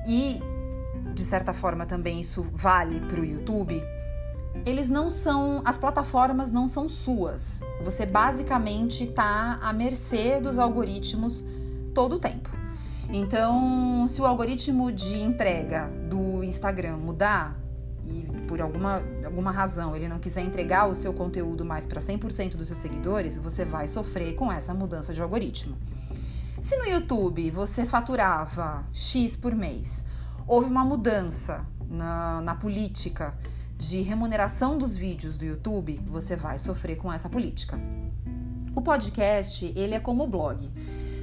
e 0.07 0.39
de 1.13 1.23
certa 1.23 1.53
forma 1.53 1.85
também 1.85 2.19
isso 2.19 2.45
vale 2.53 2.99
para 3.01 3.21
o 3.21 3.25
YouTube. 3.25 3.81
Eles 4.65 4.89
não 4.89 5.09
são, 5.09 5.61
as 5.65 5.77
plataformas 5.77 6.49
não 6.49 6.67
são 6.67 6.87
suas. 6.87 7.61
Você 7.83 8.05
basicamente 8.05 9.03
está 9.03 9.59
à 9.61 9.73
mercê 9.73 10.39
dos 10.39 10.59
algoritmos 10.59 11.43
todo 11.93 12.15
o 12.15 12.19
tempo. 12.19 12.49
Então, 13.09 14.07
se 14.07 14.21
o 14.21 14.25
algoritmo 14.25 14.91
de 14.91 15.19
entrega 15.19 15.89
do 16.09 16.43
Instagram 16.43 16.97
mudar 16.97 17.59
e 18.07 18.23
por 18.47 18.61
alguma, 18.61 19.01
alguma 19.23 19.51
razão 19.51 19.95
ele 19.95 20.07
não 20.07 20.19
quiser 20.19 20.41
entregar 20.41 20.87
o 20.87 20.95
seu 20.95 21.13
conteúdo 21.13 21.65
mais 21.65 21.85
para 21.85 21.99
100% 21.99 22.55
dos 22.55 22.67
seus 22.67 22.79
seguidores, 22.79 23.37
você 23.37 23.65
vai 23.65 23.87
sofrer 23.87 24.33
com 24.33 24.51
essa 24.51 24.73
mudança 24.73 25.13
de 25.13 25.21
algoritmo. 25.21 25.75
Se 26.65 26.75
no 26.77 26.85
YouTube 26.85 27.51
você 27.51 27.85
faturava 27.85 28.87
X 28.91 29.37
por 29.37 29.53
mês, 29.53 30.03
houve 30.47 30.67
uma 30.67 30.83
mudança 30.83 31.63
na, 31.87 32.41
na 32.41 32.55
política 32.55 33.37
de 33.77 34.01
remuneração 34.01 34.75
dos 34.75 34.95
vídeos 34.95 35.37
do 35.37 35.45
YouTube, 35.45 36.01
você 36.07 36.35
vai 36.35 36.57
sofrer 36.57 36.95
com 36.95 37.13
essa 37.13 37.29
política. 37.29 37.79
O 38.75 38.81
podcast, 38.81 39.71
ele 39.75 39.93
é 39.93 39.99
como 39.99 40.23
o 40.23 40.27
blog. 40.27 40.71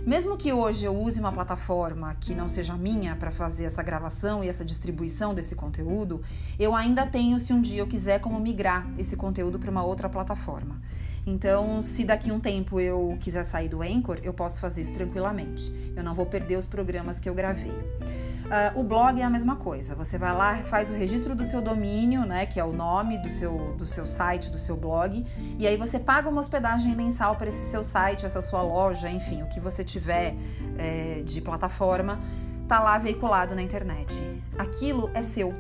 Mesmo 0.07 0.37
que 0.37 0.53
hoje 0.53 0.85
eu 0.85 0.97
use 0.97 1.19
uma 1.19 1.33
plataforma 1.33 2.15
que 2.21 2.37
não 2.37 2.49
seja 2.49 2.77
minha 2.77 3.17
para 3.17 3.33
fazer 3.33 3.65
essa 3.65 3.83
gravação 3.83 4.45
e 4.45 4.49
essa 4.49 4.65
distribuição 4.65 5.35
desse 5.35 5.57
conteúdo, 5.57 6.23
eu 6.57 6.73
ainda 6.73 7.05
tenho, 7.05 7.41
se 7.41 7.53
um 7.53 7.61
dia 7.61 7.81
eu 7.81 7.89
quiser, 7.89 8.21
como 8.21 8.39
migrar 8.39 8.89
esse 8.97 9.17
conteúdo 9.17 9.59
para 9.59 9.73
uma 9.73 9.83
outra 9.83 10.09
plataforma. 10.09 10.81
Então, 11.27 11.81
se 11.83 12.05
daqui 12.05 12.33
um 12.33 12.41
tempo 12.41 12.81
eu 12.81 13.17
quiser 13.21 13.45
sair 13.45 13.69
do 13.69 13.81
Anchor, 13.81 14.19
eu 14.23 14.35
posso 14.35 14.61
fazer 14.61 14.81
isso 14.81 14.93
tranquilamente. 14.93 15.73
Eu 15.95 16.03
não 16.03 16.15
vou 16.15 16.27
perder 16.27 16.59
os 16.59 16.67
programas 16.67 17.21
que 17.21 17.29
eu 17.29 17.35
gravei. 17.35 17.71
Uh, 17.71 18.81
o 18.81 18.83
blog 18.83 19.21
é 19.21 19.25
a 19.25 19.31
mesma 19.31 19.57
coisa. 19.57 19.95
Você 19.95 20.19
vai 20.19 20.35
lá, 20.35 20.57
faz 20.59 20.91
o 20.91 20.93
registro 20.93 21.35
do 21.35 21.45
seu 21.45 21.63
domínio, 21.63 22.27
né, 22.27 22.45
que 22.45 22.59
é 22.59 22.65
o 22.65 22.73
nome 22.73 23.17
do 23.19 23.31
seu, 23.31 23.75
do 23.79 23.87
seu 23.87 24.05
site, 24.05 24.51
do 24.51 24.59
seu 24.59 24.77
blog, 24.77 25.25
e 25.59 25.67
aí 25.67 25.77
você 25.77 25.99
paga 25.99 26.29
uma 26.29 26.41
hospedagem 26.41 26.95
mensal 26.95 27.37
para 27.37 27.49
esse 27.49 27.71
seu 27.71 27.85
site, 27.85 28.27
essa 28.27 28.43
sua 28.43 28.61
loja, 28.61 29.09
enfim, 29.09 29.43
o 29.43 29.47
que 29.47 29.61
você 29.61 29.83
tiver 29.83 30.35
é, 30.77 31.23
de 31.25 31.41
plataforma, 31.41 32.21
tá 32.69 32.81
lá 32.81 32.99
veiculado 32.99 33.55
na 33.55 33.63
internet. 33.63 34.23
Aquilo 34.59 35.11
é 35.15 35.23
seu. 35.23 35.55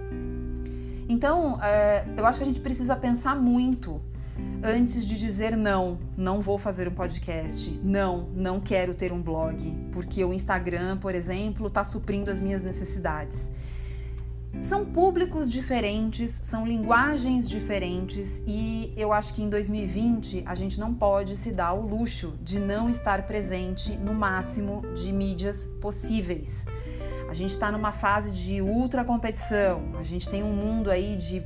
Então, 1.08 1.58
é, 1.62 2.04
eu 2.16 2.26
acho 2.26 2.38
que 2.38 2.44
a 2.44 2.46
gente 2.46 2.60
precisa 2.60 2.96
pensar 2.96 3.36
muito 3.36 4.02
antes 4.62 5.04
de 5.04 5.18
dizer 5.18 5.56
não, 5.56 5.98
não 6.16 6.40
vou 6.40 6.56
fazer 6.56 6.86
um 6.86 6.94
podcast, 6.94 7.70
não, 7.82 8.28
não 8.34 8.60
quero 8.60 8.94
ter 8.94 9.12
um 9.12 9.20
blog, 9.20 9.74
porque 9.92 10.24
o 10.24 10.32
Instagram, 10.32 10.98
por 10.98 11.14
exemplo, 11.14 11.66
está 11.66 11.82
suprindo 11.82 12.30
as 12.30 12.40
minhas 12.40 12.62
necessidades. 12.62 13.50
São 14.60 14.84
públicos 14.84 15.50
diferentes, 15.50 16.38
são 16.44 16.66
linguagens 16.66 17.48
diferentes 17.48 18.42
e 18.46 18.92
eu 18.96 19.12
acho 19.12 19.34
que 19.34 19.42
em 19.42 19.48
2020 19.48 20.44
a 20.46 20.54
gente 20.54 20.78
não 20.78 20.94
pode 20.94 21.36
se 21.36 21.50
dar 21.50 21.72
o 21.72 21.80
luxo 21.80 22.34
de 22.40 22.60
não 22.60 22.88
estar 22.88 23.24
presente 23.24 23.96
no 23.96 24.14
máximo 24.14 24.82
de 24.94 25.12
mídias 25.12 25.66
possíveis. 25.80 26.66
A 27.28 27.34
gente 27.34 27.50
está 27.50 27.72
numa 27.72 27.90
fase 27.90 28.30
de 28.30 28.60
ultra 28.60 29.04
competição, 29.04 29.96
a 29.98 30.02
gente 30.02 30.28
tem 30.28 30.42
um 30.42 30.52
mundo 30.52 30.90
aí 30.90 31.16
de 31.16 31.42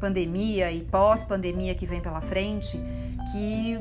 pandemia 0.00 0.72
e 0.72 0.80
pós-pandemia 0.80 1.74
que 1.74 1.86
vem 1.86 2.00
pela 2.00 2.20
frente, 2.20 2.80
que 3.30 3.78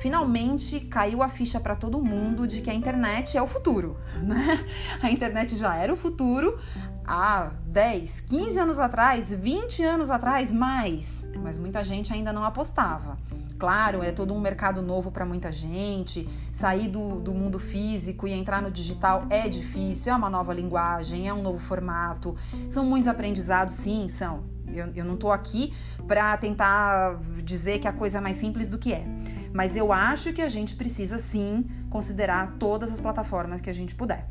finalmente 0.00 0.80
caiu 0.80 1.22
a 1.22 1.28
ficha 1.28 1.60
para 1.60 1.74
todo 1.74 2.02
mundo 2.02 2.46
de 2.46 2.60
que 2.60 2.70
a 2.70 2.74
internet 2.74 3.36
é 3.36 3.42
o 3.42 3.46
futuro, 3.46 3.96
né? 4.22 4.64
A 5.02 5.10
internet 5.10 5.54
já 5.54 5.76
era 5.76 5.92
o 5.92 5.96
futuro 5.96 6.58
há 7.06 7.52
10, 7.66 8.22
15 8.22 8.58
anos 8.58 8.78
atrás, 8.78 9.32
20 9.32 9.82
anos 9.84 10.10
atrás, 10.10 10.52
mais, 10.52 11.26
mas 11.40 11.56
muita 11.56 11.84
gente 11.84 12.12
ainda 12.12 12.32
não 12.32 12.42
apostava. 12.42 13.16
Claro, 13.58 14.02
é 14.02 14.12
todo 14.12 14.34
um 14.34 14.40
mercado 14.40 14.82
novo 14.82 15.10
para 15.10 15.24
muita 15.24 15.50
gente. 15.50 16.28
Sair 16.52 16.88
do, 16.88 17.20
do 17.20 17.32
mundo 17.32 17.58
físico 17.58 18.26
e 18.26 18.32
entrar 18.32 18.60
no 18.60 18.70
digital 18.70 19.26
é 19.30 19.48
difícil, 19.48 20.12
é 20.12 20.16
uma 20.16 20.28
nova 20.28 20.52
linguagem, 20.52 21.26
é 21.26 21.32
um 21.32 21.42
novo 21.42 21.58
formato. 21.58 22.36
São 22.68 22.84
muitos 22.84 23.08
aprendizados, 23.08 23.74
sim, 23.74 24.08
são 24.08 24.44
eu, 24.78 24.92
eu 24.94 25.04
não 25.04 25.14
estou 25.14 25.32
aqui 25.32 25.72
para 26.06 26.36
tentar 26.36 27.18
dizer 27.42 27.78
que 27.78 27.88
a 27.88 27.92
coisa 27.92 28.18
é 28.18 28.20
mais 28.20 28.36
simples 28.36 28.68
do 28.68 28.78
que 28.78 28.92
é. 28.92 29.04
Mas 29.52 29.76
eu 29.76 29.92
acho 29.92 30.32
que 30.32 30.42
a 30.42 30.48
gente 30.48 30.74
precisa 30.74 31.18
sim 31.18 31.64
considerar 31.90 32.56
todas 32.58 32.92
as 32.92 33.00
plataformas 33.00 33.60
que 33.60 33.70
a 33.70 33.74
gente 33.74 33.94
puder. 33.94 34.26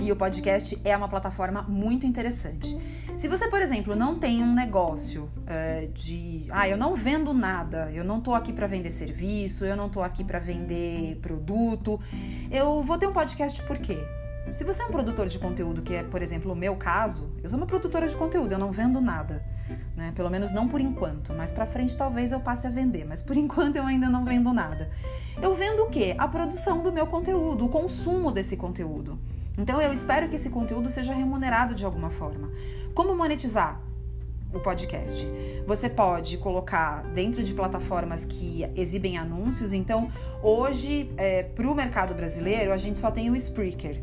E 0.00 0.10
o 0.10 0.16
podcast 0.16 0.80
é 0.82 0.96
uma 0.96 1.08
plataforma 1.08 1.62
muito 1.62 2.06
interessante. 2.06 2.74
Se 3.18 3.28
você, 3.28 3.48
por 3.48 3.60
exemplo, 3.60 3.94
não 3.94 4.18
tem 4.18 4.42
um 4.42 4.54
negócio 4.54 5.30
é, 5.46 5.90
de, 5.92 6.46
ah, 6.48 6.66
eu 6.66 6.78
não 6.78 6.94
vendo 6.94 7.34
nada, 7.34 7.90
eu 7.92 8.02
não 8.02 8.18
tô 8.18 8.34
aqui 8.34 8.50
para 8.50 8.66
vender 8.66 8.90
serviço, 8.90 9.62
eu 9.62 9.76
não 9.76 9.90
tô 9.90 10.00
aqui 10.00 10.24
para 10.24 10.38
vender 10.38 11.16
produto, 11.16 12.00
eu 12.50 12.82
vou 12.82 12.96
ter 12.96 13.06
um 13.06 13.12
podcast 13.12 13.62
por 13.64 13.76
quê? 13.76 13.98
Se 14.52 14.64
você 14.64 14.82
é 14.82 14.86
um 14.86 14.90
produtor 14.90 15.28
de 15.28 15.38
conteúdo, 15.38 15.80
que 15.80 15.94
é, 15.94 16.02
por 16.02 16.20
exemplo, 16.20 16.52
o 16.52 16.56
meu 16.56 16.74
caso, 16.74 17.30
eu 17.42 17.48
sou 17.48 17.56
uma 17.56 17.66
produtora 17.66 18.08
de 18.08 18.16
conteúdo, 18.16 18.52
eu 18.52 18.58
não 18.58 18.72
vendo 18.72 19.00
nada, 19.00 19.44
né? 19.96 20.12
Pelo 20.16 20.28
menos 20.28 20.52
não 20.52 20.66
por 20.66 20.80
enquanto. 20.80 21.32
Mais 21.32 21.52
para 21.52 21.64
frente 21.64 21.96
talvez 21.96 22.32
eu 22.32 22.40
passe 22.40 22.66
a 22.66 22.70
vender, 22.70 23.04
mas 23.04 23.22
por 23.22 23.36
enquanto 23.38 23.76
eu 23.76 23.84
ainda 23.84 24.08
não 24.08 24.24
vendo 24.24 24.52
nada. 24.52 24.90
Eu 25.40 25.54
vendo 25.54 25.84
o 25.84 25.86
quê? 25.88 26.14
A 26.18 26.26
produção 26.26 26.82
do 26.82 26.92
meu 26.92 27.06
conteúdo, 27.06 27.66
o 27.66 27.68
consumo 27.68 28.32
desse 28.32 28.56
conteúdo. 28.56 29.18
Então 29.56 29.80
eu 29.80 29.92
espero 29.92 30.28
que 30.28 30.34
esse 30.34 30.50
conteúdo 30.50 30.90
seja 30.90 31.12
remunerado 31.12 31.74
de 31.74 31.84
alguma 31.84 32.10
forma. 32.10 32.50
Como 32.94 33.14
monetizar? 33.14 33.80
o 34.52 34.58
podcast. 34.58 35.28
Você 35.64 35.88
pode 35.88 36.36
colocar 36.38 37.04
dentro 37.14 37.40
de 37.40 37.54
plataformas 37.54 38.24
que 38.24 38.68
exibem 38.74 39.16
anúncios. 39.16 39.72
Então, 39.72 40.10
hoje, 40.42 41.08
é, 41.16 41.44
para 41.44 41.70
o 41.70 41.72
mercado 41.72 42.14
brasileiro, 42.14 42.72
a 42.72 42.76
gente 42.76 42.98
só 42.98 43.12
tem 43.12 43.30
o 43.30 43.36
Spreaker. 43.36 44.02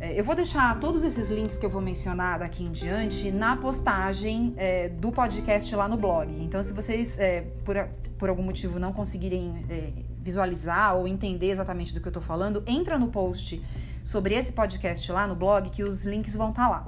É, 0.00 0.18
eu 0.18 0.22
vou 0.22 0.34
deixar 0.34 0.78
todos 0.78 1.02
esses 1.02 1.28
links 1.28 1.56
que 1.56 1.66
eu 1.66 1.70
vou 1.70 1.80
mencionar 1.82 2.38
daqui 2.38 2.62
em 2.62 2.70
diante 2.70 3.32
na 3.32 3.56
postagem 3.56 4.54
é, 4.56 4.88
do 4.88 5.10
podcast 5.10 5.74
lá 5.74 5.88
no 5.88 5.96
blog. 5.96 6.32
Então, 6.40 6.62
se 6.62 6.72
vocês, 6.72 7.18
é, 7.18 7.40
por, 7.64 7.76
por 8.16 8.28
algum 8.28 8.44
motivo, 8.44 8.78
não 8.78 8.92
conseguirem 8.92 9.64
é, 9.68 9.92
visualizar 10.20 10.94
ou 10.94 11.08
entender 11.08 11.50
exatamente 11.50 11.92
do 11.92 12.00
que 12.00 12.06
eu 12.06 12.10
estou 12.10 12.22
falando, 12.22 12.62
entra 12.66 12.96
no 12.96 13.08
post 13.08 13.60
sobre 14.04 14.34
esse 14.34 14.52
podcast 14.52 15.10
lá 15.10 15.26
no 15.26 15.34
blog 15.34 15.68
que 15.70 15.82
os 15.82 16.06
links 16.06 16.36
vão 16.36 16.50
estar 16.50 16.64
tá 16.64 16.70
lá. 16.70 16.86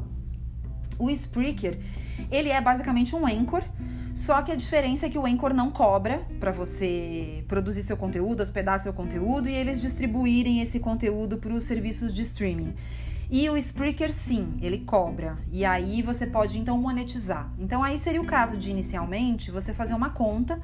O 0.96 1.10
Spreaker, 1.10 1.80
ele 2.30 2.48
é 2.48 2.60
basicamente 2.60 3.14
um 3.14 3.26
anchor, 3.26 3.62
só 4.12 4.42
que 4.42 4.50
a 4.50 4.56
diferença 4.56 5.06
é 5.06 5.08
que 5.08 5.18
o 5.18 5.24
Anchor 5.24 5.54
não 5.54 5.70
cobra 5.70 6.26
para 6.40 6.50
você 6.50 7.44
produzir 7.46 7.82
seu 7.82 7.96
conteúdo, 7.96 8.42
hospedar 8.42 8.78
seu 8.80 8.92
conteúdo 8.92 9.48
e 9.48 9.54
eles 9.54 9.80
distribuírem 9.80 10.60
esse 10.60 10.80
conteúdo 10.80 11.38
para 11.38 11.52
os 11.52 11.64
serviços 11.64 12.12
de 12.12 12.22
streaming. 12.22 12.74
E 13.30 13.48
o 13.48 13.56
Spreaker 13.56 14.12
sim, 14.12 14.56
ele 14.60 14.78
cobra. 14.78 15.38
E 15.52 15.64
aí 15.64 16.02
você 16.02 16.26
pode 16.26 16.58
então 16.58 16.76
monetizar. 16.76 17.48
Então 17.56 17.84
aí 17.84 17.96
seria 17.96 18.20
o 18.20 18.26
caso 18.26 18.56
de 18.56 18.72
inicialmente 18.72 19.52
você 19.52 19.72
fazer 19.72 19.94
uma 19.94 20.10
conta 20.10 20.60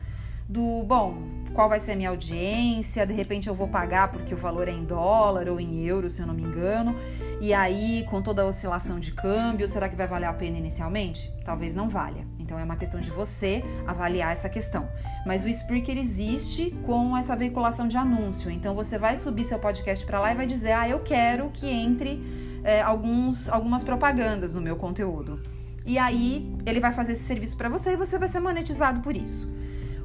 do, 0.49 0.83
bom, 0.83 1.17
qual 1.55 1.69
vai 1.69 1.79
ser 1.79 1.93
a 1.93 1.97
minha 1.97 2.11
audiência, 2.11 3.07
de 3.07 3.15
repente 3.15 3.49
eu 3.49 3.55
vou 3.55 3.69
pagar 3.69 4.09
porque 4.09 4.35
o 4.35 4.37
valor 4.37 4.67
é 4.69 4.73
em 4.73 4.85
dólar 4.85 5.49
ou 5.49 5.61
em 5.61 5.85
euro, 5.85 6.11
se 6.11 6.21
eu 6.21 6.27
não 6.27 6.35
me 6.35 6.43
engano. 6.43 6.97
E 7.39 7.53
aí, 7.53 8.03
com 8.09 8.23
toda 8.23 8.43
a 8.43 8.47
oscilação 8.47 8.99
de 8.99 9.13
câmbio, 9.13 9.69
será 9.69 9.91
que 9.91 9.95
vai 9.95 10.07
valer 10.07 10.25
a 10.25 10.33
pena 10.33 10.57
inicialmente? 10.57 11.31
Talvez 11.45 11.75
não 11.75 11.87
valha. 11.87 12.27
Então 12.39 12.59
é 12.59 12.65
uma 12.65 12.77
questão 12.77 12.99
de 12.99 13.11
você 13.11 13.63
avaliar 13.87 14.33
essa 14.33 14.49
questão. 14.49 14.89
Mas 15.27 15.45
o 15.45 15.49
Spreaker 15.49 15.99
existe 15.99 16.71
com 16.87 17.15
essa 17.15 17.37
veiculação 17.37 17.87
de 17.87 17.99
anúncio. 17.99 18.51
Então 18.51 18.75
você 18.75 18.99
vai 18.99 19.19
subir 19.19 19.45
seu 19.45 19.59
podcast 19.59 20.05
para 20.07 20.19
lá 20.19 20.33
e 20.33 20.35
vai 20.35 20.47
dizer: 20.47 20.73
"Ah, 20.73 20.89
eu 20.89 21.01
quero 21.01 21.51
que 21.51 21.67
entre 21.67 22.23
é, 22.65 22.81
alguns, 22.81 23.51
algumas 23.51 23.85
propagandas 23.85 24.55
no 24.55 24.63
meu 24.63 24.77
conteúdo". 24.77 25.43
E 25.85 25.99
aí 25.99 26.51
ele 26.65 26.81
vai 26.81 26.93
fazer 26.93 27.13
esse 27.13 27.25
serviço 27.25 27.57
para 27.57 27.69
você 27.69 27.93
e 27.93 27.97
você 27.97 28.19
vai 28.19 28.29
ser 28.29 28.41
monetizado 28.41 29.01
por 29.01 29.15
isso. 29.15 29.47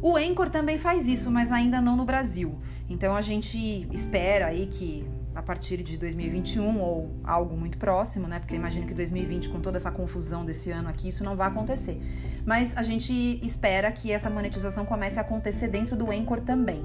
O 0.02 0.18
Anchor 0.18 0.50
também 0.50 0.78
faz 0.78 1.08
isso, 1.08 1.32
mas 1.32 1.52
ainda 1.52 1.80
não 1.80 1.96
no 1.96 2.04
Brasil. 2.04 2.60
Então 2.90 3.16
a 3.16 3.22
gente 3.22 3.88
espera 3.92 4.48
aí 4.48 4.68
que 4.68 5.06
a 5.34 5.42
partir 5.42 5.82
de 5.84 5.98
2021 5.98 6.80
ou 6.80 7.16
algo 7.24 7.56
muito 7.56 7.78
próximo, 7.78 8.28
né? 8.28 8.40
Porque 8.40 8.54
eu 8.54 8.60
imagino 8.60 8.86
que 8.86 8.94
2020, 8.94 9.50
com 9.50 9.62
toda 9.62 9.78
essa 9.78 9.92
confusão 9.92 10.46
desse 10.46 10.72
ano 10.72 10.90
aqui, 10.90 11.10
isso 11.10 11.24
não 11.24 11.36
vai 11.36 11.48
acontecer. 11.48 12.00
Mas 12.46 12.76
a 12.76 12.84
gente 12.84 13.40
espera 13.46 13.92
que 13.92 14.12
essa 14.12 14.30
monetização 14.30 14.86
comece 14.86 15.20
a 15.20 15.22
acontecer 15.22 15.68
dentro 15.68 15.96
do 15.96 16.12
Anchor 16.12 16.42
também. 16.42 16.84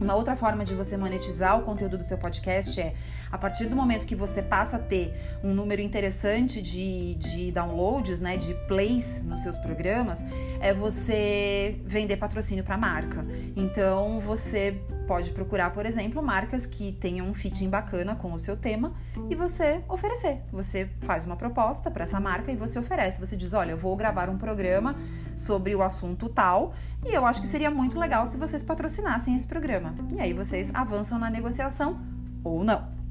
Uma 0.00 0.14
outra 0.16 0.34
forma 0.34 0.64
de 0.64 0.74
você 0.74 0.96
monetizar 0.96 1.58
o 1.58 1.62
conteúdo 1.62 1.96
do 1.96 2.04
seu 2.04 2.18
podcast 2.18 2.80
é 2.80 2.94
a 3.30 3.38
partir 3.38 3.66
do 3.66 3.76
momento 3.76 4.06
que 4.06 4.16
você 4.16 4.42
passa 4.42 4.76
a 4.76 4.78
ter 4.78 5.14
um 5.42 5.54
número 5.54 5.80
interessante 5.80 6.60
de, 6.60 7.14
de 7.14 7.52
downloads, 7.52 8.18
né, 8.18 8.36
de 8.36 8.54
plays 8.66 9.22
nos 9.22 9.40
seus 9.40 9.56
programas, 9.56 10.24
é 10.60 10.74
você 10.74 11.80
vender 11.84 12.16
patrocínio 12.16 12.64
para 12.64 12.76
marca. 12.76 13.24
Então 13.54 14.18
você 14.18 14.82
pode 15.06 15.30
procurar, 15.32 15.70
por 15.70 15.86
exemplo, 15.86 16.22
marcas 16.22 16.66
que 16.66 16.92
tenham 16.92 17.28
um 17.28 17.34
fitting 17.34 17.68
bacana 17.68 18.14
com 18.14 18.32
o 18.32 18.38
seu 18.38 18.56
tema 18.56 18.94
e 19.30 19.34
você 19.34 19.82
oferecer. 19.88 20.42
Você 20.52 20.88
faz 21.00 21.24
uma 21.24 21.36
proposta 21.36 21.90
para 21.90 22.02
essa 22.02 22.18
marca 22.18 22.50
e 22.50 22.56
você 22.56 22.78
oferece. 22.78 23.20
Você 23.20 23.36
diz: 23.36 23.54
Olha, 23.54 23.72
eu 23.72 23.78
vou 23.78 23.94
gravar 23.96 24.28
um 24.28 24.38
programa 24.38 24.94
sobre 25.36 25.74
o 25.74 25.82
assunto 25.82 26.28
tal 26.28 26.74
e 27.04 27.14
eu 27.14 27.26
acho 27.26 27.40
que 27.40 27.46
seria 27.46 27.70
muito 27.70 27.98
legal 27.98 28.26
se 28.26 28.36
vocês 28.36 28.62
patrocinassem 28.62 29.34
esse 29.34 29.46
programa. 29.46 29.94
E 30.10 30.20
aí 30.20 30.32
vocês 30.32 30.70
avançam 30.74 31.18
na 31.18 31.30
negociação 31.30 31.98
ou 32.42 32.64
não. 32.64 33.03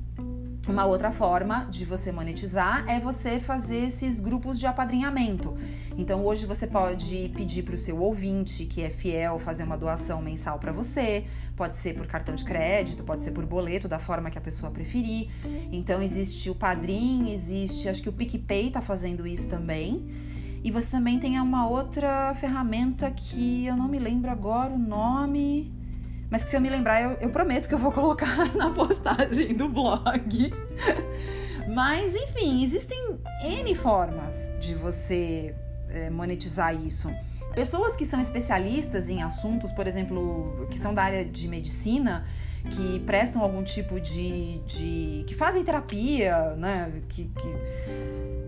Uma 0.65 0.85
outra 0.85 1.11
forma 1.11 1.67
de 1.69 1.83
você 1.83 2.09
monetizar 2.09 2.85
é 2.87 2.97
você 2.97 3.37
fazer 3.37 3.87
esses 3.87 4.21
grupos 4.21 4.57
de 4.57 4.65
apadrinhamento. 4.65 5.53
Então 5.97 6.25
hoje 6.25 6.45
você 6.45 6.65
pode 6.65 7.29
pedir 7.35 7.63
para 7.63 7.75
o 7.75 7.77
seu 7.77 7.99
ouvinte 7.99 8.65
que 8.65 8.81
é 8.81 8.89
fiel 8.89 9.37
fazer 9.37 9.63
uma 9.63 9.77
doação 9.77 10.21
mensal 10.21 10.57
para 10.59 10.71
você. 10.71 11.25
Pode 11.53 11.75
ser 11.75 11.95
por 11.95 12.07
cartão 12.07 12.33
de 12.33 12.45
crédito, 12.45 13.03
pode 13.03 13.23
ser 13.23 13.31
por 13.31 13.45
boleto, 13.45 13.89
da 13.89 13.99
forma 13.99 14.29
que 14.29 14.37
a 14.37 14.41
pessoa 14.41 14.71
preferir. 14.71 15.29
Então 15.69 16.01
existe 16.01 16.49
o 16.49 16.55
Padrim, 16.55 17.33
existe, 17.33 17.89
acho 17.89 18.01
que 18.01 18.09
o 18.09 18.13
PicPay 18.13 18.67
está 18.67 18.79
fazendo 18.79 19.27
isso 19.27 19.49
também. 19.49 20.07
E 20.63 20.71
você 20.71 20.89
também 20.89 21.19
tem 21.19 21.37
uma 21.41 21.67
outra 21.67 22.33
ferramenta 22.35 23.11
que 23.11 23.65
eu 23.65 23.75
não 23.75 23.89
me 23.89 23.99
lembro 23.99 24.31
agora 24.31 24.73
o 24.73 24.79
nome 24.79 25.82
mas 26.33 26.43
que 26.43 26.49
se 26.49 26.57
eu 26.57 26.61
me 26.61 26.67
lembrar, 26.67 26.99
eu, 26.99 27.11
eu 27.21 27.29
prometo 27.29 27.69
que 27.69 27.75
eu 27.75 27.77
vou 27.77 27.91
colocar 27.91 28.35
na 28.57 28.71
postagem 28.71 29.53
do 29.53 29.69
blog. 29.69 30.51
Mas, 31.71 32.15
enfim, 32.15 32.63
existem 32.63 33.19
N 33.43 33.75
formas 33.75 34.51
de 34.59 34.73
você 34.73 35.53
é, 35.89 36.09
monetizar 36.09 36.73
isso. 36.73 37.07
Pessoas 37.53 37.95
que 37.95 38.03
são 38.03 38.19
especialistas 38.19 39.09
em 39.09 39.21
assuntos, 39.21 39.71
por 39.71 39.85
exemplo, 39.85 40.67
que 40.71 40.79
são 40.79 40.91
da 40.91 41.03
área 41.03 41.23
de 41.23 41.47
medicina, 41.47 42.25
que 42.71 42.99
prestam 43.01 43.43
algum 43.43 43.63
tipo 43.63 43.99
de. 43.99 44.57
de 44.61 45.23
que 45.27 45.35
fazem 45.35 45.63
terapia, 45.63 46.55
né? 46.55 46.91
Que, 47.09 47.25
que 47.25 47.47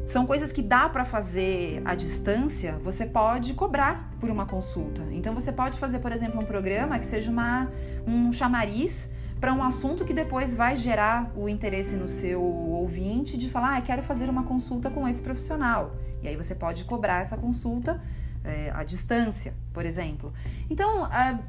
são 0.06 0.26
coisas 0.26 0.52
que 0.52 0.62
dá 0.62 0.88
para 0.88 1.04
fazer 1.04 1.82
à 1.84 1.96
distância, 1.96 2.80
você 2.84 3.06
pode 3.06 3.56
cobrar 3.56 4.12
por 4.20 4.30
uma 4.30 4.46
consulta. 4.46 5.02
Então 5.12 5.34
você 5.34 5.52
pode 5.52 5.80
fazer, 5.80 6.00
por 6.00 6.12
exemplo, 6.12 6.40
um 6.40 6.46
programa 6.46 7.00
que 7.00 7.06
seja 7.06 7.32
uma, 7.32 7.72
um 8.06 8.32
chamariz 8.32 9.10
para 9.42 9.52
um 9.52 9.64
assunto 9.64 10.06
que 10.06 10.14
depois 10.14 10.56
vai 10.56 10.76
gerar 10.76 11.32
o 11.36 11.50
interesse 11.50 11.96
no 11.96 12.08
seu 12.08 12.42
ouvinte 12.42 13.36
de 13.36 13.50
falar, 13.50 13.78
ah, 13.78 13.82
quero 13.82 14.04
fazer 14.04 14.30
uma 14.30 14.44
consulta 14.44 14.92
com 14.92 15.08
esse 15.08 15.22
profissional. 15.22 15.96
E 16.22 16.28
aí 16.28 16.38
você 16.38 16.54
pode 16.54 16.86
cobrar 16.86 17.22
essa 17.22 17.36
consulta 17.36 18.00
é, 18.44 18.72
à 18.76 18.84
distância, 18.84 19.56
por 19.74 19.86
exemplo. 19.86 20.32
Então, 20.70 21.08
é, 21.08 21.40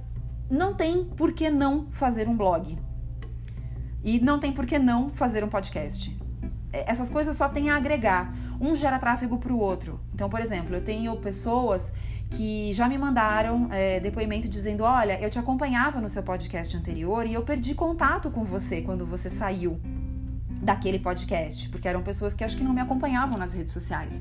não 0.50 0.74
tem 0.74 1.04
por 1.04 1.32
que 1.32 1.50
não 1.50 1.88
fazer 1.90 2.26
um 2.26 2.36
blog. 2.36 2.78
E 4.02 4.18
não 4.18 4.38
tem 4.38 4.52
por 4.52 4.66
que 4.66 4.78
não 4.78 5.10
fazer 5.10 5.44
um 5.44 5.48
podcast. 5.48 6.16
É, 6.72 6.90
essas 6.90 7.10
coisas 7.10 7.36
só 7.36 7.48
têm 7.48 7.70
a 7.70 7.76
agregar. 7.76 8.34
Um 8.60 8.74
gera 8.74 8.98
tráfego 8.98 9.38
para 9.38 9.52
o 9.52 9.58
outro. 9.58 10.00
Então, 10.14 10.28
por 10.28 10.40
exemplo, 10.40 10.74
eu 10.74 10.82
tenho 10.82 11.14
pessoas 11.16 11.92
que 12.30 12.72
já 12.72 12.88
me 12.88 12.98
mandaram 12.98 13.68
é, 13.70 14.00
depoimento 14.00 14.48
dizendo: 14.48 14.82
Olha, 14.82 15.20
eu 15.20 15.30
te 15.30 15.38
acompanhava 15.38 16.00
no 16.00 16.08
seu 16.08 16.22
podcast 16.22 16.76
anterior 16.76 17.26
e 17.26 17.34
eu 17.34 17.42
perdi 17.42 17.74
contato 17.74 18.30
com 18.30 18.44
você 18.44 18.82
quando 18.82 19.06
você 19.06 19.30
saiu 19.30 19.78
daquele 20.60 20.98
podcast, 20.98 21.68
porque 21.68 21.86
eram 21.86 22.02
pessoas 22.02 22.34
que 22.34 22.42
acho 22.42 22.56
que 22.56 22.64
não 22.64 22.72
me 22.72 22.80
acompanhavam 22.80 23.38
nas 23.38 23.52
redes 23.52 23.72
sociais. 23.72 24.20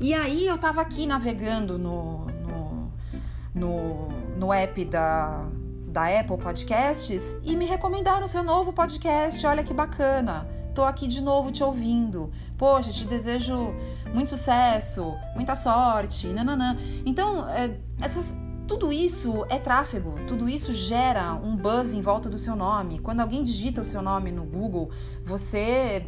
E 0.00 0.12
aí 0.12 0.46
eu 0.46 0.58
tava 0.58 0.80
aqui 0.80 1.06
navegando 1.06 1.78
no, 1.78 2.26
no, 2.26 2.92
no, 3.54 4.08
no 4.36 4.52
app 4.52 4.84
da, 4.84 5.46
da 5.88 6.20
Apple 6.20 6.36
Podcasts 6.36 7.34
e 7.42 7.56
me 7.56 7.64
recomendaram 7.64 8.26
seu 8.26 8.42
novo 8.42 8.72
podcast. 8.72 9.44
Olha 9.46 9.64
que 9.64 9.72
bacana 9.72 10.46
tô 10.74 10.84
aqui 10.84 11.06
de 11.06 11.22
novo 11.22 11.52
te 11.52 11.62
ouvindo. 11.62 12.30
Poxa, 12.58 12.90
te 12.90 13.06
desejo 13.06 13.74
muito 14.12 14.30
sucesso, 14.30 15.14
muita 15.34 15.54
sorte, 15.54 16.26
nananã. 16.28 16.76
Então, 17.06 17.48
é, 17.48 17.78
essas, 18.00 18.34
tudo 18.66 18.92
isso 18.92 19.44
é 19.48 19.58
tráfego, 19.58 20.14
tudo 20.26 20.48
isso 20.48 20.72
gera 20.72 21.34
um 21.34 21.56
buzz 21.56 21.94
em 21.94 22.00
volta 22.00 22.28
do 22.28 22.36
seu 22.36 22.56
nome. 22.56 22.98
Quando 22.98 23.20
alguém 23.20 23.42
digita 23.42 23.80
o 23.80 23.84
seu 23.84 24.02
nome 24.02 24.32
no 24.32 24.44
Google, 24.44 24.90
você 25.24 25.58
é, 25.58 26.04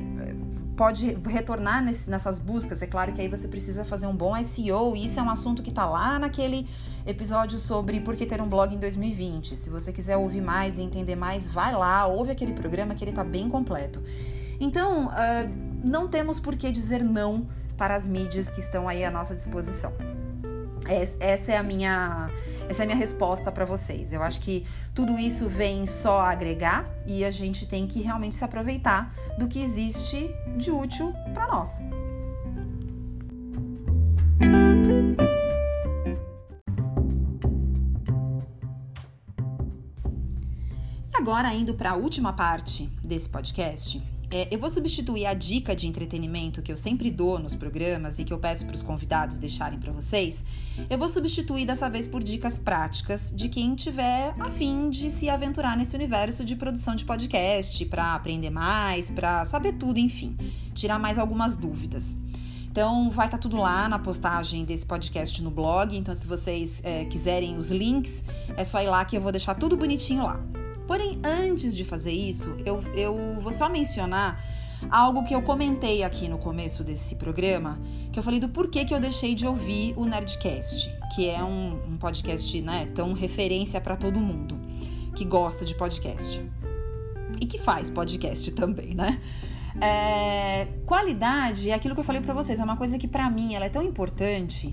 pode 0.76 1.16
retornar 1.26 1.82
nesse, 1.82 2.08
nessas 2.08 2.38
buscas. 2.38 2.82
É 2.82 2.86
claro 2.86 3.12
que 3.12 3.20
aí 3.20 3.28
você 3.28 3.48
precisa 3.48 3.84
fazer 3.84 4.06
um 4.06 4.14
bom 4.14 4.32
SEO, 4.44 4.94
e 4.96 5.04
isso 5.04 5.18
é 5.18 5.22
um 5.22 5.30
assunto 5.30 5.62
que 5.62 5.72
tá 5.72 5.86
lá 5.86 6.18
naquele 6.18 6.68
episódio 7.06 7.58
sobre 7.58 8.00
por 8.00 8.16
que 8.16 8.26
ter 8.26 8.40
um 8.40 8.48
blog 8.48 8.74
em 8.74 8.78
2020. 8.78 9.56
Se 9.56 9.70
você 9.70 9.92
quiser 9.92 10.16
ouvir 10.16 10.40
mais 10.40 10.78
e 10.78 10.82
entender 10.82 11.16
mais, 11.16 11.50
vai 11.50 11.72
lá, 11.72 12.06
ouve 12.06 12.30
aquele 12.30 12.52
programa 12.52 12.94
que 12.94 13.04
ele 13.04 13.12
tá 13.12 13.24
bem 13.24 13.48
completo. 13.48 14.02
Então, 14.61 15.07
uh, 15.07 15.66
não 15.84 16.09
temos 16.09 16.40
por 16.40 16.57
que 16.57 16.70
dizer 16.70 17.02
não 17.02 17.48
para 17.76 17.94
as 17.94 18.09
mídias 18.09 18.50
que 18.50 18.61
estão 18.61 18.88
aí 18.88 19.04
à 19.04 19.11
nossa 19.11 19.34
disposição. 19.34 19.92
Essa 21.20 21.52
é 21.52 21.57
a 21.57 21.62
minha, 21.62 22.30
essa 22.68 22.82
é 22.82 22.84
a 22.84 22.86
minha 22.86 22.98
resposta 22.98 23.50
para 23.50 23.64
vocês. 23.64 24.12
Eu 24.12 24.22
acho 24.22 24.40
que 24.40 24.64
tudo 24.94 25.18
isso 25.18 25.48
vem 25.48 25.84
só 25.84 26.20
agregar 26.20 26.88
e 27.07 27.24
a 27.24 27.30
gente 27.30 27.66
tem 27.66 27.86
que 27.86 28.00
realmente 28.00 28.36
se 28.36 28.44
aproveitar 28.44 29.12
do 29.36 29.48
que 29.48 29.61
existe 29.61 30.30
de 30.57 30.70
útil 30.70 31.12
para 31.34 31.48
nós. 31.48 31.80
E 41.12 41.16
agora 41.16 41.52
indo 41.52 41.74
para 41.74 41.90
a 41.90 41.94
última 41.96 42.32
parte 42.32 42.86
desse 43.02 43.28
podcast, 43.28 44.00
é, 44.31 44.49
eu 44.51 44.59
vou 44.59 44.68
substituir 44.68 45.27
a 45.27 45.35
dica 45.35 45.74
de 45.74 45.87
entretenimento 45.87 46.61
que 46.61 46.72
eu 46.72 46.77
sempre 46.77 47.11
dou 47.11 47.39
nos 47.39 47.55
programas 47.55 48.18
e 48.18 48.24
que 48.24 48.33
eu 48.33 48.39
peço 48.39 48.66
para 48.66 48.74
os 48.74 48.83
convidados 48.83 49.39
deixarem 49.39 49.79
para 49.79 49.93
vocês. 49.93 50.45
Eu 50.91 50.99
vou 50.99 51.09
substituir 51.09 51.64
dessa 51.64 51.89
vez 51.89 52.09
por 52.09 52.22
dicas 52.22 52.59
práticas 52.59 53.33
de 53.35 53.49
quem 53.49 53.74
tiver 53.74 54.35
a 54.41 54.51
fim 54.51 54.91
de 54.91 55.11
se 55.11 55.29
aventurar 55.29 55.77
nesse 55.77 55.95
universo 55.95 56.45
de 56.45 56.57
produção 56.57 56.97
de 56.97 57.05
podcast, 57.05 57.85
para 57.87 58.14
aprender 58.14 58.51
mais, 58.51 59.11
para 59.11 59.45
saber 59.45 59.74
tudo, 59.74 59.99
enfim, 59.99 60.37
tirar 60.74 60.99
mais 60.99 61.18
algumas 61.18 61.57
dúvidas. 61.57 62.16
Então, 62.68 63.09
vai 63.11 63.27
estar 63.27 63.39
tá 63.39 63.43
tudo 63.43 63.57
lá 63.57 63.89
na 63.89 63.99
postagem 63.99 64.64
desse 64.64 64.85
podcast 64.85 65.43
no 65.43 65.51
blog. 65.51 65.97
Então, 65.97 66.14
se 66.14 66.27
vocês 66.27 66.83
é, 66.85 67.07
quiserem 67.07 67.57
os 67.57 67.70
links, 67.70 68.22
é 68.55 68.64
só 68.64 68.83
ir 68.83 68.89
lá 68.89 69.03
que 69.05 69.16
eu 69.16 69.20
vou 69.20 69.33
deixar 69.33 69.55
tudo 69.55 69.79
bonitinho 69.79 70.24
lá. 70.24 70.45
Porém, 70.87 71.20
antes 71.24 71.76
de 71.76 71.84
fazer 71.84 72.12
isso, 72.12 72.57
eu, 72.64 72.80
eu 72.95 73.37
vou 73.41 73.53
só 73.53 73.68
mencionar 73.68 74.43
algo 74.91 75.24
que 75.24 75.34
eu 75.34 75.43
comentei 75.43 76.03
aqui 76.03 76.28
no 76.28 76.39
começo 76.39 76.84
desse 76.84 77.16
programa, 77.16 77.80
que 78.12 78.18
eu 78.18 78.22
falei 78.22 78.39
do 78.39 78.49
porquê 78.49 78.84
que 78.84 78.95
eu 78.95 79.01
deixei 79.01 79.34
de 79.34 79.47
ouvir 79.47 79.95
o 79.97 80.05
Nerdcast, 80.05 80.91
que 81.14 81.28
é 81.28 81.43
um, 81.43 81.93
um 81.93 81.97
podcast, 81.97 82.61
né, 82.62 82.87
tão 82.95 83.12
referência 83.12 83.80
para 83.80 83.97
todo 83.97 84.20
mundo 84.20 84.59
que 85.14 85.24
gosta 85.24 85.64
de 85.64 85.74
podcast 85.74 86.45
e 87.41 87.47
que 87.47 87.59
faz 87.59 87.91
podcast 87.91 88.53
também, 88.53 88.95
né? 88.95 89.20
É, 89.80 90.66
qualidade 90.87 91.70
é 91.70 91.74
aquilo 91.74 91.95
que 91.95 92.01
eu 92.01 92.05
falei 92.05 92.20
para 92.20 92.32
vocês, 92.32 92.61
é 92.61 92.64
uma 92.64 92.76
coisa 92.76 92.99
que 92.99 93.09
para 93.09 93.28
mim 93.28 93.55
ela 93.55 93.66
é 93.66 93.68
tão 93.68 93.82
importante 93.82 94.70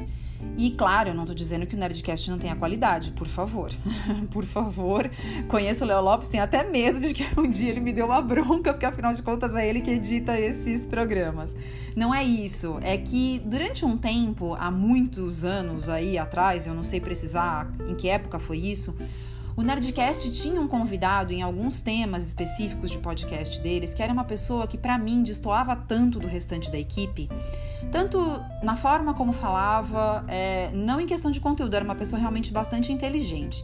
e 0.58 0.72
claro, 0.72 1.10
eu 1.10 1.14
não 1.14 1.26
tô 1.26 1.34
dizendo 1.34 1.66
que 1.66 1.76
o 1.76 1.80
Nerdcast 1.80 2.30
não 2.30 2.38
tenha 2.38 2.56
qualidade, 2.56 3.12
por 3.12 3.28
favor. 3.28 3.72
por 4.32 4.46
favor. 4.46 5.10
Conheço 5.48 5.84
o 5.84 5.88
Léo 5.88 6.02
Lopes, 6.02 6.28
tenho 6.28 6.44
até 6.44 6.64
medo 6.64 7.00
de 7.00 7.14
que 7.14 7.26
um 7.40 7.50
dia 7.50 7.72
ele 7.72 7.82
me 7.82 7.92
dê 7.92 8.02
uma 8.02 8.22
bronca, 8.22 8.72
porque 8.72 8.86
afinal 8.86 9.14
de 9.14 9.24
contas 9.24 9.56
é 9.56 9.68
ele 9.68 9.82
que 9.82 9.92
edita 9.92 10.40
esses 10.40 10.86
programas. 10.86 11.56
Não 11.96 12.14
é 12.14 12.24
isso, 12.24 12.80
é 12.82 12.98
que 12.98 13.42
durante 13.46 13.86
um 13.86 13.98
tempo, 13.98 14.56
há 14.60 14.72
muitos 14.72 15.44
anos 15.46 15.90
aí 15.90 16.18
atrás, 16.18 16.66
eu 16.66 16.74
não 16.74 16.84
sei 16.84 17.00
precisar 17.00 17.72
em 17.88 17.96
que 17.96 18.10
época 18.10 18.40
foi 18.40 18.58
isso, 18.58 18.96
o 19.56 19.62
Nerdcast 19.62 20.32
tinha 20.32 20.60
um 20.60 20.68
convidado 20.68 21.34
em 21.34 21.42
alguns 21.42 21.80
temas 21.82 22.24
específicos 22.24 22.92
de 22.92 22.98
podcast 22.98 23.62
deles, 23.62 23.94
que 23.94 24.02
era 24.02 24.12
uma 24.12 24.24
pessoa 24.24 24.68
que 24.68 24.78
para 24.78 24.98
mim 24.98 25.22
destoava 25.22 25.76
tanto 25.76 26.20
do 26.20 26.28
restante 26.28 26.72
da 26.72 26.78
equipe, 26.78 27.30
tanto 27.92 28.20
na 28.64 28.76
forma 28.76 29.14
como 29.14 29.32
falava, 29.32 30.26
é, 30.28 30.72
não 30.74 31.00
em 31.00 31.06
questão 31.06 31.30
de 31.30 31.40
conteúdo, 31.40 31.76
era 31.76 31.86
uma 31.86 31.96
pessoa 31.96 32.20
realmente 32.20 32.52
bastante 32.52 32.92
inteligente, 32.92 33.64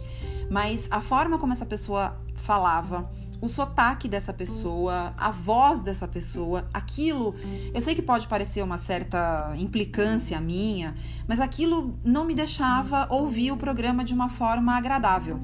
mas 0.50 0.88
a 0.92 1.02
forma 1.02 1.38
como 1.38 1.54
essa 1.54 1.66
pessoa 1.66 2.16
falava, 2.36 3.04
o 3.42 3.48
sotaque 3.48 4.08
dessa 4.08 4.34
pessoa, 4.34 5.14
a 5.18 5.32
voz 5.32 5.82
dessa 5.82 6.08
pessoa, 6.08 6.68
aquilo. 6.74 7.36
Eu 7.74 7.82
sei 7.82 7.96
que 7.96 8.02
pode 8.02 8.28
parecer 8.28 8.64
uma 8.64 8.78
certa 8.78 9.54
implicância 9.58 10.40
minha, 10.42 10.96
mas 11.28 11.40
aquilo 11.40 11.98
não 12.04 12.26
me 12.26 12.36
deixava 12.36 13.08
ouvir 13.10 13.52
o 13.52 13.58
programa 13.58 14.04
de 14.04 14.14
uma 14.14 14.30
forma 14.30 14.76
agradável. 14.76 15.40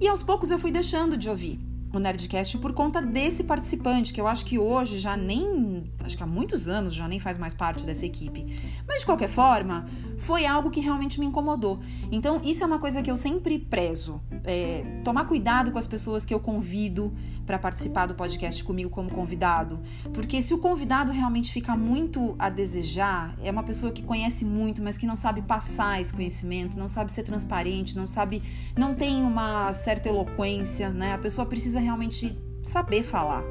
E 0.00 0.08
aos 0.08 0.22
poucos 0.22 0.50
eu 0.50 0.58
fui 0.58 0.70
deixando 0.70 1.16
de 1.16 1.28
ouvir 1.28 1.58
o 1.92 1.98
Nerdcast 1.98 2.58
por 2.58 2.72
conta 2.72 3.02
desse 3.02 3.44
participante, 3.44 4.12
que 4.12 4.20
eu 4.20 4.26
acho 4.26 4.44
que 4.44 4.58
hoje 4.58 4.98
já 4.98 5.16
nem. 5.16 5.71
Acho 6.00 6.16
que 6.16 6.22
há 6.22 6.26
muitos 6.26 6.68
anos 6.68 6.94
já 6.94 7.08
nem 7.08 7.18
faz 7.18 7.38
mais 7.38 7.54
parte 7.54 7.84
dessa 7.84 8.04
equipe. 8.04 8.46
Mas 8.86 9.00
de 9.00 9.06
qualquer 9.06 9.28
forma, 9.28 9.86
foi 10.18 10.46
algo 10.46 10.70
que 10.70 10.80
realmente 10.80 11.18
me 11.18 11.26
incomodou. 11.26 11.80
Então, 12.10 12.40
isso 12.44 12.62
é 12.62 12.66
uma 12.66 12.78
coisa 12.78 13.02
que 13.02 13.10
eu 13.10 13.16
sempre 13.16 13.58
prezo. 13.58 14.20
É, 14.44 15.00
tomar 15.04 15.24
cuidado 15.24 15.70
com 15.72 15.78
as 15.78 15.86
pessoas 15.86 16.24
que 16.24 16.32
eu 16.32 16.40
convido 16.40 17.12
para 17.46 17.58
participar 17.58 18.06
do 18.06 18.14
podcast 18.14 18.62
comigo 18.62 18.90
como 18.90 19.10
convidado. 19.10 19.80
Porque 20.12 20.40
se 20.42 20.54
o 20.54 20.58
convidado 20.58 21.12
realmente 21.12 21.52
fica 21.52 21.76
muito 21.76 22.34
a 22.38 22.48
desejar, 22.48 23.36
é 23.42 23.50
uma 23.50 23.62
pessoa 23.62 23.92
que 23.92 24.02
conhece 24.02 24.44
muito, 24.44 24.82
mas 24.82 24.96
que 24.96 25.06
não 25.06 25.16
sabe 25.16 25.42
passar 25.42 26.00
esse 26.00 26.12
conhecimento, 26.12 26.78
não 26.78 26.88
sabe 26.88 27.12
ser 27.12 27.22
transparente, 27.22 27.96
não 27.96 28.06
sabe. 28.06 28.42
não 28.76 28.94
tem 28.94 29.22
uma 29.22 29.72
certa 29.72 30.08
eloquência, 30.08 30.90
né? 30.90 31.14
A 31.14 31.18
pessoa 31.18 31.46
precisa 31.46 31.80
realmente 31.80 32.38
saber 32.62 33.02
falar. 33.02 33.42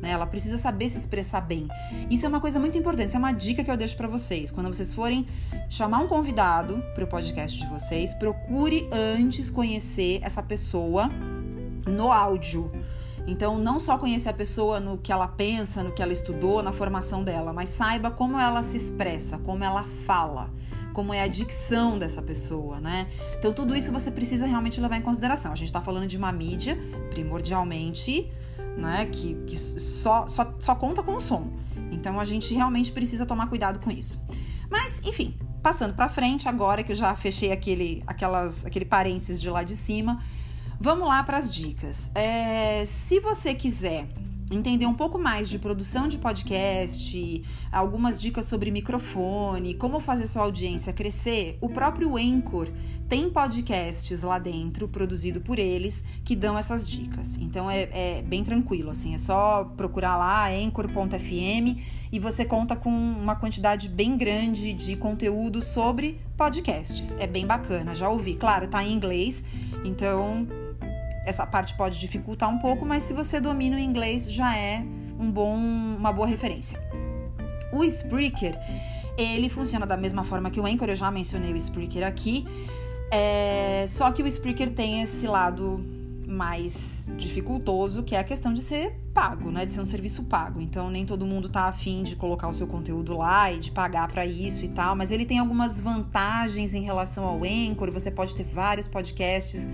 Né? 0.00 0.10
Ela 0.10 0.26
precisa 0.26 0.56
saber 0.56 0.88
se 0.88 0.98
expressar 0.98 1.40
bem. 1.40 1.68
Isso 2.10 2.24
é 2.24 2.28
uma 2.28 2.40
coisa 2.40 2.58
muito 2.58 2.76
importante. 2.76 3.08
Isso 3.08 3.16
é 3.16 3.18
uma 3.18 3.32
dica 3.32 3.62
que 3.62 3.70
eu 3.70 3.76
deixo 3.76 3.96
para 3.96 4.08
vocês. 4.08 4.50
Quando 4.50 4.68
vocês 4.68 4.94
forem 4.94 5.26
chamar 5.68 5.98
um 5.98 6.08
convidado 6.08 6.82
para 6.94 7.04
o 7.04 7.06
podcast 7.06 7.58
de 7.58 7.66
vocês, 7.66 8.14
procure 8.14 8.88
antes 8.92 9.50
conhecer 9.50 10.20
essa 10.22 10.42
pessoa 10.42 11.10
no 11.86 12.10
áudio. 12.10 12.70
Então, 13.26 13.58
não 13.58 13.78
só 13.78 13.98
conhecer 13.98 14.28
a 14.28 14.32
pessoa 14.32 14.80
no 14.80 14.98
que 14.98 15.12
ela 15.12 15.28
pensa, 15.28 15.82
no 15.82 15.92
que 15.92 16.02
ela 16.02 16.12
estudou, 16.12 16.62
na 16.62 16.72
formação 16.72 17.22
dela, 17.22 17.52
mas 17.52 17.68
saiba 17.68 18.10
como 18.10 18.38
ela 18.38 18.62
se 18.62 18.76
expressa, 18.76 19.38
como 19.38 19.62
ela 19.62 19.82
fala, 19.82 20.50
como 20.92 21.14
é 21.14 21.22
a 21.22 21.28
dicção 21.28 21.98
dessa 21.98 22.20
pessoa, 22.20 22.80
né? 22.80 23.06
Então, 23.38 23.52
tudo 23.52 23.76
isso 23.76 23.92
você 23.92 24.10
precisa 24.10 24.46
realmente 24.46 24.80
levar 24.80 24.96
em 24.96 25.02
consideração. 25.02 25.52
A 25.52 25.54
gente 25.54 25.68
está 25.68 25.80
falando 25.80 26.06
de 26.06 26.16
uma 26.16 26.32
mídia, 26.32 26.76
primordialmente, 27.10 28.30
né, 28.80 29.06
que, 29.06 29.34
que 29.46 29.56
só, 29.56 30.26
só, 30.26 30.54
só 30.58 30.74
conta 30.74 31.02
com 31.02 31.12
o 31.12 31.20
som. 31.20 31.52
Então, 31.90 32.18
a 32.18 32.24
gente 32.24 32.54
realmente 32.54 32.90
precisa 32.90 33.26
tomar 33.26 33.48
cuidado 33.48 33.78
com 33.78 33.90
isso. 33.90 34.20
Mas, 34.70 35.00
enfim, 35.04 35.38
passando 35.62 35.94
para 35.94 36.08
frente, 36.08 36.48
agora 36.48 36.82
que 36.82 36.92
eu 36.92 36.96
já 36.96 37.14
fechei 37.14 37.52
aquele, 37.52 38.02
aquelas, 38.06 38.64
aquele 38.64 38.84
parênteses 38.84 39.40
de 39.40 39.50
lá 39.50 39.62
de 39.62 39.76
cima, 39.76 40.22
vamos 40.80 41.06
lá 41.06 41.22
para 41.22 41.36
as 41.36 41.54
dicas. 41.54 42.10
É, 42.14 42.84
se 42.86 43.20
você 43.20 43.54
quiser 43.54 44.08
entender 44.50 44.86
um 44.86 44.94
pouco 44.94 45.18
mais 45.18 45.48
de 45.48 45.58
produção 45.58 46.08
de 46.08 46.18
podcast, 46.18 47.44
algumas 47.70 48.20
dicas 48.20 48.46
sobre 48.46 48.70
microfone, 48.70 49.74
como 49.74 50.00
fazer 50.00 50.26
sua 50.26 50.42
audiência 50.42 50.92
crescer, 50.92 51.56
o 51.60 51.68
próprio 51.68 52.16
Anchor 52.16 52.68
tem 53.08 53.28
podcasts 53.28 54.22
lá 54.22 54.38
dentro, 54.38 54.86
produzido 54.86 55.40
por 55.40 55.58
eles, 55.58 56.04
que 56.24 56.36
dão 56.36 56.56
essas 56.56 56.88
dicas. 56.88 57.36
Então 57.38 57.68
é, 57.68 57.88
é 57.92 58.22
bem 58.22 58.44
tranquilo, 58.44 58.90
assim, 58.90 59.14
é 59.14 59.18
só 59.18 59.64
procurar 59.76 60.16
lá 60.16 60.48
anchor.fm 60.48 61.80
e 62.12 62.18
você 62.20 62.44
conta 62.44 62.76
com 62.76 62.90
uma 62.90 63.34
quantidade 63.34 63.88
bem 63.88 64.16
grande 64.16 64.72
de 64.72 64.96
conteúdo 64.96 65.62
sobre 65.62 66.20
podcasts. 66.36 67.16
É 67.18 67.26
bem 67.26 67.46
bacana, 67.46 67.94
já 67.96 68.08
ouvi. 68.08 68.34
Claro, 68.34 68.68
tá 68.68 68.82
em 68.84 68.92
inglês, 68.92 69.42
então 69.84 70.46
essa 71.30 71.46
parte 71.46 71.74
pode 71.74 71.98
dificultar 71.98 72.48
um 72.50 72.58
pouco, 72.58 72.84
mas 72.84 73.04
se 73.04 73.14
você 73.14 73.40
domina 73.40 73.76
o 73.76 73.78
inglês 73.78 74.30
já 74.30 74.56
é 74.56 74.84
um 75.18 75.30
bom, 75.30 75.54
uma 75.54 76.12
boa 76.12 76.26
referência. 76.26 76.78
O 77.72 77.84
Spreaker, 77.84 78.58
ele 79.16 79.48
funciona 79.48 79.86
da 79.86 79.96
mesma 79.96 80.24
forma 80.24 80.50
que 80.50 80.60
o 80.60 80.66
Anchor, 80.66 80.88
eu 80.88 80.94
já 80.94 81.10
mencionei 81.10 81.52
o 81.52 81.56
Spreaker 81.56 82.06
aqui, 82.06 82.46
é, 83.10 83.84
só 83.88 84.10
que 84.12 84.22
o 84.22 84.26
Spreaker 84.26 84.70
tem 84.70 85.02
esse 85.02 85.26
lado 85.26 85.84
mais 86.30 87.10
dificultoso, 87.16 88.04
que 88.04 88.14
é 88.14 88.18
a 88.20 88.24
questão 88.24 88.52
de 88.52 88.60
ser 88.60 88.94
pago, 89.12 89.50
né? 89.50 89.66
De 89.66 89.72
ser 89.72 89.80
um 89.80 89.84
serviço 89.84 90.22
pago. 90.24 90.60
Então 90.60 90.88
nem 90.88 91.04
todo 91.04 91.26
mundo 91.26 91.48
tá 91.48 91.64
afim 91.64 92.04
de 92.04 92.14
colocar 92.14 92.46
o 92.48 92.52
seu 92.52 92.66
conteúdo 92.66 93.16
lá 93.16 93.52
e 93.52 93.58
de 93.58 93.72
pagar 93.72 94.06
para 94.06 94.24
isso 94.24 94.64
e 94.64 94.68
tal, 94.68 94.94
mas 94.94 95.10
ele 95.10 95.26
tem 95.26 95.40
algumas 95.40 95.80
vantagens 95.80 96.72
em 96.72 96.82
relação 96.82 97.24
ao 97.24 97.40
Anchor. 97.42 97.90
Você 97.90 98.10
pode 98.10 98.34
ter 98.34 98.44
vários 98.44 98.86
podcasts 98.86 99.68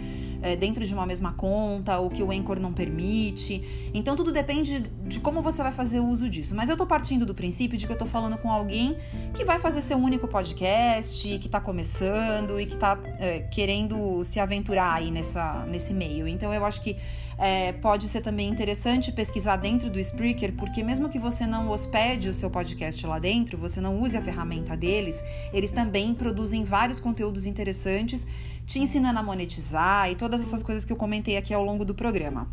é, 0.46 0.54
dentro 0.54 0.86
de 0.86 0.94
uma 0.94 1.04
mesma 1.04 1.32
conta, 1.32 1.98
o 1.98 2.08
que 2.08 2.22
o 2.22 2.30
Anchor 2.30 2.60
não 2.60 2.72
permite. 2.72 3.90
Então 3.92 4.14
tudo 4.14 4.30
depende 4.30 4.80
de 4.80 5.18
como 5.18 5.42
você 5.42 5.60
vai 5.62 5.72
fazer 5.72 5.98
uso 5.98 6.28
disso. 6.28 6.54
Mas 6.54 6.68
eu 6.68 6.76
tô 6.76 6.86
partindo 6.86 7.26
do 7.26 7.34
princípio 7.34 7.76
de 7.76 7.86
que 7.86 7.92
eu 7.92 7.98
tô 7.98 8.06
falando 8.06 8.38
com 8.38 8.50
alguém 8.50 8.96
que 9.34 9.44
vai 9.44 9.58
fazer 9.58 9.80
seu 9.80 9.98
único 9.98 10.28
podcast, 10.28 11.38
que 11.38 11.48
tá 11.48 11.60
começando 11.60 12.60
e 12.60 12.66
que 12.66 12.78
tá 12.78 12.96
é, 13.18 13.40
querendo 13.40 14.22
se 14.22 14.38
aventurar 14.38 14.94
aí 14.94 15.10
nessa, 15.10 15.66
nesse 15.66 15.92
meio. 15.92 16.28
Então 16.28 16.54
eu 16.54 16.64
acho 16.64 16.80
que 16.80 16.96
é, 17.38 17.72
pode 17.72 18.08
ser 18.08 18.20
também 18.20 18.48
interessante 18.48 19.12
pesquisar 19.12 19.56
dentro 19.56 19.90
do 19.90 19.98
Spreaker, 20.00 20.54
porque 20.54 20.82
mesmo 20.82 21.08
que 21.08 21.18
você 21.18 21.46
não 21.46 21.70
hospede 21.70 22.28
o 22.28 22.34
seu 22.34 22.50
podcast 22.50 23.06
lá 23.06 23.18
dentro, 23.18 23.58
você 23.58 23.80
não 23.80 24.00
use 24.00 24.16
a 24.16 24.22
ferramenta 24.22 24.76
deles, 24.76 25.22
eles 25.52 25.70
também 25.70 26.14
produzem 26.14 26.64
vários 26.64 26.98
conteúdos 26.98 27.46
interessantes, 27.46 28.26
te 28.64 28.78
ensinando 28.78 29.18
a 29.18 29.22
monetizar 29.22 30.10
e 30.10 30.14
todas 30.14 30.40
essas 30.40 30.62
coisas 30.62 30.84
que 30.84 30.92
eu 30.92 30.96
comentei 30.96 31.36
aqui 31.36 31.52
ao 31.52 31.64
longo 31.64 31.84
do 31.84 31.94
programa. 31.94 32.48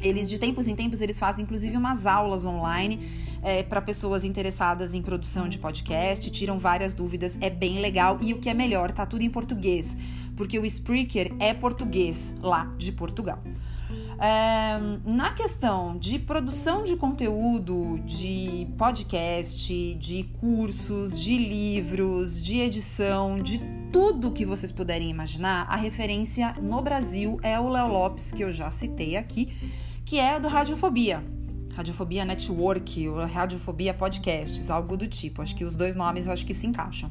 Eles, 0.00 0.30
de 0.30 0.38
tempos 0.38 0.66
em 0.66 0.74
tempos, 0.74 1.02
eles 1.02 1.18
fazem 1.18 1.44
inclusive 1.44 1.76
umas 1.76 2.06
aulas 2.06 2.46
online 2.46 3.06
é, 3.42 3.62
para 3.62 3.82
pessoas 3.82 4.24
interessadas 4.24 4.94
em 4.94 5.02
produção 5.02 5.46
de 5.46 5.58
podcast, 5.58 6.30
tiram 6.30 6.58
várias 6.58 6.94
dúvidas, 6.94 7.36
é 7.40 7.50
bem 7.50 7.80
legal. 7.80 8.18
E 8.22 8.32
o 8.32 8.38
que 8.38 8.48
é 8.48 8.54
melhor, 8.54 8.92
tá 8.92 9.04
tudo 9.04 9.22
em 9.22 9.28
português, 9.28 9.94
porque 10.36 10.58
o 10.58 10.64
Spreaker 10.64 11.34
é 11.38 11.52
português 11.52 12.34
lá 12.40 12.64
de 12.78 12.92
Portugal. 12.92 13.40
É, 14.22 14.78
na 15.06 15.32
questão 15.32 15.96
de 15.96 16.18
produção 16.18 16.84
de 16.84 16.94
conteúdo, 16.94 17.98
de 18.04 18.68
podcast, 18.76 19.94
de 19.94 20.24
cursos, 20.38 21.18
de 21.18 21.38
livros, 21.38 22.38
de 22.44 22.58
edição, 22.60 23.40
de 23.40 23.58
tudo 23.90 24.30
que 24.30 24.44
vocês 24.44 24.70
puderem 24.70 25.08
imaginar, 25.08 25.66
a 25.70 25.76
referência 25.76 26.52
no 26.60 26.82
Brasil 26.82 27.40
é 27.42 27.58
o 27.58 27.70
Léo 27.70 27.88
Lopes, 27.88 28.30
que 28.30 28.44
eu 28.44 28.52
já 28.52 28.70
citei 28.70 29.16
aqui, 29.16 29.48
que 30.04 30.18
é 30.18 30.38
do 30.38 30.48
Radiofobia. 30.48 31.24
Radiofobia 31.74 32.22
Network, 32.26 33.08
ou 33.08 33.24
Radiofobia 33.24 33.94
Podcasts, 33.94 34.68
algo 34.68 34.98
do 34.98 35.06
tipo. 35.06 35.40
Acho 35.40 35.56
que 35.56 35.64
os 35.64 35.74
dois 35.74 35.96
nomes 35.96 36.28
acho 36.28 36.44
que 36.44 36.52
se 36.52 36.66
encaixam. 36.66 37.10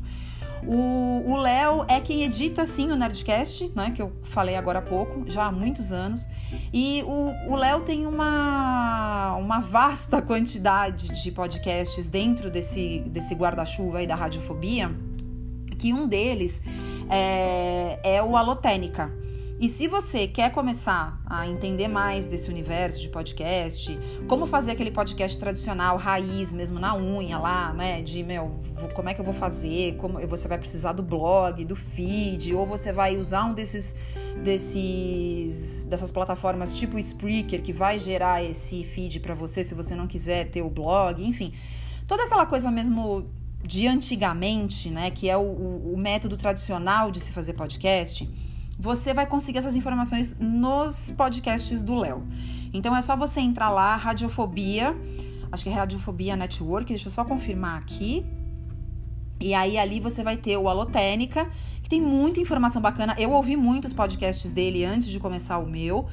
O 0.65 1.37
Léo 1.37 1.85
é 1.87 1.99
quem 1.99 2.23
edita, 2.23 2.65
sim, 2.65 2.91
o 2.91 2.95
Nerdcast, 2.95 3.71
né? 3.75 3.91
Que 3.91 4.01
eu 4.01 4.11
falei 4.23 4.55
agora 4.55 4.79
há 4.79 4.81
pouco, 4.81 5.23
já 5.27 5.45
há 5.45 5.51
muitos 5.51 5.91
anos. 5.91 6.27
E 6.73 7.03
o 7.03 7.55
Léo 7.55 7.81
tem 7.81 8.05
uma, 8.05 9.35
uma 9.35 9.59
vasta 9.59 10.21
quantidade 10.21 11.09
de 11.23 11.31
podcasts 11.31 12.09
dentro 12.09 12.49
desse, 12.49 12.99
desse 13.07 13.33
guarda-chuva 13.35 13.99
aí 13.99 14.07
da 14.07 14.15
radiofobia, 14.15 14.91
que 15.77 15.93
um 15.93 16.07
deles 16.07 16.61
é, 17.09 17.99
é 18.03 18.23
o 18.23 18.35
Alotênica 18.35 19.09
e 19.59 19.67
se 19.67 19.87
você 19.87 20.25
quer 20.25 20.51
começar 20.53 21.21
a 21.25 21.45
entender 21.45 21.89
mais 21.89 22.25
desse 22.25 22.49
universo 22.49 22.99
de 23.01 23.09
podcast, 23.09 23.99
como 24.25 24.45
fazer 24.45 24.71
aquele 24.71 24.89
podcast 24.89 25.37
tradicional, 25.37 25.97
raiz, 25.97 26.53
mesmo 26.53 26.79
na 26.79 26.95
unha 26.95 27.37
lá, 27.37 27.73
né? 27.73 28.01
De, 28.01 28.23
meu, 28.23 28.57
como 28.93 29.09
é 29.09 29.13
que 29.13 29.19
eu 29.19 29.25
vou 29.25 29.33
fazer? 29.33 29.97
Como 29.97 30.25
você 30.27 30.47
vai 30.47 30.57
precisar 30.57 30.93
do 30.93 31.03
blog, 31.03 31.65
do 31.65 31.75
feed, 31.75 32.55
ou 32.55 32.65
você 32.65 32.93
vai 32.93 33.17
usar 33.17 33.43
um 33.43 33.53
desses 33.53 33.93
desses 34.41 35.85
dessas 35.87 36.11
plataformas 36.11 36.77
tipo 36.77 36.97
Spreaker 36.97 37.61
que 37.61 37.73
vai 37.73 37.99
gerar 37.99 38.41
esse 38.41 38.85
feed 38.85 39.19
para 39.19 39.35
você 39.35 39.65
se 39.65 39.75
você 39.75 39.93
não 39.93 40.07
quiser 40.07 40.49
ter 40.49 40.61
o 40.61 40.69
blog, 40.69 41.21
enfim. 41.21 41.51
Toda 42.07 42.23
aquela 42.23 42.45
coisa 42.45 42.71
mesmo 42.71 43.29
de 43.61 43.87
antigamente, 43.87 44.89
né, 44.89 45.11
que 45.11 45.29
é 45.29 45.35
o, 45.35 45.41
o, 45.41 45.95
método 45.97 46.37
tradicional 46.37 47.11
de 47.11 47.19
se 47.19 47.33
fazer 47.33 47.53
podcast 47.53 48.27
você 48.79 49.13
vai 49.13 49.27
conseguir 49.27 49.57
essas 49.57 49.75
informações 49.75 50.37
nos 50.39 51.11
podcasts 51.11 51.81
do 51.81 51.95
Léo. 51.95 52.25
Então 52.73 52.95
é 52.95 53.01
só 53.01 53.13
você 53.13 53.41
entrar 53.41 53.69
lá, 53.69 53.97
Radiofobia, 53.97 54.95
acho 55.51 55.65
que 55.65 55.69
é 55.69 55.73
Radiofobia 55.73 56.37
Network, 56.37 56.87
deixa 56.87 57.07
eu 57.07 57.11
só 57.11 57.25
confirmar 57.25 57.77
aqui. 57.77 58.25
E 59.37 59.53
aí 59.53 59.77
ali 59.77 59.99
você 59.99 60.23
vai 60.23 60.37
ter 60.37 60.55
o 60.55 60.69
Alotênica, 60.69 61.49
tem 61.89 61.99
muita 61.99 62.39
informação 62.39 62.79
bacana. 62.79 63.15
Eu 63.17 63.31
ouvi 63.31 63.55
muitos 63.55 63.91
podcasts 63.91 64.51
dele 64.51 64.85
antes 64.85 65.09
de 65.09 65.19
começar 65.19 65.57
o 65.57 65.65
meu. 65.65 66.07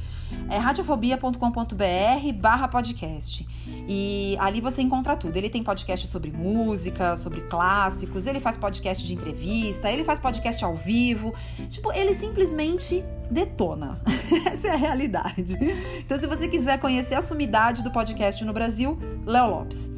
É 0.48 0.56
radiofobia.com.br 0.56 2.32
barra 2.34 2.66
podcast. 2.66 3.46
E 3.86 4.36
ali 4.40 4.62
você 4.62 4.80
encontra 4.80 5.14
tudo. 5.14 5.36
Ele 5.36 5.50
tem 5.50 5.62
podcast 5.62 6.06
sobre 6.06 6.30
música, 6.30 7.14
sobre 7.14 7.42
clássicos, 7.42 8.26
ele 8.26 8.40
faz 8.40 8.56
podcast 8.56 9.06
de 9.06 9.12
entrevista, 9.12 9.90
ele 9.92 10.02
faz 10.02 10.18
podcast 10.18 10.64
ao 10.64 10.74
vivo. 10.74 11.34
Tipo, 11.68 11.92
ele 11.92 12.14
simplesmente 12.14 13.04
detona. 13.30 14.00
Essa 14.50 14.68
é 14.68 14.70
a 14.70 14.76
realidade. 14.76 15.58
Então, 15.98 16.16
se 16.16 16.26
você 16.26 16.48
quiser 16.48 16.80
conhecer 16.80 17.14
a 17.16 17.20
sumidade 17.20 17.82
do 17.82 17.90
podcast 17.90 18.42
no 18.44 18.52
Brasil, 18.52 18.98
Léo 19.26 19.50
Lopes. 19.50 19.95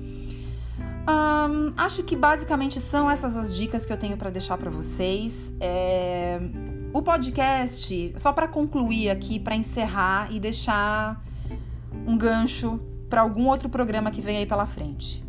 Acho 1.78 2.02
que 2.02 2.16
basicamente 2.16 2.80
são 2.80 3.10
essas 3.10 3.36
as 3.36 3.54
dicas 3.54 3.86
que 3.86 3.92
eu 3.92 3.96
tenho 3.96 4.16
para 4.16 4.30
deixar 4.30 4.58
para 4.58 4.68
vocês. 4.68 5.54
É... 5.60 6.38
O 6.92 7.00
podcast, 7.00 8.12
só 8.16 8.32
para 8.32 8.48
concluir 8.48 9.08
aqui, 9.08 9.38
para 9.38 9.54
encerrar 9.54 10.30
e 10.30 10.40
deixar 10.40 11.24
um 12.06 12.18
gancho 12.18 12.80
para 13.08 13.20
algum 13.20 13.46
outro 13.46 13.68
programa 13.68 14.10
que 14.10 14.20
vem 14.20 14.38
aí 14.38 14.46
pela 14.46 14.66
frente. 14.66 15.24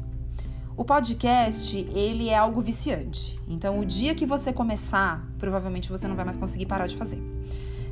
O 0.75 0.83
podcast, 0.83 1.77
ele 1.93 2.29
é 2.29 2.37
algo 2.37 2.61
viciante. 2.61 3.39
Então, 3.47 3.79
o 3.79 3.85
dia 3.85 4.15
que 4.15 4.25
você 4.25 4.51
começar, 4.51 5.25
provavelmente 5.37 5.89
você 5.89 6.07
não 6.07 6.15
vai 6.15 6.25
mais 6.25 6.35
conseguir 6.35 6.65
parar 6.65 6.87
de 6.87 6.97
fazer. 6.97 7.21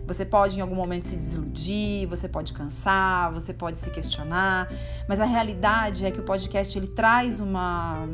Você 0.07 0.25
pode 0.25 0.57
em 0.57 0.61
algum 0.61 0.75
momento 0.75 1.05
se 1.05 1.17
desiludir, 1.17 2.07
você 2.07 2.29
pode 2.29 2.53
cansar, 2.53 3.31
você 3.33 3.53
pode 3.53 3.77
se 3.77 3.91
questionar, 3.91 4.71
mas 5.07 5.19
a 5.19 5.25
realidade 5.25 6.05
é 6.05 6.11
que 6.11 6.19
o 6.19 6.23
podcast 6.23 6.77
ele 6.77 6.87
traz 6.87 7.41
uma 7.41 8.07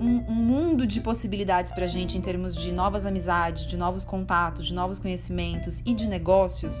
um, 0.00 0.24
um 0.28 0.34
mundo 0.34 0.86
de 0.86 1.00
possibilidades 1.00 1.72
para 1.72 1.84
a 1.84 1.88
gente 1.88 2.16
em 2.16 2.20
termos 2.20 2.54
de 2.54 2.72
novas 2.72 3.04
amizades, 3.04 3.66
de 3.66 3.76
novos 3.76 4.04
contatos, 4.04 4.66
de 4.66 4.72
novos 4.72 5.00
conhecimentos 5.00 5.82
e 5.84 5.92
de 5.92 6.06
negócios 6.06 6.74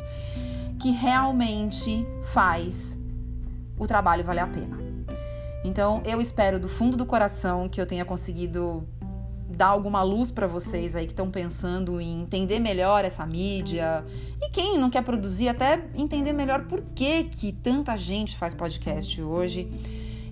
que 0.80 0.90
realmente 0.90 2.06
faz 2.32 2.96
o 3.76 3.86
trabalho 3.86 4.24
valer 4.24 4.40
a 4.40 4.46
pena. 4.46 4.78
Então, 5.62 6.02
eu 6.06 6.20
espero 6.20 6.58
do 6.58 6.68
fundo 6.68 6.96
do 6.96 7.04
coração 7.04 7.68
que 7.68 7.80
eu 7.80 7.84
tenha 7.84 8.04
conseguido 8.04 8.88
dar 9.50 9.68
alguma 9.68 10.02
luz 10.02 10.30
para 10.30 10.46
vocês 10.46 10.94
aí 10.94 11.06
que 11.06 11.12
estão 11.12 11.30
pensando 11.30 12.00
em 12.00 12.22
entender 12.22 12.58
melhor 12.58 13.04
essa 13.04 13.26
mídia 13.26 14.04
e 14.40 14.48
quem 14.50 14.78
não 14.78 14.88
quer 14.88 15.02
produzir 15.02 15.48
até 15.48 15.84
entender 15.94 16.32
melhor 16.32 16.66
por 16.66 16.80
que 16.94 17.24
que 17.24 17.52
tanta 17.52 17.96
gente 17.96 18.36
faz 18.36 18.54
podcast 18.54 19.20
hoje. 19.20 19.68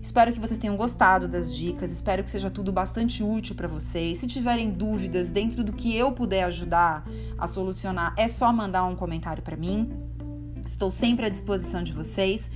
Espero 0.00 0.32
que 0.32 0.38
vocês 0.38 0.58
tenham 0.58 0.76
gostado 0.76 1.26
das 1.26 1.54
dicas, 1.54 1.90
espero 1.90 2.22
que 2.22 2.30
seja 2.30 2.48
tudo 2.48 2.72
bastante 2.72 3.22
útil 3.22 3.56
para 3.56 3.66
vocês. 3.66 4.18
Se 4.18 4.26
tiverem 4.26 4.70
dúvidas 4.70 5.30
dentro 5.30 5.64
do 5.64 5.72
que 5.72 5.94
eu 5.94 6.12
puder 6.12 6.44
ajudar 6.44 7.04
a 7.36 7.46
solucionar, 7.46 8.14
é 8.16 8.28
só 8.28 8.52
mandar 8.52 8.84
um 8.84 8.94
comentário 8.94 9.42
para 9.42 9.56
mim. 9.56 9.90
Estou 10.64 10.90
sempre 10.90 11.26
à 11.26 11.28
disposição 11.28 11.82
de 11.82 11.92
vocês. 11.92 12.48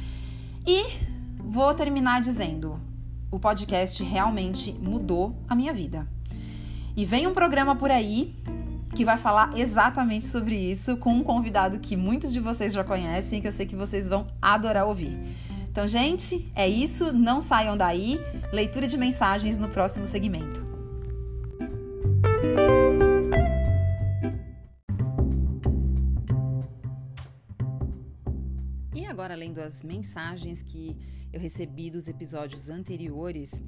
E 0.64 0.84
vou 1.36 1.74
terminar 1.74 2.20
dizendo: 2.20 2.80
o 3.30 3.38
podcast 3.38 4.02
realmente 4.04 4.72
mudou 4.80 5.34
a 5.48 5.54
minha 5.54 5.72
vida. 5.72 6.06
E 6.96 7.04
vem 7.04 7.26
um 7.26 7.32
programa 7.32 7.74
por 7.74 7.90
aí 7.90 8.36
que 8.94 9.04
vai 9.04 9.16
falar 9.16 9.58
exatamente 9.58 10.26
sobre 10.26 10.54
isso 10.54 10.98
com 10.98 11.14
um 11.14 11.22
convidado 11.22 11.78
que 11.78 11.96
muitos 11.96 12.32
de 12.32 12.40
vocês 12.40 12.74
já 12.74 12.84
conhecem 12.84 13.40
que 13.40 13.48
eu 13.48 13.52
sei 13.52 13.64
que 13.64 13.74
vocês 13.74 14.08
vão 14.08 14.26
adorar 14.40 14.86
ouvir. 14.86 15.18
Então, 15.70 15.86
gente, 15.86 16.52
é 16.54 16.68
isso. 16.68 17.14
Não 17.14 17.40
saiam 17.40 17.74
daí. 17.78 18.20
Leitura 18.52 18.86
de 18.86 18.98
mensagens 18.98 19.56
no 19.56 19.70
próximo 19.70 20.04
segmento. 20.04 20.60
E 28.94 29.06
agora, 29.06 29.32
além 29.32 29.54
das 29.54 29.82
mensagens 29.82 30.62
que 30.62 30.94
eu 31.32 31.40
recebi 31.40 31.90
dos 31.90 32.06
episódios 32.06 32.68
anteriores, 32.68 33.62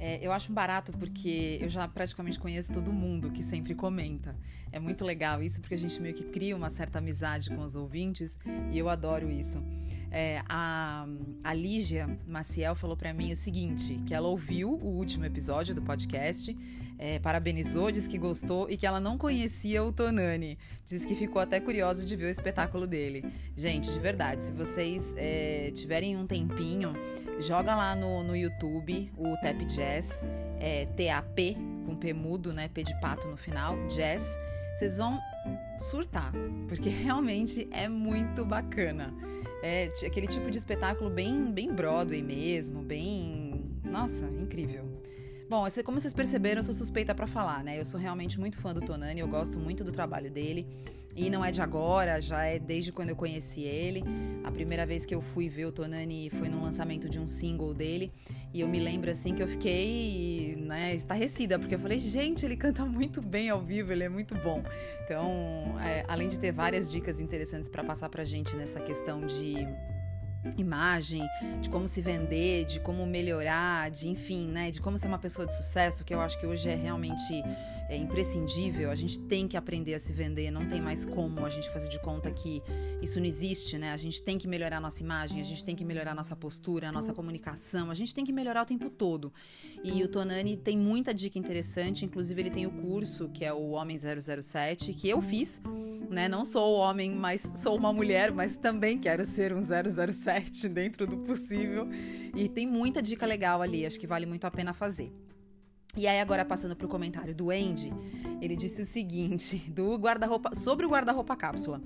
é, 0.00 0.18
eu 0.26 0.32
acho 0.32 0.50
barato 0.50 0.92
porque 0.92 1.58
eu 1.60 1.68
já 1.68 1.86
praticamente 1.86 2.38
conheço 2.38 2.72
todo 2.72 2.90
mundo 2.90 3.30
que 3.30 3.42
sempre 3.42 3.74
comenta. 3.74 4.34
É 4.72 4.80
muito 4.80 5.04
legal 5.04 5.42
isso 5.42 5.60
porque 5.60 5.74
a 5.74 5.78
gente 5.78 6.00
meio 6.00 6.14
que 6.14 6.24
cria 6.24 6.56
uma 6.56 6.70
certa 6.70 6.98
amizade 6.98 7.50
com 7.50 7.60
os 7.62 7.76
ouvintes 7.76 8.38
e 8.70 8.78
eu 8.78 8.88
adoro 8.88 9.30
isso. 9.30 9.62
É, 10.10 10.42
a, 10.48 11.06
a 11.44 11.52
Lígia 11.52 12.18
Maciel 12.26 12.74
falou 12.74 12.96
para 12.96 13.12
mim 13.12 13.30
o 13.30 13.36
seguinte: 13.36 14.00
que 14.06 14.14
ela 14.14 14.26
ouviu 14.26 14.70
o 14.70 14.88
último 14.88 15.26
episódio 15.26 15.74
do 15.74 15.82
podcast 15.82 16.56
é, 17.00 17.18
parabenizou, 17.18 17.90
disse 17.90 18.06
que 18.06 18.18
gostou 18.18 18.68
e 18.68 18.76
que 18.76 18.86
ela 18.86 19.00
não 19.00 19.16
conhecia 19.16 19.82
o 19.82 19.90
Tonani. 19.90 20.58
Diz 20.84 21.06
que 21.06 21.14
ficou 21.14 21.40
até 21.40 21.58
curiosa 21.58 22.04
de 22.04 22.14
ver 22.14 22.26
o 22.26 22.28
espetáculo 22.28 22.86
dele. 22.86 23.24
Gente, 23.56 23.90
de 23.90 23.98
verdade, 23.98 24.42
se 24.42 24.52
vocês 24.52 25.14
é, 25.16 25.70
tiverem 25.74 26.14
um 26.14 26.26
tempinho, 26.26 26.92
joga 27.38 27.74
lá 27.74 27.96
no, 27.96 28.22
no 28.22 28.36
YouTube 28.36 29.10
o 29.16 29.34
Tap 29.40 29.58
Jazz, 29.64 30.22
é, 30.60 30.84
T-A-P, 30.94 31.56
com 31.86 31.96
P 31.96 32.12
mudo, 32.12 32.52
né? 32.52 32.68
P 32.68 32.82
de 32.82 33.00
pato 33.00 33.26
no 33.28 33.36
final, 33.38 33.74
Jazz. 33.86 34.38
Vocês 34.76 34.98
vão 34.98 35.18
surtar, 35.78 36.32
porque 36.68 36.90
realmente 36.92 37.66
é 37.70 37.88
muito 37.88 38.44
bacana. 38.44 39.14
É 39.62 39.90
aquele 40.06 40.26
tipo 40.26 40.50
de 40.50 40.58
espetáculo 40.58 41.08
bem, 41.08 41.50
bem 41.50 41.72
Broadway 41.72 42.22
mesmo, 42.22 42.82
bem. 42.82 43.64
Nossa, 43.84 44.26
incrível. 44.26 45.00
Bom, 45.50 45.66
como 45.84 45.98
vocês 45.98 46.14
perceberam, 46.14 46.60
eu 46.60 46.62
sou 46.62 46.72
suspeita 46.72 47.12
para 47.12 47.26
falar, 47.26 47.64
né? 47.64 47.76
Eu 47.76 47.84
sou 47.84 47.98
realmente 47.98 48.38
muito 48.38 48.56
fã 48.56 48.72
do 48.72 48.80
Tonani, 48.80 49.18
eu 49.18 49.26
gosto 49.26 49.58
muito 49.58 49.82
do 49.82 49.90
trabalho 49.90 50.30
dele. 50.30 50.64
E 51.16 51.28
não 51.28 51.44
é 51.44 51.50
de 51.50 51.60
agora, 51.60 52.20
já 52.20 52.44
é 52.44 52.56
desde 52.56 52.92
quando 52.92 53.08
eu 53.08 53.16
conheci 53.16 53.62
ele. 53.62 54.04
A 54.44 54.52
primeira 54.52 54.86
vez 54.86 55.04
que 55.04 55.12
eu 55.12 55.20
fui 55.20 55.48
ver 55.48 55.64
o 55.64 55.72
Tonani 55.72 56.30
foi 56.30 56.48
no 56.48 56.62
lançamento 56.62 57.08
de 57.08 57.18
um 57.18 57.26
single 57.26 57.74
dele. 57.74 58.12
E 58.54 58.60
eu 58.60 58.68
me 58.68 58.78
lembro 58.78 59.10
assim 59.10 59.34
que 59.34 59.42
eu 59.42 59.48
fiquei 59.48 60.54
né, 60.56 60.94
estarrecida, 60.94 61.58
porque 61.58 61.74
eu 61.74 61.80
falei, 61.80 61.98
gente, 61.98 62.46
ele 62.46 62.56
canta 62.56 62.86
muito 62.86 63.20
bem 63.20 63.50
ao 63.50 63.60
vivo, 63.60 63.90
ele 63.90 64.04
é 64.04 64.08
muito 64.08 64.36
bom. 64.36 64.62
Então, 65.02 65.26
é, 65.84 66.04
além 66.06 66.28
de 66.28 66.38
ter 66.38 66.52
várias 66.52 66.88
dicas 66.88 67.20
interessantes 67.20 67.68
para 67.68 67.82
passar 67.82 68.08
pra 68.08 68.24
gente 68.24 68.54
nessa 68.54 68.78
questão 68.78 69.26
de 69.26 69.66
imagem, 70.56 71.22
de 71.60 71.68
como 71.68 71.86
se 71.86 72.00
vender, 72.00 72.64
de 72.64 72.80
como 72.80 73.06
melhorar, 73.06 73.90
de 73.90 74.08
enfim, 74.08 74.48
né, 74.48 74.70
de 74.70 74.80
como 74.80 74.98
ser 74.98 75.08
uma 75.08 75.18
pessoa 75.18 75.46
de 75.46 75.54
sucesso, 75.56 76.04
que 76.04 76.14
eu 76.14 76.20
acho 76.20 76.38
que 76.38 76.46
hoje 76.46 76.68
é 76.68 76.74
realmente 76.74 77.42
é 77.90 77.96
imprescindível, 77.96 78.88
a 78.88 78.94
gente 78.94 79.18
tem 79.18 79.48
que 79.48 79.56
aprender 79.56 79.94
a 79.94 79.98
se 79.98 80.12
vender, 80.12 80.48
não 80.52 80.68
tem 80.68 80.80
mais 80.80 81.04
como 81.04 81.44
a 81.44 81.50
gente 81.50 81.68
fazer 81.70 81.88
de 81.88 82.00
conta 82.00 82.30
que 82.30 82.62
isso 83.02 83.18
não 83.18 83.26
existe, 83.26 83.76
né? 83.76 83.90
A 83.92 83.96
gente 83.96 84.22
tem 84.22 84.38
que 84.38 84.46
melhorar 84.46 84.76
a 84.76 84.80
nossa 84.80 85.02
imagem, 85.02 85.40
a 85.40 85.44
gente 85.44 85.64
tem 85.64 85.74
que 85.74 85.84
melhorar 85.84 86.12
a 86.12 86.14
nossa 86.14 86.36
postura, 86.36 86.88
a 86.88 86.92
nossa 86.92 87.12
comunicação, 87.12 87.90
a 87.90 87.94
gente 87.94 88.14
tem 88.14 88.24
que 88.24 88.32
melhorar 88.32 88.62
o 88.62 88.64
tempo 88.64 88.88
todo. 88.88 89.32
E 89.82 90.04
o 90.04 90.08
Tonani 90.08 90.56
tem 90.56 90.78
muita 90.78 91.12
dica 91.12 91.36
interessante, 91.36 92.04
inclusive 92.04 92.40
ele 92.40 92.50
tem 92.50 92.64
o 92.64 92.70
curso 92.70 93.28
que 93.28 93.44
é 93.44 93.52
o 93.52 93.70
Homem 93.70 93.98
007, 93.98 94.94
que 94.94 95.08
eu 95.08 95.20
fiz, 95.20 95.60
né? 96.08 96.28
Não 96.28 96.44
sou 96.44 96.76
homem, 96.76 97.10
mas 97.10 97.40
sou 97.56 97.76
uma 97.76 97.92
mulher, 97.92 98.30
mas 98.30 98.56
também 98.56 98.98
quero 98.98 99.26
ser 99.26 99.52
um 99.52 99.62
007 99.62 100.68
dentro 100.68 101.08
do 101.08 101.16
possível. 101.18 101.88
E 102.36 102.48
tem 102.48 102.68
muita 102.68 103.02
dica 103.02 103.26
legal 103.26 103.60
ali, 103.60 103.84
acho 103.84 103.98
que 103.98 104.06
vale 104.06 104.26
muito 104.26 104.44
a 104.44 104.50
pena 104.50 104.72
fazer. 104.72 105.12
E 105.96 106.06
aí, 106.06 106.20
agora 106.20 106.44
passando 106.44 106.76
para 106.76 106.86
o 106.86 106.88
comentário 106.88 107.34
do 107.34 107.50
Andy, 107.50 107.92
ele 108.40 108.54
disse 108.54 108.82
o 108.82 108.84
seguinte: 108.84 109.56
do 109.68 109.96
guarda-roupa, 109.96 110.54
sobre 110.54 110.86
o 110.86 110.88
guarda-roupa 110.88 111.36
cápsula. 111.36 111.80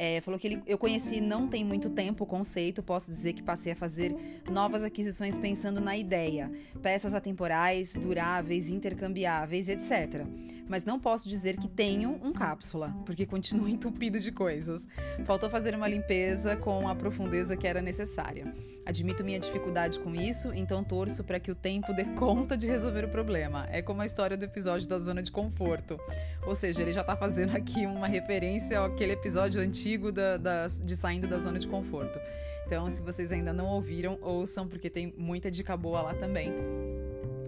É, 0.00 0.20
falou 0.20 0.38
que 0.38 0.46
ele, 0.46 0.62
eu 0.64 0.78
conheci 0.78 1.20
não 1.20 1.48
tem 1.48 1.64
muito 1.64 1.90
tempo 1.90 2.22
o 2.22 2.26
conceito, 2.26 2.84
posso 2.84 3.10
dizer 3.10 3.32
que 3.32 3.42
passei 3.42 3.72
a 3.72 3.76
fazer 3.76 4.14
novas 4.48 4.84
aquisições 4.84 5.36
pensando 5.36 5.80
na 5.80 5.96
ideia, 5.96 6.52
peças 6.80 7.14
atemporais, 7.14 7.94
duráveis, 7.94 8.70
intercambiáveis, 8.70 9.68
etc. 9.68 10.24
Mas 10.68 10.84
não 10.84 11.00
posso 11.00 11.28
dizer 11.28 11.56
que 11.56 11.66
tenho 11.66 12.10
um 12.22 12.32
cápsula, 12.32 12.94
porque 13.04 13.26
continuo 13.26 13.66
entupido 13.68 14.20
de 14.20 14.30
coisas. 14.30 14.86
Faltou 15.24 15.50
fazer 15.50 15.74
uma 15.74 15.88
limpeza 15.88 16.56
com 16.56 16.86
a 16.86 16.94
profundeza 16.94 17.56
que 17.56 17.66
era 17.66 17.82
necessária. 17.82 18.54
Admito 18.86 19.24
minha 19.24 19.40
dificuldade 19.40 19.98
com 19.98 20.14
isso, 20.14 20.52
então 20.54 20.84
torço 20.84 21.24
para 21.24 21.40
que 21.40 21.50
o 21.50 21.56
tempo 21.56 21.92
dê 21.92 22.04
conta 22.14 22.56
de 22.56 22.68
resolver 22.68 23.04
o 23.04 23.08
problema. 23.08 23.66
É 23.68 23.82
como 23.82 24.02
a 24.02 24.06
história 24.06 24.36
do 24.36 24.44
episódio 24.44 24.86
da 24.86 24.98
zona 24.98 25.22
de 25.22 25.32
conforto. 25.32 25.98
Ou 26.46 26.54
seja, 26.54 26.82
ele 26.82 26.92
já 26.92 27.00
está 27.00 27.16
fazendo 27.16 27.56
aqui 27.56 27.84
uma 27.84 28.06
referência 28.06 28.80
àquele 28.80 29.14
episódio 29.14 29.60
antigo 29.60 29.87
da, 29.96 30.36
da, 30.36 30.66
de 30.66 30.96
saindo 30.96 31.26
da 31.26 31.38
zona 31.38 31.58
de 31.58 31.66
conforto. 31.66 32.18
Então, 32.66 32.90
se 32.90 33.00
vocês 33.00 33.32
ainda 33.32 33.52
não 33.52 33.66
ouviram, 33.66 34.18
ouçam, 34.20 34.68
porque 34.68 34.90
tem 34.90 35.14
muita 35.16 35.50
dica 35.50 35.74
boa 35.76 36.02
lá 36.02 36.14
também. 36.14 36.52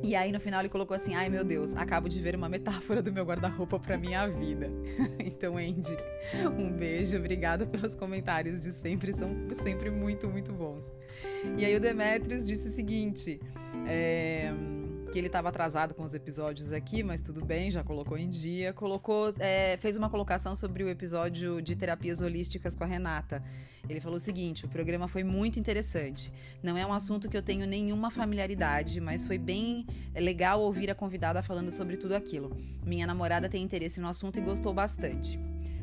E 0.02 0.16
aí 0.16 0.32
no 0.32 0.40
final 0.40 0.62
ele 0.62 0.70
colocou 0.70 0.94
assim: 0.94 1.14
"Ai 1.14 1.28
meu 1.28 1.44
Deus, 1.44 1.76
acabo 1.76 2.08
de 2.08 2.22
ver 2.22 2.34
uma 2.34 2.48
metáfora 2.48 3.02
do 3.02 3.12
meu 3.12 3.22
guarda-roupa 3.22 3.78
para 3.78 3.98
minha 3.98 4.26
vida". 4.28 4.70
então, 5.20 5.58
Andy, 5.58 5.94
um 6.58 6.72
beijo, 6.72 7.18
obrigada 7.18 7.66
pelos 7.66 7.94
comentários 7.94 8.60
de 8.60 8.72
sempre, 8.72 9.12
são 9.12 9.30
sempre 9.52 9.90
muito, 9.90 10.26
muito 10.26 10.52
bons. 10.52 10.90
E 11.58 11.66
aí 11.66 11.76
o 11.76 11.80
Demetrius 11.80 12.46
disse 12.46 12.68
o 12.68 12.72
seguinte: 12.72 13.38
é 13.86 14.54
que 15.10 15.18
ele 15.18 15.26
estava 15.26 15.48
atrasado 15.48 15.92
com 15.94 16.04
os 16.04 16.14
episódios 16.14 16.72
aqui, 16.72 17.02
mas 17.02 17.20
tudo 17.20 17.44
bem, 17.44 17.70
já 17.70 17.82
colocou 17.82 18.16
em 18.16 18.28
dia. 18.28 18.72
Colocou, 18.72 19.34
é, 19.38 19.76
fez 19.78 19.96
uma 19.96 20.08
colocação 20.08 20.54
sobre 20.54 20.84
o 20.84 20.88
episódio 20.88 21.60
de 21.60 21.74
terapias 21.74 22.20
holísticas 22.20 22.76
com 22.76 22.84
a 22.84 22.86
Renata. 22.86 23.42
Ele 23.88 24.00
falou 24.00 24.16
o 24.16 24.20
seguinte: 24.20 24.64
o 24.64 24.68
programa 24.68 25.08
foi 25.08 25.24
muito 25.24 25.58
interessante. 25.58 26.32
Não 26.62 26.76
é 26.76 26.86
um 26.86 26.92
assunto 26.92 27.28
que 27.28 27.36
eu 27.36 27.42
tenho 27.42 27.66
nenhuma 27.66 28.10
familiaridade, 28.10 29.00
mas 29.00 29.26
foi 29.26 29.38
bem 29.38 29.86
legal 30.14 30.60
ouvir 30.60 30.90
a 30.90 30.94
convidada 30.94 31.42
falando 31.42 31.72
sobre 31.72 31.96
tudo 31.96 32.14
aquilo. 32.14 32.56
Minha 32.84 33.06
namorada 33.06 33.48
tem 33.48 33.62
interesse 33.62 34.00
no 34.00 34.08
assunto 34.08 34.38
e 34.38 34.42
gostou 34.42 34.72
bastante. 34.72 35.38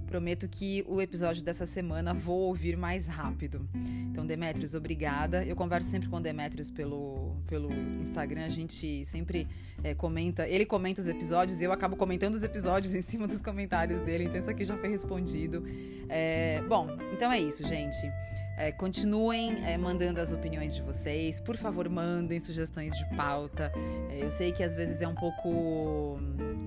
Prometo 0.08 0.48
que 0.48 0.86
o 0.88 1.02
episódio 1.02 1.44
dessa 1.44 1.66
semana 1.66 2.14
vou 2.14 2.40
ouvir 2.42 2.78
mais 2.78 3.08
rápido. 3.08 3.68
Então, 4.10 4.26
Demetrios, 4.26 4.74
obrigada. 4.74 5.44
Eu 5.44 5.56
converso 5.56 5.92
sempre 5.92 6.08
com 6.08 6.22
Demetrios 6.22 6.72
pelo, 6.72 7.36
pelo 7.46 7.70
Instagram, 8.02 8.46
a 8.46 8.50
gente 8.50 9.06
sempre 9.06 9.48
é, 9.84 9.94
comenta. 9.94 10.48
Ele 10.48 10.66
comenta 10.66 11.02
os 11.02 11.08
episódios 11.08 11.60
e 11.60 11.66
eu 11.66 11.72
acabo 11.74 11.98
comentando 11.98 12.36
os 12.36 12.44
episódios 12.44 12.94
em 12.94 13.02
cima 13.02 13.28
dos 13.28 13.42
comentários 13.42 14.00
dele. 14.02 14.24
Então, 14.24 14.40
isso 14.40 14.50
aqui 14.50 14.64
já 14.64 14.78
foi 14.78 14.90
respondido. 14.90 15.64
É, 16.08 16.64
bom, 16.68 16.88
então 17.12 17.32
é 17.32 17.40
isso, 17.40 17.64
gente. 17.68 18.10
É, 18.58 18.72
continuem 18.72 19.64
é, 19.64 19.78
mandando 19.78 20.20
as 20.20 20.34
opiniões 20.34 20.74
de 20.74 20.82
vocês. 20.82 21.40
Por 21.40 21.56
favor, 21.56 21.88
mandem 21.88 22.40
sugestões 22.40 22.92
de 22.98 23.06
pauta. 23.16 23.72
É, 24.10 24.24
eu 24.24 24.32
sei 24.32 24.52
que 24.52 24.64
às 24.64 24.74
vezes 24.74 25.00
é 25.00 25.08
um 25.08 25.14
pouco 25.14 26.20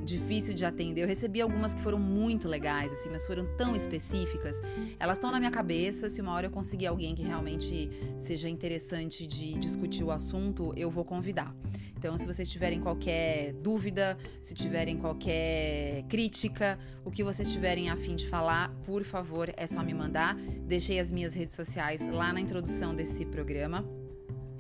difícil 0.05 0.55
de 0.55 0.65
atender. 0.65 1.03
Eu 1.03 1.09
recebi 1.09 1.41
algumas 1.41 1.75
que 1.75 1.81
foram 1.81 1.99
muito 1.99 2.47
legais, 2.47 2.93
assim, 2.93 3.09
mas 3.11 3.27
foram 3.27 3.45
tão 3.57 3.75
específicas. 3.75 4.63
Elas 5.01 5.19
estão 5.19 5.33
na 5.33 5.41
minha 5.41 5.51
cabeça. 5.51 6.09
Se 6.09 6.21
uma 6.21 6.33
hora 6.33 6.47
eu 6.47 6.51
conseguir 6.51 6.87
alguém 6.87 7.13
que 7.13 7.23
realmente 7.23 7.91
seja 8.17 8.49
interessante 8.49 9.27
de 9.27 9.59
discutir 9.59 10.05
o 10.05 10.13
assunto, 10.13 10.73
eu 10.77 10.93
vou 10.93 11.05
convidar. 11.05 11.53
Então, 12.01 12.17
se 12.17 12.27
vocês 12.27 12.49
tiverem 12.49 12.81
qualquer 12.81 13.53
dúvida, 13.53 14.17
se 14.41 14.55
tiverem 14.55 14.97
qualquer 14.97 16.03
crítica, 16.09 16.79
o 17.05 17.11
que 17.11 17.23
vocês 17.23 17.53
tiverem 17.53 17.91
a 17.91 17.97
fim 17.97 18.17
de 18.17 18.27
falar, 18.27 18.71
por 18.87 19.05
favor, 19.05 19.53
é 19.55 19.67
só 19.67 19.83
me 19.83 19.93
mandar. 19.93 20.35
Deixei 20.67 20.99
as 20.99 21.13
minhas 21.13 21.35
redes 21.35 21.55
sociais 21.55 22.01
lá 22.11 22.33
na 22.33 22.41
introdução 22.41 22.95
desse 22.95 23.27
programa. 23.27 24.00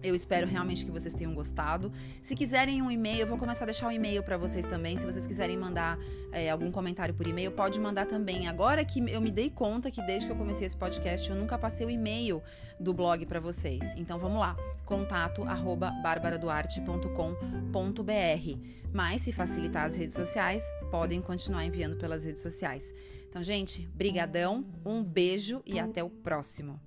Eu 0.02 0.14
espero 0.14 0.46
realmente 0.46 0.84
que 0.84 0.90
vocês 0.90 1.12
tenham 1.12 1.34
gostado. 1.34 1.92
Se 2.22 2.34
quiserem 2.34 2.80
um 2.80 2.90
e-mail, 2.90 3.20
eu 3.20 3.26
vou 3.26 3.36
começar 3.36 3.64
a 3.64 3.66
deixar 3.66 3.86
o 3.86 3.88
um 3.90 3.92
e-mail 3.92 4.22
para 4.22 4.36
vocês 4.36 4.64
também. 4.64 4.96
Se 4.96 5.04
vocês 5.04 5.26
quiserem 5.26 5.56
mandar 5.56 5.98
é, 6.32 6.50
algum 6.50 6.70
comentário 6.70 7.14
por 7.14 7.26
e-mail, 7.26 7.52
pode 7.52 7.78
mandar 7.78 8.06
também. 8.06 8.48
Agora 8.48 8.84
que 8.84 9.00
eu 9.10 9.20
me 9.20 9.30
dei 9.30 9.50
conta 9.50 9.90
que 9.90 10.00
desde 10.02 10.26
que 10.26 10.32
eu 10.32 10.36
comecei 10.36 10.66
esse 10.66 10.76
podcast, 10.76 11.28
eu 11.28 11.36
nunca 11.36 11.58
passei 11.58 11.86
o 11.86 11.90
e-mail 11.90 12.42
do 12.78 12.94
blog 12.94 13.26
para 13.26 13.40
vocês. 13.40 13.80
Então 13.96 14.18
vamos 14.18 14.40
lá, 14.40 14.56
contato. 14.86 15.44
Mas 18.92 19.22
se 19.22 19.32
facilitar 19.32 19.86
as 19.86 19.96
redes 19.96 20.14
sociais, 20.14 20.62
podem 20.90 21.20
continuar 21.20 21.64
enviando 21.64 21.96
pelas 21.96 22.24
redes 22.24 22.42
sociais. 22.42 22.92
Então, 23.28 23.42
gente, 23.42 23.86
brigadão, 23.94 24.64
um 24.84 25.04
beijo 25.04 25.62
e 25.64 25.78
até 25.78 26.02
o 26.02 26.10
próximo. 26.10 26.80